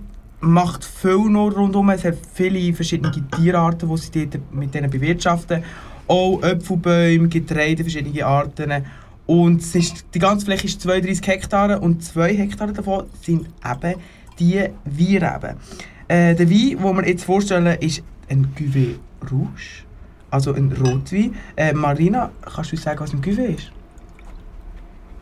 macht 0.43 0.83
viel 0.83 1.29
noch 1.29 1.55
rundum. 1.55 1.89
Es 1.89 2.03
hat 2.03 2.17
viele 2.33 2.73
verschiedene 2.73 3.11
Tierarten, 3.35 3.89
die 3.89 3.97
sie 3.97 4.27
dort 4.27 4.53
mit 4.53 4.73
denen 4.73 4.89
bewirtschaften. 4.89 5.63
Auch 6.07 6.41
Äpfelbäume, 6.41 7.29
Getreide, 7.29 7.83
verschiedene 7.83 8.25
Arten. 8.25 8.83
Und 9.25 9.61
es 9.61 9.73
ist, 9.73 10.05
die 10.13 10.19
ganze 10.19 10.45
Fläche 10.45 10.67
ist 10.67 10.81
32 10.81 11.25
Hektare 11.25 11.79
und 11.79 12.03
2 12.03 12.35
Hektare 12.35 12.73
davon 12.73 13.05
sind 13.21 13.47
eben 13.65 13.95
die 14.37 14.59
Weinreben. 14.83 15.57
Äh, 16.07 16.35
der 16.35 16.49
Wein, 16.49 16.77
den 16.77 16.97
wir 16.97 17.07
jetzt 17.07 17.23
vorstellen, 17.23 17.77
ist 17.79 18.03
ein 18.29 18.53
Cuvée 18.57 18.95
Rouge, 19.31 19.85
also 20.29 20.53
ein 20.53 20.73
Rotwein. 20.73 21.35
Äh, 21.55 21.73
Marina, 21.73 22.31
kannst 22.41 22.71
du 22.71 22.75
uns 22.75 22.83
sagen, 22.83 22.99
was 22.99 23.13
ein 23.13 23.21
Cuvée 23.21 23.55
ist? 23.55 23.71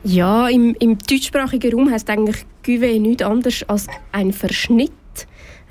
Ja, 0.03 0.47
im, 0.47 0.75
im 0.79 0.97
deutschsprachigen 0.97 1.73
Raum 1.73 1.91
heißt 1.91 2.09
eigentlich 2.09 2.43
Cuvée 2.65 2.99
nichts 2.99 3.21
anderes 3.21 3.63
als 3.69 3.85
ein 4.11 4.33
Verschnitt. 4.33 4.91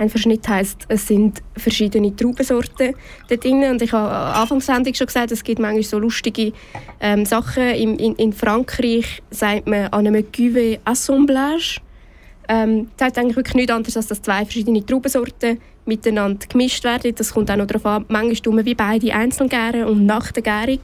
Ein 0.00 0.08
Verschnitt 0.08 0.48
heißt, 0.48 0.86
es 0.88 1.06
sind 1.08 1.42
verschiedene 1.58 2.16
Traubensorten 2.16 2.94
da 3.28 3.36
drin. 3.36 3.62
Und 3.64 3.82
ich 3.82 3.92
habe 3.92 4.10
am 4.10 4.40
Anfang 4.40 4.58
der 4.60 4.64
Sendung 4.64 4.94
schon 4.94 5.06
gesagt, 5.06 5.30
es 5.30 5.44
gibt 5.44 5.60
manchmal 5.60 5.82
so 5.82 5.98
lustige 5.98 6.54
ähm, 7.00 7.26
Sachen. 7.26 7.64
In, 7.74 7.98
in, 7.98 8.14
in 8.14 8.32
Frankreich 8.32 9.22
sagt 9.30 9.66
man 9.66 9.88
an 9.88 10.06
einem 10.06 10.24
Cuvée 10.24 10.78
Assemblage. 10.86 11.82
Ähm, 12.48 12.88
das 12.96 13.08
heißt 13.08 13.18
eigentlich 13.18 13.36
wirklich 13.36 13.56
nichts 13.56 13.72
anderes, 13.72 13.96
als 13.98 14.06
dass 14.06 14.22
zwei 14.22 14.42
verschiedene 14.46 14.86
Traubensorten 14.86 15.60
miteinander 15.84 16.46
gemischt 16.46 16.82
werden. 16.82 17.14
Das 17.14 17.34
kommt 17.34 17.50
auch 17.50 17.56
noch 17.56 17.66
darauf 17.66 17.84
an, 17.84 18.06
manchmal 18.08 18.36
tun 18.36 18.56
wir 18.56 18.64
wie 18.64 18.74
beide 18.74 19.12
einzeln 19.12 19.50
gären 19.50 19.84
und 19.84 20.06
nach 20.06 20.32
der 20.32 20.42
Gärung 20.42 20.80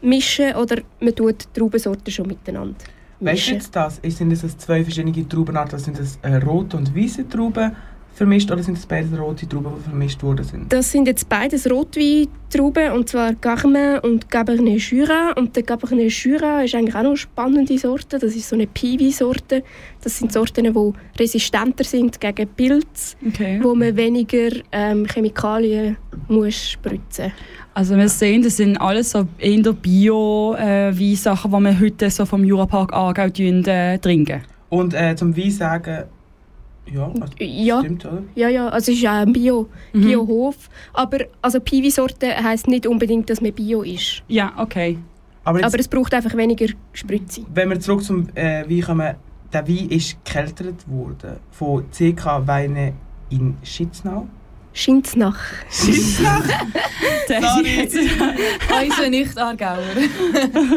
mischen 0.00 0.52
oder 0.56 0.82
man 0.98 1.14
tut 1.14 1.44
die 1.44 1.60
Traubensorten 1.60 2.12
schon 2.12 2.26
miteinander 2.26 2.74
Weißt 3.20 3.22
du 3.22 3.52
mischen. 3.52 3.54
jetzt 3.54 3.76
das? 3.76 4.00
Sind 4.02 4.32
das 4.32 4.58
zwei 4.58 4.82
verschiedene 4.82 5.28
Traubenarten? 5.28 5.78
Sind 5.78 5.96
das 5.96 6.18
äh, 6.22 6.34
rote 6.38 6.76
und 6.76 6.96
weiße 6.96 7.28
Trauben 7.28 7.76
vermischt 8.14 8.50
oder 8.50 8.62
sind 8.62 8.76
das 8.76 8.86
beide 8.86 9.16
rote 9.18 9.48
Trauben, 9.48 9.72
die 9.78 9.82
vermischt 9.88 10.22
worden 10.22 10.44
sind? 10.44 10.72
Das 10.72 10.92
sind 10.92 11.06
jetzt 11.06 11.28
beides 11.28 11.68
Rotweintrauben, 11.70 12.92
und 12.92 13.08
zwar 13.08 13.34
Carmen 13.34 13.98
und 14.00 14.30
Cabernet 14.30 14.80
Jura. 14.80 15.32
Und 15.36 15.56
der 15.56 15.62
Cabernet 15.62 16.10
Jura 16.12 16.62
ist 16.62 16.74
eigentlich 16.74 16.94
auch 16.94 17.02
noch 17.02 17.08
eine 17.10 17.16
spannende 17.16 17.78
Sorte. 17.78 18.18
Das 18.18 18.34
ist 18.36 18.48
so 18.48 18.56
eine 18.56 18.66
Piwi-Sorte. 18.66 19.62
Das 20.02 20.18
sind 20.18 20.32
Sorten, 20.32 20.64
die 20.72 20.92
resistenter 21.20 21.84
sind 21.84 22.20
gegen 22.20 22.48
Pilze, 22.48 23.16
Okay. 23.26 23.58
wo 23.62 23.74
man 23.74 23.96
weniger 23.96 24.50
ähm, 24.72 25.06
Chemikalien 25.06 25.96
muss 26.28 26.70
spritzen 26.70 27.32
Also 27.74 27.96
wir 27.96 28.08
sehen, 28.08 28.42
das 28.42 28.56
sind 28.58 28.76
alles 28.76 29.10
so 29.10 29.26
eher 29.38 29.72
Bio-Weinsachen, 29.72 31.50
die 31.50 31.60
wir 31.60 31.80
heute 31.80 32.10
so 32.10 32.26
vom 32.26 32.44
Jurapark 32.44 32.92
Aargau 32.92 33.26
äh, 33.26 33.98
trinken. 33.98 34.42
Und 34.68 34.94
äh, 34.94 35.14
zum 35.16 35.36
Wein 35.36 35.50
sagen, 35.50 36.04
ja, 36.90 37.06
also, 37.06 37.32
Ja. 37.38 37.78
stimmt, 37.80 38.04
oder? 38.06 38.22
Ja, 38.34 38.48
ja, 38.48 38.68
also 38.68 38.90
es 38.92 38.96
ist 38.98 39.02
ja 39.02 39.20
ein 39.22 39.32
Bio, 39.32 39.68
Mhm. 39.92 40.00
Biohof. 40.02 40.56
Aber 40.92 41.18
also 41.40 41.60
Piwi-Sorte 41.60 42.28
heisst 42.42 42.66
nicht 42.68 42.86
unbedingt, 42.86 43.28
dass 43.30 43.40
man 43.40 43.52
Bio 43.52 43.82
ist. 43.82 44.22
Ja, 44.28 44.52
okay. 44.56 44.98
Aber, 45.44 45.58
jetzt, 45.58 45.66
Aber 45.66 45.78
es 45.80 45.88
braucht 45.88 46.14
einfach 46.14 46.36
weniger 46.36 46.66
Spritze. 46.92 47.42
wenn 47.52 47.70
wir 47.70 47.80
zurück 47.80 48.02
zum 48.04 48.28
äh, 48.34 48.64
Wein 48.68 48.80
kommen, 48.82 49.14
der 49.52 49.68
Wein 49.68 49.88
ist 49.90 50.24
gekeltert 50.24 50.88
worden 50.88 51.36
von 51.50 51.84
CK 51.90 52.46
Weine 52.46 52.94
in 53.30 53.56
Schitznau. 53.62 54.26
Schinznach. 54.74 55.38
Schitznach? 55.70 56.44
Sorry. 57.28 57.88
Also 58.74 59.08
nicht 59.10 59.36
Aargauer. 59.36 59.78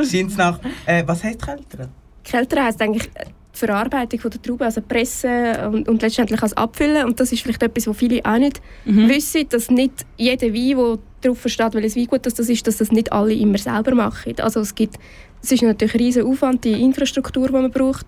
Schitznach. 0.10 0.60
Äh, 0.86 1.04
was 1.06 1.24
heisst 1.24 1.42
keltern? 1.46 1.90
Kälter 2.24 2.64
heisst 2.66 2.82
eigentlich 2.82 3.10
äh, 3.16 3.26
die 3.56 3.60
Verarbeitung 3.60 4.20
von 4.20 4.32
der 4.32 4.42
Traube, 4.42 4.66
also 4.66 4.82
pressen 4.82 5.56
und, 5.74 5.88
und 5.88 6.02
letztendlich 6.02 6.42
als 6.44 6.54
Abfüllen. 6.56 7.06
Und 7.06 7.20
das 7.20 7.32
ist 7.32 7.42
vielleicht 7.42 7.64
etwas, 7.64 7.88
was 7.88 7.98
viele 7.98 8.24
auch 8.26 8.38
nicht 8.38 8.62
Mhm. 8.86 9.10
wissen, 9.10 9.48
dass 9.50 9.70
nicht 9.72 10.06
jeder 10.18 10.48
Wein, 10.54 10.78
der 10.78 10.98
darauf 11.22 11.44
steht, 11.48 11.74
welches 11.74 11.96
Weingut 11.96 12.26
das 12.26 12.38
ist, 12.40 12.68
dass 12.68 12.78
das 12.78 12.92
nicht 12.92 13.12
alle 13.12 13.34
immer 13.34 13.58
selber 13.58 13.96
machen. 13.96 14.34
Also 14.40 14.60
es 14.60 14.76
gibt, 14.76 14.96
es 15.42 15.52
ist 15.52 15.64
natürlich 15.64 15.94
ein 15.96 16.00
riesen 16.02 16.26
Aufwand, 16.26 16.64
die 16.64 16.74
Infrastruktur, 16.82 17.48
die 17.48 17.54
man 17.54 17.72
braucht. 17.72 18.08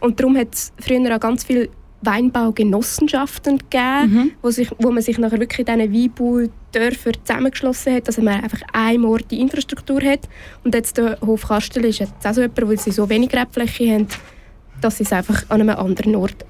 Und 0.00 0.18
darum 0.20 0.36
hat 0.36 0.54
es 0.54 0.72
früher 0.80 1.14
auch 1.14 1.20
ganz 1.20 1.44
viele 1.44 1.68
Weinbaugenossenschaften 2.02 3.58
gegeben, 3.58 4.12
Mhm. 4.12 4.30
wo, 4.42 4.50
sich, 4.50 4.70
wo 4.78 4.90
man 4.90 5.02
sich 5.02 5.18
nachher 5.18 5.40
wirklich 5.40 5.66
in 5.66 5.78
diesen 5.88 5.92
Weinbaudörfern 5.94 7.12
zusammengeschlossen 7.24 7.94
hat, 7.94 8.08
dass 8.08 8.18
man 8.18 8.42
einfach 8.42 8.60
einen 8.72 9.04
Ort 9.04 9.30
die 9.30 9.40
Infrastruktur 9.40 10.02
hat. 10.02 10.20
Und 10.64 10.74
jetzt 10.74 10.98
der 10.98 11.18
Hof 11.24 11.48
Kastel 11.48 11.84
ist 11.86 12.00
jetzt 12.00 12.26
auch 12.26 12.34
so 12.34 12.42
jemand, 12.42 12.68
weil 12.68 12.78
sie 12.78 12.90
so 12.90 13.08
wenig 13.08 13.32
Rebfläche 13.32 13.90
haben, 13.94 14.06
dass 14.84 14.98
sie 14.98 15.04
es 15.04 15.12
einfach 15.12 15.44
an 15.48 15.62
einem 15.62 15.70
anderen 15.76 16.14
Ort 16.14 16.44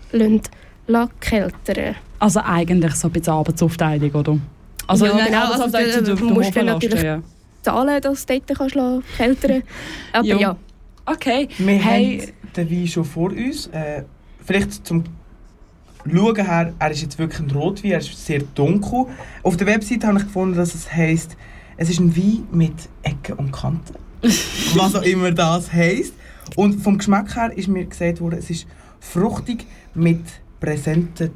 keltern 1.21 1.95
Also 2.19 2.41
eigentlich 2.41 2.95
so 2.97 3.09
ein 3.09 3.13
bisschen 3.13 3.33
Arbeitsaufteilung, 3.33 4.11
oder? 4.13 4.39
Also 4.87 5.07
Ja, 5.07 5.13
genau, 5.13 5.41
also 5.47 5.63
Arbeitsaufteilung 5.65 6.05
du- 6.05 6.15
du 6.17 6.35
musst 6.35 6.57
dann 6.57 6.67
natürlich- 6.67 7.03
ja. 7.03 7.23
zahlen, 7.63 8.01
dass 8.03 8.27
du 8.27 8.41
dort 8.47 8.59
kannst 8.59 8.77
keltern 9.17 9.63
Aber 10.13 10.27
Jo. 10.27 10.39
ja, 10.39 10.57
Okay. 11.07 11.49
Wir 11.59 11.79
Hey. 11.79 12.19
haben 12.21 12.33
den 12.57 12.71
Wein 12.71 12.87
schon 12.89 13.05
vor 13.05 13.31
uns. 13.31 13.67
Äh, 13.69 14.05
vielleicht 14.45 14.87
zum 14.87 15.05
Schauen 16.11 16.37
her, 16.37 16.73
er 16.79 16.91
ist 16.91 17.03
jetzt 17.03 17.19
wirklich 17.19 17.41
ein 17.41 17.51
Rotwein, 17.51 17.93
er 17.93 17.99
ist 17.99 18.27
sehr 18.27 18.41
dunkel. 18.55 19.07
Auf 19.43 19.57
der 19.59 19.67
Website 19.67 20.03
habe 20.05 20.19
ich 20.19 20.25
gefunden, 20.25 20.57
dass 20.57 20.75
es 20.75 20.91
heisst, 20.93 21.37
es 21.77 21.91
ist 21.91 22.01
ein 22.01 22.15
Wein 22.17 22.47
mit 22.53 22.73
Ecken 23.03 23.35
und 23.37 23.53
Kanten. 23.53 23.95
Was 24.23 24.95
auch 24.95 25.03
immer 25.03 25.31
das 25.31 25.71
heisst. 25.73 26.15
Und 26.57 26.75
vom 26.83 26.99
Geschmack 26.99 27.35
her 27.37 27.53
ist 27.57 27.69
mir 27.69 27.85
gesagt 27.85 28.21
worden, 28.21 28.39
es 28.39 28.51
ist 28.51 28.67
fruchtig 29.01 29.67
mit 29.95 30.21
präsenten 30.61 31.31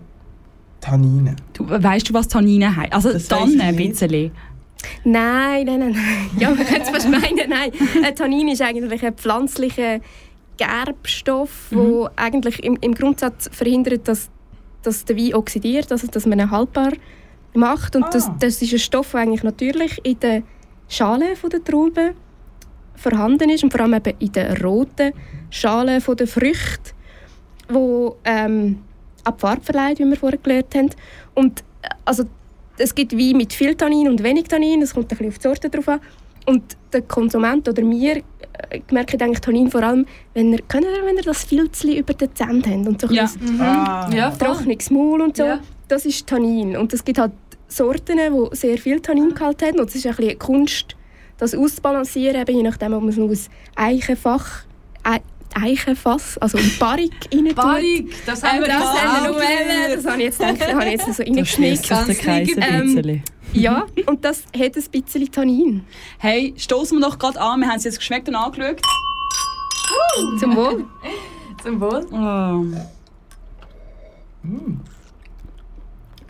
Tanninen. 0.81 1.37
Du, 1.55 1.69
weißt 1.69 2.09
du, 2.09 2.15
was 2.15 2.29
Tanninen 2.29 2.75
heißt? 2.75 2.93
Also 2.93 3.13
Das 3.13 3.25
ich 3.25 3.61
ein 3.61 3.75
nicht. 3.75 3.91
bisschen. 3.99 4.31
Nein, 5.05 5.67
nein, 5.67 5.79
nein, 5.81 5.93
nein. 5.93 6.31
Ja, 6.39 6.51
man 6.51 6.59
könnte 6.65 6.83
es 6.83 6.91
fast 6.91 7.09
meinen, 7.11 7.49
nein. 7.49 7.73
Ein 8.05 8.15
Tannin 8.15 8.49
ist 8.49 8.63
eigentlich 8.63 9.05
ein 9.05 9.15
pflanzlicher 9.15 9.99
Gerbstoff, 10.57 11.69
der 11.71 12.11
eigentlich 12.17 12.63
im, 12.65 12.77
im 12.81 12.95
Grundsatz 12.95 13.49
verhindert, 13.53 14.07
dass, 14.09 14.29
dass 14.83 15.05
der 15.05 15.17
Wein 15.17 15.35
oxidiert, 15.35 15.91
also 15.91 16.07
dass 16.07 16.27
man 16.27 16.39
ihn 16.39 16.51
haltbar 16.51 16.93
macht. 17.55 17.97
Und 17.97 18.07
das, 18.13 18.29
Ah. 18.29 18.37
das 18.39 18.63
ist 18.63 18.73
ein 18.73 18.79
Stoff, 18.79 19.13
der 19.13 19.21
eigentlich 19.21 19.43
natürlich 19.43 19.99
in 20.05 20.19
der 20.21 20.43
Schale 20.89 21.35
von 21.37 21.51
der 21.51 21.63
Traube 21.65 22.15
vorhanden 22.99 23.51
ist 23.51 23.65
und 23.65 23.71
vor 23.73 23.81
allem 23.83 23.95
eben 23.95 24.15
in 24.19 24.33
der 24.33 24.61
roten 24.63 25.13
Schale 25.51 26.01
von 26.01 26.17
der 26.17 26.27
Früchte, 26.27 26.93
wo 27.69 28.17
ähm, 28.25 28.79
an 29.25 29.35
die 29.37 29.41
Farbe 29.41 29.63
verleiht, 29.63 29.99
wie 29.99 30.05
wir 30.07 30.17
vorher 30.17 30.39
gelernt 30.39 30.75
haben. 30.75 30.91
Und 31.35 31.61
äh, 31.83 31.89
also, 32.05 32.25
es 32.79 32.95
gibt 32.95 33.13
Wein 33.13 33.37
mit 33.37 33.53
viel 33.53 33.75
Tannin 33.75 34.09
und 34.09 34.23
wenig 34.23 34.45
Tannin, 34.45 34.83
es 34.83 34.95
kommt 34.95 35.07
ein 35.13 35.17
bisschen 35.19 35.29
auf 35.29 35.39
die 35.39 35.43
Sorte 35.43 35.71
drauf 35.71 35.89
an. 35.89 36.01
Und 36.47 36.77
der 36.93 37.03
Konsument 37.03 37.69
oder 37.69 37.83
wir 37.83 38.17
äh, 38.19 38.81
merken 38.91 39.21
eigentlich 39.21 39.41
Tannin 39.41 39.71
vor 39.71 39.83
allem, 39.83 40.07
wenn 40.35 40.53
ihr, 40.53 40.61
können 40.69 40.87
wenn 41.05 41.17
ihr 41.17 41.23
das 41.23 41.45
Filzchen 41.45 41.95
über 41.97 42.15
den 42.15 42.35
Zähnen 42.35 42.63
habt 42.65 42.87
und 42.89 43.01
so 43.01 43.09
ein 43.09 43.15
Ja. 43.15 43.23
bisschen 43.25 43.61
Ah. 43.61 44.11
Ja, 44.15 44.31
trockenes 44.31 44.91
Maul 44.91 45.21
und 45.21 45.37
so, 45.37 45.45
Ja. 45.45 45.61
das 45.89 46.07
ist 46.07 46.27
Tannin. 46.27 46.77
Und 46.77 46.93
es 46.95 47.05
gibt 47.05 47.19
halt 47.19 47.33
Sorten, 47.67 48.17
die 48.19 48.57
sehr 48.57 48.79
viel 48.79 49.01
Tanningehalt 49.01 49.61
haben. 49.63 49.79
Und 49.81 49.89
es 49.91 49.97
ist 49.97 50.07
ein 50.07 50.13
bisschen 50.13 50.31
eine 50.31 50.39
Kunst, 50.39 50.97
das 51.39 51.55
auszubalancieren, 51.55 52.41
eben 52.41 52.57
je 52.57 52.63
nachdem, 52.63 52.93
ob 52.95 53.03
man 53.03 53.11
es 53.11 53.19
aus 53.19 53.49
Eichenfach, 53.77 54.65
Ei- 55.05 55.21
Eichenfass, 55.55 56.37
also 56.39 56.59
in 56.59 56.71
Barrik 56.79 57.13
rein 57.33 57.47
tut. 57.47 57.57
Barik, 57.57 58.15
das 58.27 58.43
haben 58.43 58.61
wir 58.61 58.69
das 58.69 58.83
haben 58.85 59.25
wir 59.25 59.31
noch 59.31 59.37
wollen. 59.39 59.95
Das 59.97 60.05
habe 60.07 60.19
ich 60.19 60.25
jetzt 60.25 60.39
gedacht, 60.39 60.61
das 60.61 60.69
habe 60.73 60.85
ich 60.85 60.91
jetzt 60.93 61.17
so 61.17 61.23
reingeschnickt. 61.23 61.91
ein 61.93 62.63
Ähm. 62.63 63.23
Ja, 63.55 63.87
und 64.07 64.25
das 64.25 64.43
hat 64.55 64.77
ein 64.77 64.85
bisschen 65.03 65.33
Tannin. 65.33 65.85
Hey, 66.19 66.53
stoßen 66.57 66.99
wir 66.99 67.07
doch 67.09 67.19
gerade 67.19 67.41
an. 67.41 67.61
Wir 67.61 67.69
haben 67.69 67.79
es 67.79 67.85
jetzt 67.85 67.99
geschmeckt 67.99 68.29
und 68.29 68.35
angeschaut. 68.37 68.81
Zum 70.39 70.55
Wohl. 70.55 70.85
Zum 71.63 71.81
Wohl. 71.81 72.07
Oh. 72.13 72.65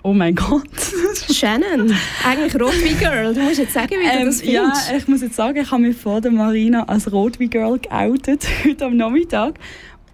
Oh 0.09 0.15
mein 0.15 0.35
Gott. 0.35 0.63
Shannon, 1.31 1.95
eigentlich 2.27 2.55
Rotwein-Girl. 2.55 3.35
Du 3.35 3.41
musst 3.43 3.59
jetzt 3.59 3.75
sagen, 3.75 3.91
wie 3.91 4.05
du 4.07 4.11
Ähm, 4.21 4.25
das 4.25 4.43
ja, 4.43 4.63
findest. 4.63 4.93
ich 5.03 5.09
muss 5.09 5.21
jetzt 5.21 5.37
sagen, 5.37 5.59
ich 5.59 5.71
habe 5.71 5.83
mich 5.83 5.99
vor 5.99 6.23
der 6.23 6.31
Marina 6.31 6.85
als 6.85 7.13
Rotwein-Girl 7.13 7.79
geoutet, 7.79 8.47
heute 8.65 8.87
am 8.87 8.97
Nachmittag. 8.97 9.59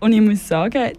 Und 0.00 0.12
ich 0.12 0.20
muss 0.20 0.48
sagen, 0.48 0.94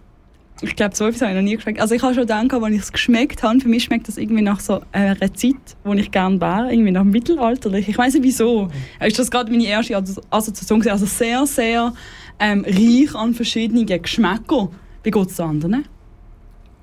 ich 0.62 0.76
glaube, 0.78 0.96
so 0.96 1.06
etwas 1.08 1.20
habe 1.24 1.32
ich 1.32 1.36
noch 1.36 1.44
nie 1.44 1.58
geschmeckt. 1.58 1.82
Also 1.82 1.94
ich 1.94 2.02
habe 2.02 2.14
schon 2.14 2.24
gedacht, 2.24 2.54
als 2.54 2.74
ich 2.74 2.82
es 2.84 2.92
geschmeckt 2.94 3.44
habe, 3.44 3.60
für 3.60 3.68
mich 3.68 3.84
schmeckt 3.84 4.08
das 4.08 4.18
irgendwie 4.18 4.42
nach 4.42 4.62
so 4.62 4.80
einer 4.94 5.20
Zeit, 5.34 5.56
wo 5.84 5.92
ich 5.92 6.10
gerne 6.10 6.40
wäre, 6.40 6.72
irgendwie 6.72 6.92
nach 6.92 7.04
Mittelalterlich. 7.04 7.90
Ich 7.90 7.98
weiß 7.98 8.14
nicht 8.14 8.24
wieso. 8.24 8.70
Ist 9.06 9.20
das 9.20 9.30
gerade 9.30 9.52
meine 9.52 9.66
erste 9.66 9.98
Asso- 9.98 10.22
Assoziation. 10.30 10.88
Also 10.88 11.06
sehr, 11.06 11.46
sehr 11.46 11.94
ähm, 12.40 12.64
reich 12.66 13.14
an 13.14 13.34
verschiedenen 13.34 13.86
Geschmäckern. 13.88 14.70
Wie 15.04 15.12
geht 15.12 15.28
es 15.30 15.38
anderen? 15.42 15.84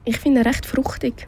Ich 0.04 0.18
finde 0.18 0.42
ihn 0.42 0.46
recht 0.46 0.66
fruchtig. 0.66 1.26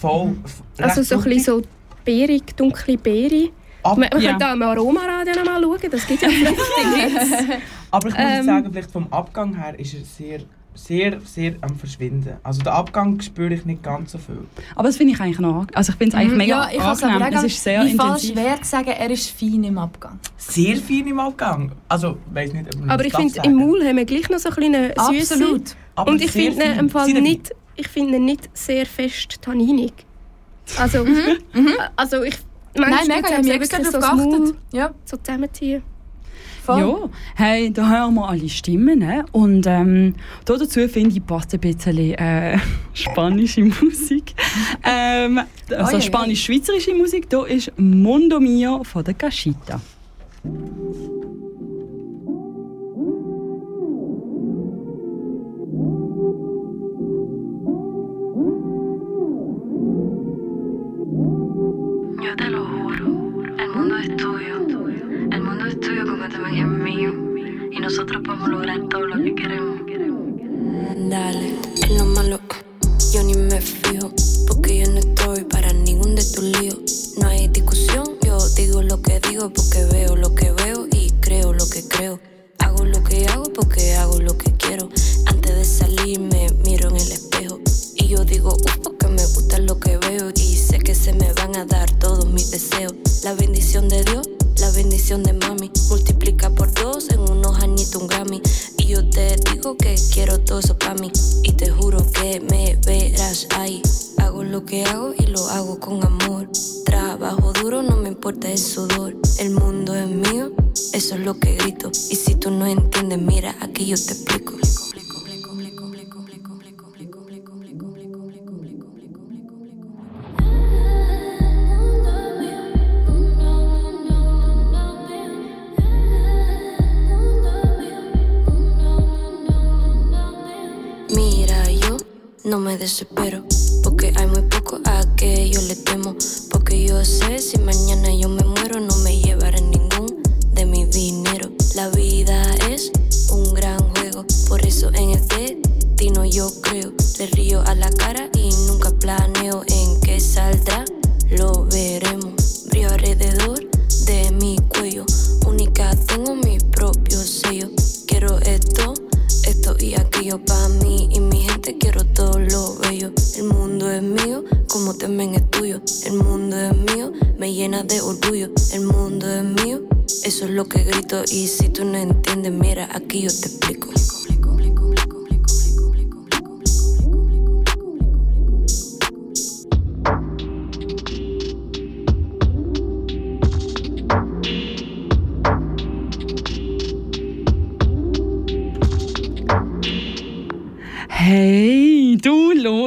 Voll. 0.00 0.36
f- 0.44 0.62
Also 0.78 1.02
so 1.02 1.16
ein 1.16 1.24
bisschen 1.24 1.42
so 1.44 1.62
beerig, 2.04 2.56
dunkle 2.56 2.96
Beere. 2.98 3.50
Ab- 3.82 3.96
Man, 3.96 4.08
man 4.12 4.22
ja. 4.22 4.30
könnte 4.30 4.48
auch 4.48 4.52
im 4.54 4.62
Aromaradio 4.62 5.34
noch 5.36 5.44
mal 5.44 5.62
schauen, 5.62 5.90
das 5.90 6.06
gibt 6.06 6.22
ja 6.22 6.28
fruchtig. 6.28 7.58
Aber 7.90 8.08
ich 8.08 8.14
muss 8.14 8.22
Ähm. 8.24 8.44
sagen, 8.44 8.68
vielleicht 8.72 8.90
vom 8.90 9.06
Abgang 9.12 9.56
her 9.56 9.78
ist 9.78 9.94
er 9.94 10.00
sehr, 10.04 10.40
sehr, 10.74 11.20
sehr 11.24 11.54
am 11.62 11.76
Verschwinden. 11.76 12.34
Also 12.42 12.60
den 12.62 12.68
Abgang 12.72 13.20
spüre 13.20 13.54
ich 13.54 13.64
nicht 13.64 13.82
ganz 13.82 14.12
so 14.12 14.18
viel. 14.18 14.40
Aber 14.74 14.88
das 14.88 14.96
finde 14.96 15.14
ich 15.14 15.20
eigentlich 15.20 15.38
noch... 15.38 15.66
Also 15.74 15.92
ich 15.92 15.98
finde 15.98 16.16
es 16.16 16.20
eigentlich 16.22 16.36
mega 16.38 16.64
ja, 16.64 16.70
ich 16.72 16.80
aber 16.80 17.02
angenehm. 17.14 17.38
Es 17.38 17.44
ist 17.44 17.62
sehr 17.64 17.84
wie 17.84 17.94
falsch 17.94 18.24
intensiv. 18.24 18.32
schwer 18.32 18.62
zu 18.62 18.68
sagen, 18.68 18.88
er 18.90 19.10
ist 19.10 19.30
fein 19.30 19.64
im 19.64 19.78
Abgang. 19.78 20.18
Sehr 20.36 20.76
fein 20.76 21.06
im 21.06 21.18
Abgang. 21.20 21.72
Also, 21.88 22.18
weiß 22.32 22.52
nicht, 22.52 22.74
ob 22.74 22.80
man 22.80 22.90
Aber 22.90 23.02
das 23.04 23.12
ich 23.12 23.16
finde, 23.32 23.40
im 23.48 23.54
Maul 23.56 23.84
haben 23.84 23.96
wir 23.96 24.04
gleich 24.04 24.28
noch 24.28 24.38
so 24.38 24.50
ein 24.50 24.54
kleine 24.54 24.94
Süße. 25.08 25.34
Absolut. 25.34 25.76
Aber 25.94 26.10
Und 26.12 26.20
ich 26.22 26.30
finde 26.30 26.64
im 26.64 26.90
Fall 26.90 27.08
nicht, 27.12 27.52
ich 27.78 27.88
finde 27.88 28.16
ihn 28.16 28.24
nicht 28.24 28.48
sehr 28.52 28.86
fest 28.86 29.40
tanninig. 29.40 29.92
Also, 30.78 31.06
also 31.96 32.22
ich... 32.22 32.36
Nein, 32.74 32.90
manchmal 32.90 33.06
mega, 33.08 33.28
ich 33.28 33.34
habe 33.34 33.46
wirklich 33.46 33.68
darauf 33.70 33.86
so 33.86 34.00
das 34.00 34.14
Maul 34.14 34.38
geachtet. 34.38 34.56
Ja, 34.72 34.90
So 35.04 35.16
zusammenziehen. 35.16 35.82
voll. 36.64 36.80
Ja, 36.80 37.10
hey, 37.34 37.72
da 37.72 37.88
hören 37.88 38.14
wir 38.14 38.28
alle 38.28 38.48
Stimmen. 38.48 38.98
Ne? 38.98 39.24
Und 39.32 39.66
ähm, 39.66 40.14
da 40.44 40.56
dazu 40.56 40.86
finde 40.88 41.16
ich, 41.16 41.26
passt 41.26 41.54
ein 41.54 41.60
bisschen 41.60 41.96
äh, 42.14 42.58
spanische 42.92 43.62
Musik. 43.62 44.34
ähm, 44.84 45.40
also 45.76 45.96
oi. 45.96 46.02
spanisch-schweizerische 46.02 46.94
Musik. 46.94 47.28
Da 47.30 47.44
ist 47.44 47.72
Mondo 47.78 48.38
Mio 48.38 48.84
von 48.84 49.02
der 49.02 49.14
Cachita. 49.14 49.80
Yo 62.20 62.34
te 62.36 62.50
lo 62.50 62.64
juro, 62.64 63.06
el 63.58 63.68
mundo 63.70 63.96
es 63.96 64.16
tuyo. 64.16 64.66
El 65.30 65.40
mundo 65.40 65.66
es 65.66 65.78
tuyo 65.78 66.04
como 66.04 66.28
también 66.28 66.56
es 66.56 66.66
mío. 66.66 67.12
Y 67.70 67.78
nosotros 67.78 68.22
podemos 68.24 68.48
lograr 68.48 68.80
todo 68.88 69.06
lo 69.06 69.22
que 69.22 69.34
queremos. 69.34 69.78
Dale, 71.08 71.54
en 71.82 71.98
lo 71.98 72.04
malo 72.06 72.40
yo 73.12 73.22
ni 73.22 73.34
me 73.34 73.60
fijo, 73.60 74.12
porque 74.46 74.80
yo 74.80 74.90
no 74.90 74.98
estoy 74.98 75.44
para 75.44 75.72
ningún 75.72 76.14
de 76.16 76.24
tus 76.24 76.42
líos. 76.42 77.14
No 77.18 77.28
hay 77.28 77.48
discusión, 77.48 78.04
yo 78.24 78.36
digo 78.56 78.82
lo 78.82 79.00
que 79.00 79.20
digo 79.20 79.50
porque 79.50 79.84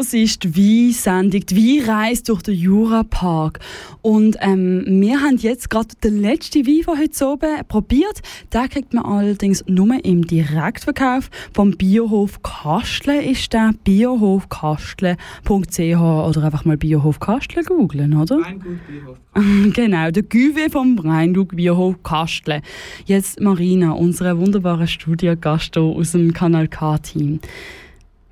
du 0.04 0.18
hörst 0.18 0.44
die 0.44 0.56
Wein-Sendung, 0.56 1.46
die 1.46 1.56
Weinreise 1.56 2.24
durch 2.24 2.42
den 2.42 2.56
Jurapark. 2.56 3.60
Und 4.02 4.38
ähm, 4.42 4.84
wir 4.88 5.22
haben 5.22 5.38
jetzt 5.38 5.70
gerade 5.70 5.90
den 6.04 6.22
letzten 6.22 6.66
Wein 6.66 6.84
von 6.84 6.98
heute 6.98 7.28
oben 7.28 7.68
probiert. 7.68 8.22
Den 8.54 8.70
kriegt 8.70 8.94
man 8.94 9.06
allerdings 9.06 9.64
nur 9.68 10.04
im 10.04 10.26
Direktverkauf. 10.26 11.30
Vom 11.54 11.72
Biohof 11.72 12.42
Kastle 12.42 13.24
ist 13.24 13.54
der 13.54 13.74
biohofkastle.ch 13.84 15.10
oder 15.50 16.44
einfach 16.44 16.66
mal 16.66 16.78
Biohof 16.78 17.20
Kastle 17.20 17.64
googlen, 17.64 18.16
oder? 18.16 18.38
Weingut 18.42 18.80
Bierhof. 18.88 19.18
Genau, 19.74 20.12
der 20.12 20.24
Güwe 20.24 20.70
vom 20.70 21.00
Rheinlug 21.00 21.56
Bierhof 21.56 22.04
Kastle. 22.04 22.62
Jetzt 23.06 23.40
Marina, 23.40 23.92
unsere 23.92 24.38
wunderbare 24.38 24.88
Studiogast 24.88 25.78
aus 25.78 26.12
dem 26.12 26.34
Kanal 26.34 26.68
K-Team. 26.68 27.40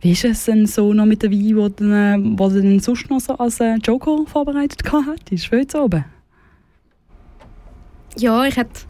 Wie 0.01 0.11
ist 0.11 0.23
es 0.23 0.45
denn 0.45 0.65
so 0.65 0.93
noch 0.93 1.05
mit 1.05 1.23
dem 1.23 1.31
Wein, 1.31 1.57
wo 1.57 1.67
du, 1.67 1.83
äh, 1.91 2.17
wo 2.37 2.47
du 2.49 2.61
denn 2.61 2.79
sonst 2.79 3.09
noch 3.09 3.19
so 3.19 3.33
als 3.33 3.59
äh, 3.59 3.75
Joker 3.75 4.25
vorbereitet? 4.25 4.81
Ist 5.29 5.47
für 5.47 5.59
heute 5.59 5.81
oben? 5.81 6.05
Ja, 8.17 8.45
ich 8.45 8.55
hätte 8.55 8.81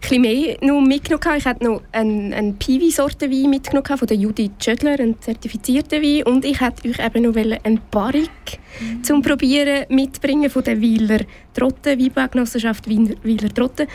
bisschen 0.00 0.22
mehr 0.22 0.56
noch 0.62 0.80
mitgenommen. 0.80 1.36
Ich 1.38 1.44
hatte 1.44 1.64
noch 1.64 1.82
einen, 1.92 2.32
einen 2.32 2.58
Piwi-Sorte 2.58 3.30
Wein 3.30 3.50
mitgenommen 3.50 3.98
von 3.98 4.06
der 4.08 4.16
Judith 4.16 4.52
Schödler, 4.62 4.98
einen 4.98 5.20
zertifizierten 5.20 6.02
Wein. 6.02 6.22
Und 6.24 6.44
ich 6.44 6.60
wollte 6.60 6.88
euch 6.88 7.04
eben 7.04 7.22
noch 7.24 7.36
einen 7.36 7.80
Barrique 7.90 8.58
zum 9.02 9.22
Probieren 9.22 9.86
mitbringen 9.88 10.50
von 10.50 10.64
der 10.64 10.80
Weiler 10.80 11.20
Trotte, 11.52 11.98
Weinbaugenossenschaft 11.98 12.88
Wiener- 12.88 13.16
Weiler 13.22 13.52
Trotte. 13.52 13.86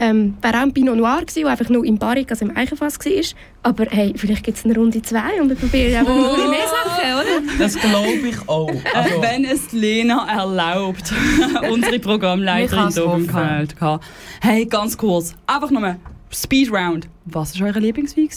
Ähm, 0.00 0.36
wäre 0.40 0.54
auch 0.58 0.62
ein 0.62 0.72
Pinot 0.72 0.96
Noir 0.96 1.20
gewesen, 1.22 1.40
der 1.42 1.50
einfach 1.50 1.68
nur 1.68 1.84
im 1.84 1.98
Barrique, 1.98 2.30
also 2.30 2.44
im 2.44 2.56
Eichenfass 2.56 2.98
war. 3.00 3.22
Aber 3.64 3.84
hey, 3.90 4.12
vielleicht 4.16 4.44
gibt 4.44 4.56
es 4.58 4.64
eine 4.64 4.74
Runde 4.76 5.02
zwei 5.02 5.40
und 5.42 5.48
wir 5.48 5.56
probieren 5.56 5.94
einfach 5.96 6.14
ein 6.14 6.22
bisschen 6.34 6.50
mehr 6.50 6.68
Sachen, 6.68 7.14
oder? 7.14 7.58
Das 7.58 7.74
glaube 7.74 8.28
ich 8.28 8.48
auch. 8.48 8.70
Also, 8.94 9.14
Äh, 9.16 9.22
wenn 9.22 9.44
es 9.44 9.72
Lena 9.72 10.26
erlaubt, 10.30 11.12
unsere 11.72 11.98
Programmleiterin 11.98 12.88
hier 12.92 13.02
beim 13.04 13.12
hoffen. 13.12 13.26
Kanal. 13.26 14.00
Hey, 14.40 14.66
ganz 14.66 14.96
kurz, 14.96 15.34
einfach 15.46 15.70
nochmal 15.70 15.96
Speed 16.32 16.70
Round. 16.72 17.08
Was 17.24 17.58
war 17.58 17.66
euer 17.66 17.80
Lieblingswein? 17.80 18.28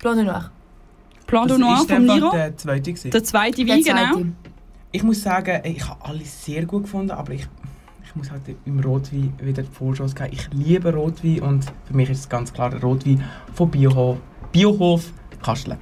Blanc 0.00 0.16
de 0.16 0.24
Noir. 0.24 0.50
Plan 1.26 1.48
du 1.48 1.58
Noir 1.58 1.84
von 1.88 2.04
Miro? 2.04 2.30
der 2.32 2.56
zweite. 2.56 2.92
gewesen. 2.92 3.10
Der 3.10 3.24
zweite 3.24 3.64
Der 3.64 3.74
Wein, 3.76 3.82
zweite. 3.82 4.14
genau. 4.18 4.26
Ich 4.92 5.02
muss 5.02 5.22
sagen, 5.22 5.60
ich 5.64 5.88
habe 5.88 6.04
alle 6.04 6.24
sehr 6.24 6.64
gut 6.66 6.82
gefunden, 6.84 7.10
aber 7.10 7.32
ich, 7.32 7.46
ich 8.14 8.18
muss 8.18 8.30
halt 8.30 8.42
im 8.64 8.78
Rotwein 8.78 9.32
wieder 9.42 9.64
die 9.64 9.72
Vorschuss 9.72 10.14
geben. 10.14 10.30
Ich 10.32 10.48
liebe 10.52 10.94
Rotwein 10.94 11.40
und 11.40 11.64
für 11.84 11.96
mich 11.96 12.10
ist 12.10 12.20
es 12.20 12.28
ganz 12.28 12.52
klar 12.52 12.70
der 12.70 12.80
Rotwein 12.80 13.24
von 13.52 13.68
Biohof, 13.68 14.18
Biohof 14.52 15.12
Kastle. 15.42 15.78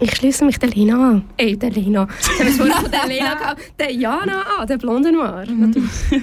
Ich 0.00 0.14
schließe 0.14 0.44
mich 0.44 0.58
der 0.60 0.68
Lena 0.68 1.10
an. 1.10 1.24
Ey, 1.36 1.56
der 1.56 1.70
Lena. 1.70 2.06
Ich 2.20 2.38
habe 2.38 2.48
es 2.50 2.56
vorhin 2.56 2.74
von 2.76 2.90
der 2.90 3.06
Lena 3.08 3.34
gehabt. 3.38 3.60
Der 3.80 3.92
Jana 3.92 4.42
an, 4.58 4.66
der 4.68 4.78
Blonde 4.78 5.10
Noir. 5.12 5.44
Natürlich. 5.48 5.90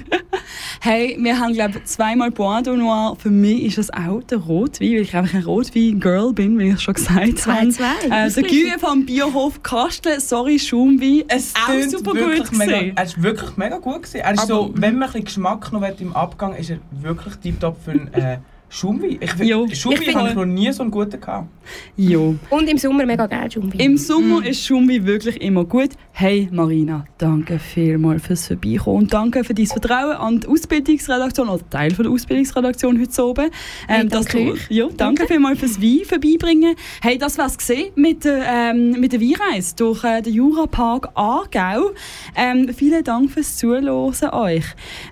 Hey, 0.82 1.18
wir 1.20 1.40
haben, 1.40 1.54
glaube 1.54 1.80
ich, 1.80 1.86
zweimal 1.86 2.30
Bordeaux 2.30 2.76
Noir. 2.78 3.16
Für 3.18 3.32
mich 3.32 3.64
ist 3.64 3.80
es 3.80 3.92
auch 3.92 4.22
der 4.30 4.38
Rotwein, 4.38 4.92
weil 4.92 5.02
ich 5.02 5.16
einfach 5.16 5.34
ein 5.34 5.44
Rotwein-Girl 5.44 6.32
bin, 6.34 6.60
wie 6.60 6.70
ich 6.70 6.80
schon 6.80 6.94
gesagt 6.94 7.40
Zwei, 7.40 7.56
habe. 7.62 7.70
zwei. 7.70 7.86
Äh, 8.08 8.30
der. 8.30 8.44
Gühe 8.44 8.78
vom 8.80 9.04
Bierhof 9.04 9.64
Kastel, 9.64 10.20
sorry, 10.20 10.60
Schaumwein. 10.60 11.24
Es 11.28 11.54
auch 11.56 11.72
tönt 11.72 11.90
super 11.90 12.14
wirklich 12.14 12.50
gut 12.50 12.58
mega. 12.60 12.94
Er 12.96 13.04
ist 13.04 13.22
wirklich 13.24 13.58
mega 13.58 13.78
gut 13.80 14.04
gewesen. 14.04 14.18
Er 14.18 14.34
ist 14.36 14.46
so, 14.48 14.72
wenn 14.76 14.94
man 15.00 15.04
ein 15.04 15.14
bisschen 15.14 15.26
Geschmack 15.26 15.72
noch 15.74 15.82
will 15.82 15.96
im 16.00 16.16
Abgang, 16.16 16.54
ist 16.56 16.70
er 16.70 16.78
wirklich 16.92 17.36
tiptop 17.38 17.78
für 17.84 17.92
einen 17.92 18.14
äh, 18.14 18.38
Schaumwein. 18.76 19.18
Ich, 19.22 19.34
Jo. 19.36 19.66
Schaumwein 19.72 20.02
Ich 20.02 20.16
habe 20.16 20.30
ich 20.30 20.36
noch 20.36 20.46
nie 20.46 20.70
so 20.74 20.82
einen 20.84 20.92
guten 20.92 21.22
gehabt. 21.22 21.48
Jo. 21.96 22.36
Und 22.50 22.70
im 22.70 22.78
Sommer 22.78 23.06
mega 23.06 23.26
geil, 23.26 23.48
Jumbi. 23.50 23.82
Im 23.82 23.98
Sommer 23.98 24.46
ist 24.46 24.66
Schumbi 24.66 25.06
wirklich 25.06 25.42
immer 25.42 25.64
gut. 25.64 25.92
Hey 26.12 26.50
Marina, 26.52 27.06
danke 27.18 27.58
vielmals 27.58 28.26
fürs 28.26 28.48
Vorbeikommen 28.48 29.04
und 29.04 29.14
danke 29.14 29.44
für 29.46 29.54
dein 29.54 29.66
Vertrauen 29.66 30.16
an 30.18 30.40
die 30.42 30.48
Ausbildungsredaktion 30.48 31.48
oder 31.50 31.70
Teil 31.70 31.92
von 31.94 32.04
der 32.04 32.12
Ausbildungsredaktion 32.12 33.00
heute 33.00 33.26
oben. 33.26 33.50
Hey, 33.88 34.08
dass 34.08 34.26
danke 34.26 34.46
du, 34.46 34.52
euch. 34.54 34.70
ja, 34.70 34.88
danke 34.96 35.26
vielmals 35.26 35.60
fürs 35.60 35.82
Wein 35.82 36.02
vorbeibringen. 36.06 36.76
Hey, 37.02 37.18
das 37.18 37.38
war's 37.38 37.58
gesehen 37.58 37.92
mit 37.96 38.26
der, 38.26 38.44
ähm, 38.46 38.92
mit 39.00 39.14
der 39.14 39.22
Weinreise 39.22 39.76
durch 39.78 40.04
äh, 40.04 40.22
den 40.22 40.34
Jurapark 40.34 41.10
Aargau. 41.16 41.92
Ähm, 42.36 42.70
vielen 42.74 43.04
Dank 43.04 43.32
fürs 43.32 43.58
Zuhören 43.58 43.88
euch. 43.88 44.66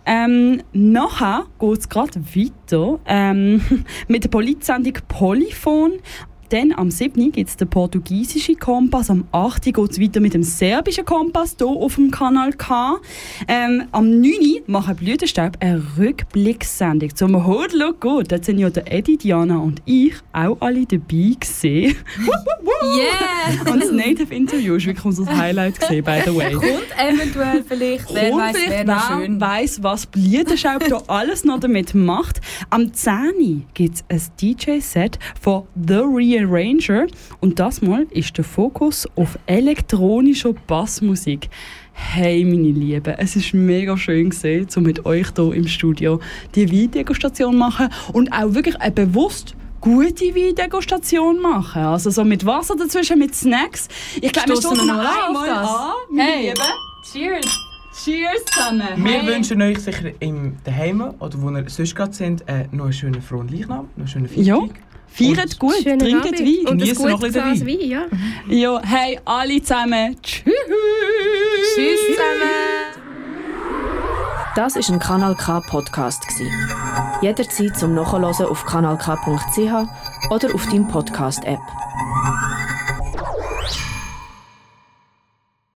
Ähm, 0.05 0.61
nachher 0.73 1.45
geht's 1.59 1.87
gerade 1.89 2.19
weiter 2.35 2.99
ähm, 3.05 3.52
mit 4.07 4.23
der 4.23 4.29
Politsendung 4.29 4.93
Polyphon. 5.07 5.99
Dann 6.53 6.71
am 6.71 6.91
7. 6.91 7.31
gibt 7.31 7.49
es 7.49 7.57
den 7.57 7.67
portugiesischen 7.67 8.59
Kompass, 8.59 9.09
am 9.09 9.27
8. 9.31 9.63
geht 9.63 9.89
es 9.89 9.99
weiter 9.99 10.19
mit 10.19 10.35
dem 10.35 10.43
serbischen 10.43 11.03
Kompass 11.03 11.55
hier 11.57 11.65
auf 11.65 11.95
dem 11.95 12.11
Kanal 12.11 12.53
K. 12.53 12.99
Ähm, 13.47 13.85
am 13.91 14.21
9. 14.21 14.61
machen 14.67 14.95
Blütenstaub 14.95 15.57
eine 15.61 15.81
Rückblickssendung 15.97 17.15
zum 17.15 17.43
Hold 17.43 17.73
Look 17.73 18.01
Good. 18.01 18.31
Dort 18.31 18.45
sind 18.45 18.59
ja 18.59 18.69
der 18.69 18.91
Eddie, 18.93 19.17
Diana 19.17 19.57
und 19.57 19.81
ich 19.85 20.13
auch 20.31 20.57
alle 20.59 20.85
dabei 20.85 21.35
gesehen. 21.39 21.95
Yeah! 22.83 23.71
und 23.71 23.81
das 23.81 23.91
Native 23.91 24.33
Interview 24.33 24.75
ist 24.75 24.85
wirklich 24.85 25.05
unser 25.05 25.25
Highlight 25.37 25.79
gesehen, 25.79 26.03
by 26.03 26.21
the 26.25 26.35
way. 26.35 26.51
Kommt 26.51 26.87
eventuell 26.97 27.63
vielleicht, 27.65 28.13
wer 28.13 28.29
Kommt 28.29 28.41
weiß, 28.41 28.55
wer 28.55 28.61
vielleicht, 28.61 28.87
noch 28.87 29.09
wer 29.09 29.25
schön. 29.25 29.41
weiss, 29.41 29.83
was 29.83 30.05
Blütenstaub 30.05 30.87
da 30.89 31.01
alles 31.07 31.45
noch 31.45 31.59
damit 31.59 31.95
macht. 31.95 32.41
Am 32.69 32.93
10. 32.93 33.65
gibt 33.73 33.95
es 33.95 34.03
ein 34.09 34.21
DJ-Set 34.41 35.17
von 35.39 35.63
The 35.75 36.03
Rearranger. 36.45 37.07
Und 37.39 37.59
das 37.59 37.81
Mal 37.81 38.05
ist 38.11 38.37
der 38.37 38.43
Fokus 38.43 39.07
auf 39.15 39.37
elektronischer 39.45 40.53
Bassmusik. 40.67 41.49
Hey, 41.93 42.43
meine 42.43 42.71
Lieben, 42.71 43.13
es 43.17 43.35
ist 43.35 43.53
mega 43.53 43.95
schön 43.97 44.31
gesehen, 44.31 44.67
um 44.75 44.83
mit 44.83 45.05
euch 45.05 45.27
hier 45.35 45.53
im 45.53 45.67
Studio 45.67 46.19
die 46.55 46.71
Weindegustation 46.71 47.55
machen 47.55 47.89
und 48.13 48.31
auch 48.33 48.53
wirklich 48.53 48.79
eine 48.81 48.91
bewusst 48.91 49.55
gute 49.79 50.25
Weindegustation 50.33 51.39
machen. 51.39 51.83
Also 51.83 52.09
so 52.09 52.23
mit 52.23 52.45
Wasser 52.45 52.75
dazwischen, 52.75 53.19
mit 53.19 53.35
Snacks. 53.35 53.89
Ich 54.21 54.31
glaube, 54.31 54.49
wir 54.49 54.55
stoßen 54.55 54.87
noch 54.87 54.97
einmal 54.97 55.49
an, 55.49 55.91
meine 56.09 56.23
Hey. 56.31 56.41
Lieben. 56.49 56.61
Cheers! 57.11 57.59
Cheers 58.03 58.45
zusammen. 58.45 58.87
Wir 58.97 59.11
Hey. 59.21 59.27
wünschen 59.27 59.61
euch 59.61 59.77
sicher 59.79 60.09
im 60.19 60.55
Daheim 60.63 61.01
oder 61.19 61.39
wo 61.41 61.51
ihr 61.51 61.69
sonst 61.69 61.95
gerade 61.95 62.11
sind, 62.13 62.41
äh, 62.47 62.65
noch 62.71 62.85
einen 62.85 62.93
schönen 62.93 63.21
frohen 63.21 63.49
Leichnam, 63.49 63.89
noch 63.95 63.97
einen 63.97 64.07
schönen. 64.07 64.27
Feiertag. 64.29 64.81
Feiert 65.13 65.59
gut, 65.59 65.75
Schönen 65.83 65.99
trinkt 65.99 66.25
Abend. 66.25 66.39
Wein. 66.39 66.59
Und 66.61 66.71
ein 66.71 66.77
Geniessen 66.79 67.07
noch 67.07 67.19
gutes 67.19 67.37
ein 67.37 67.53
bisschen 67.53 67.67
Glas 67.67 67.81
Wein, 67.81 67.89
ja. 67.89 68.05
Ja, 68.47 68.81
hey, 68.83 69.19
alle 69.25 69.61
zusammen. 69.61 70.17
Tschüss. 70.23 70.53
Tschüss 71.75 71.99
zusammen! 72.07 73.03
Das 74.55 74.75
ist 74.75 74.89
ein 74.89 74.99
Kanal 74.99 75.35
K 75.35 75.61
Podcast 75.61 76.27
gsi. 76.27 76.49
Jederzeit 77.21 77.77
zum 77.77 77.93
Nachhören 77.93 78.23
auf 78.45 78.65
kanalk.ch 78.65 80.29
oder 80.29 80.55
auf 80.55 80.65
deinem 80.67 80.87
Podcast 80.87 81.43
App. 81.45 81.59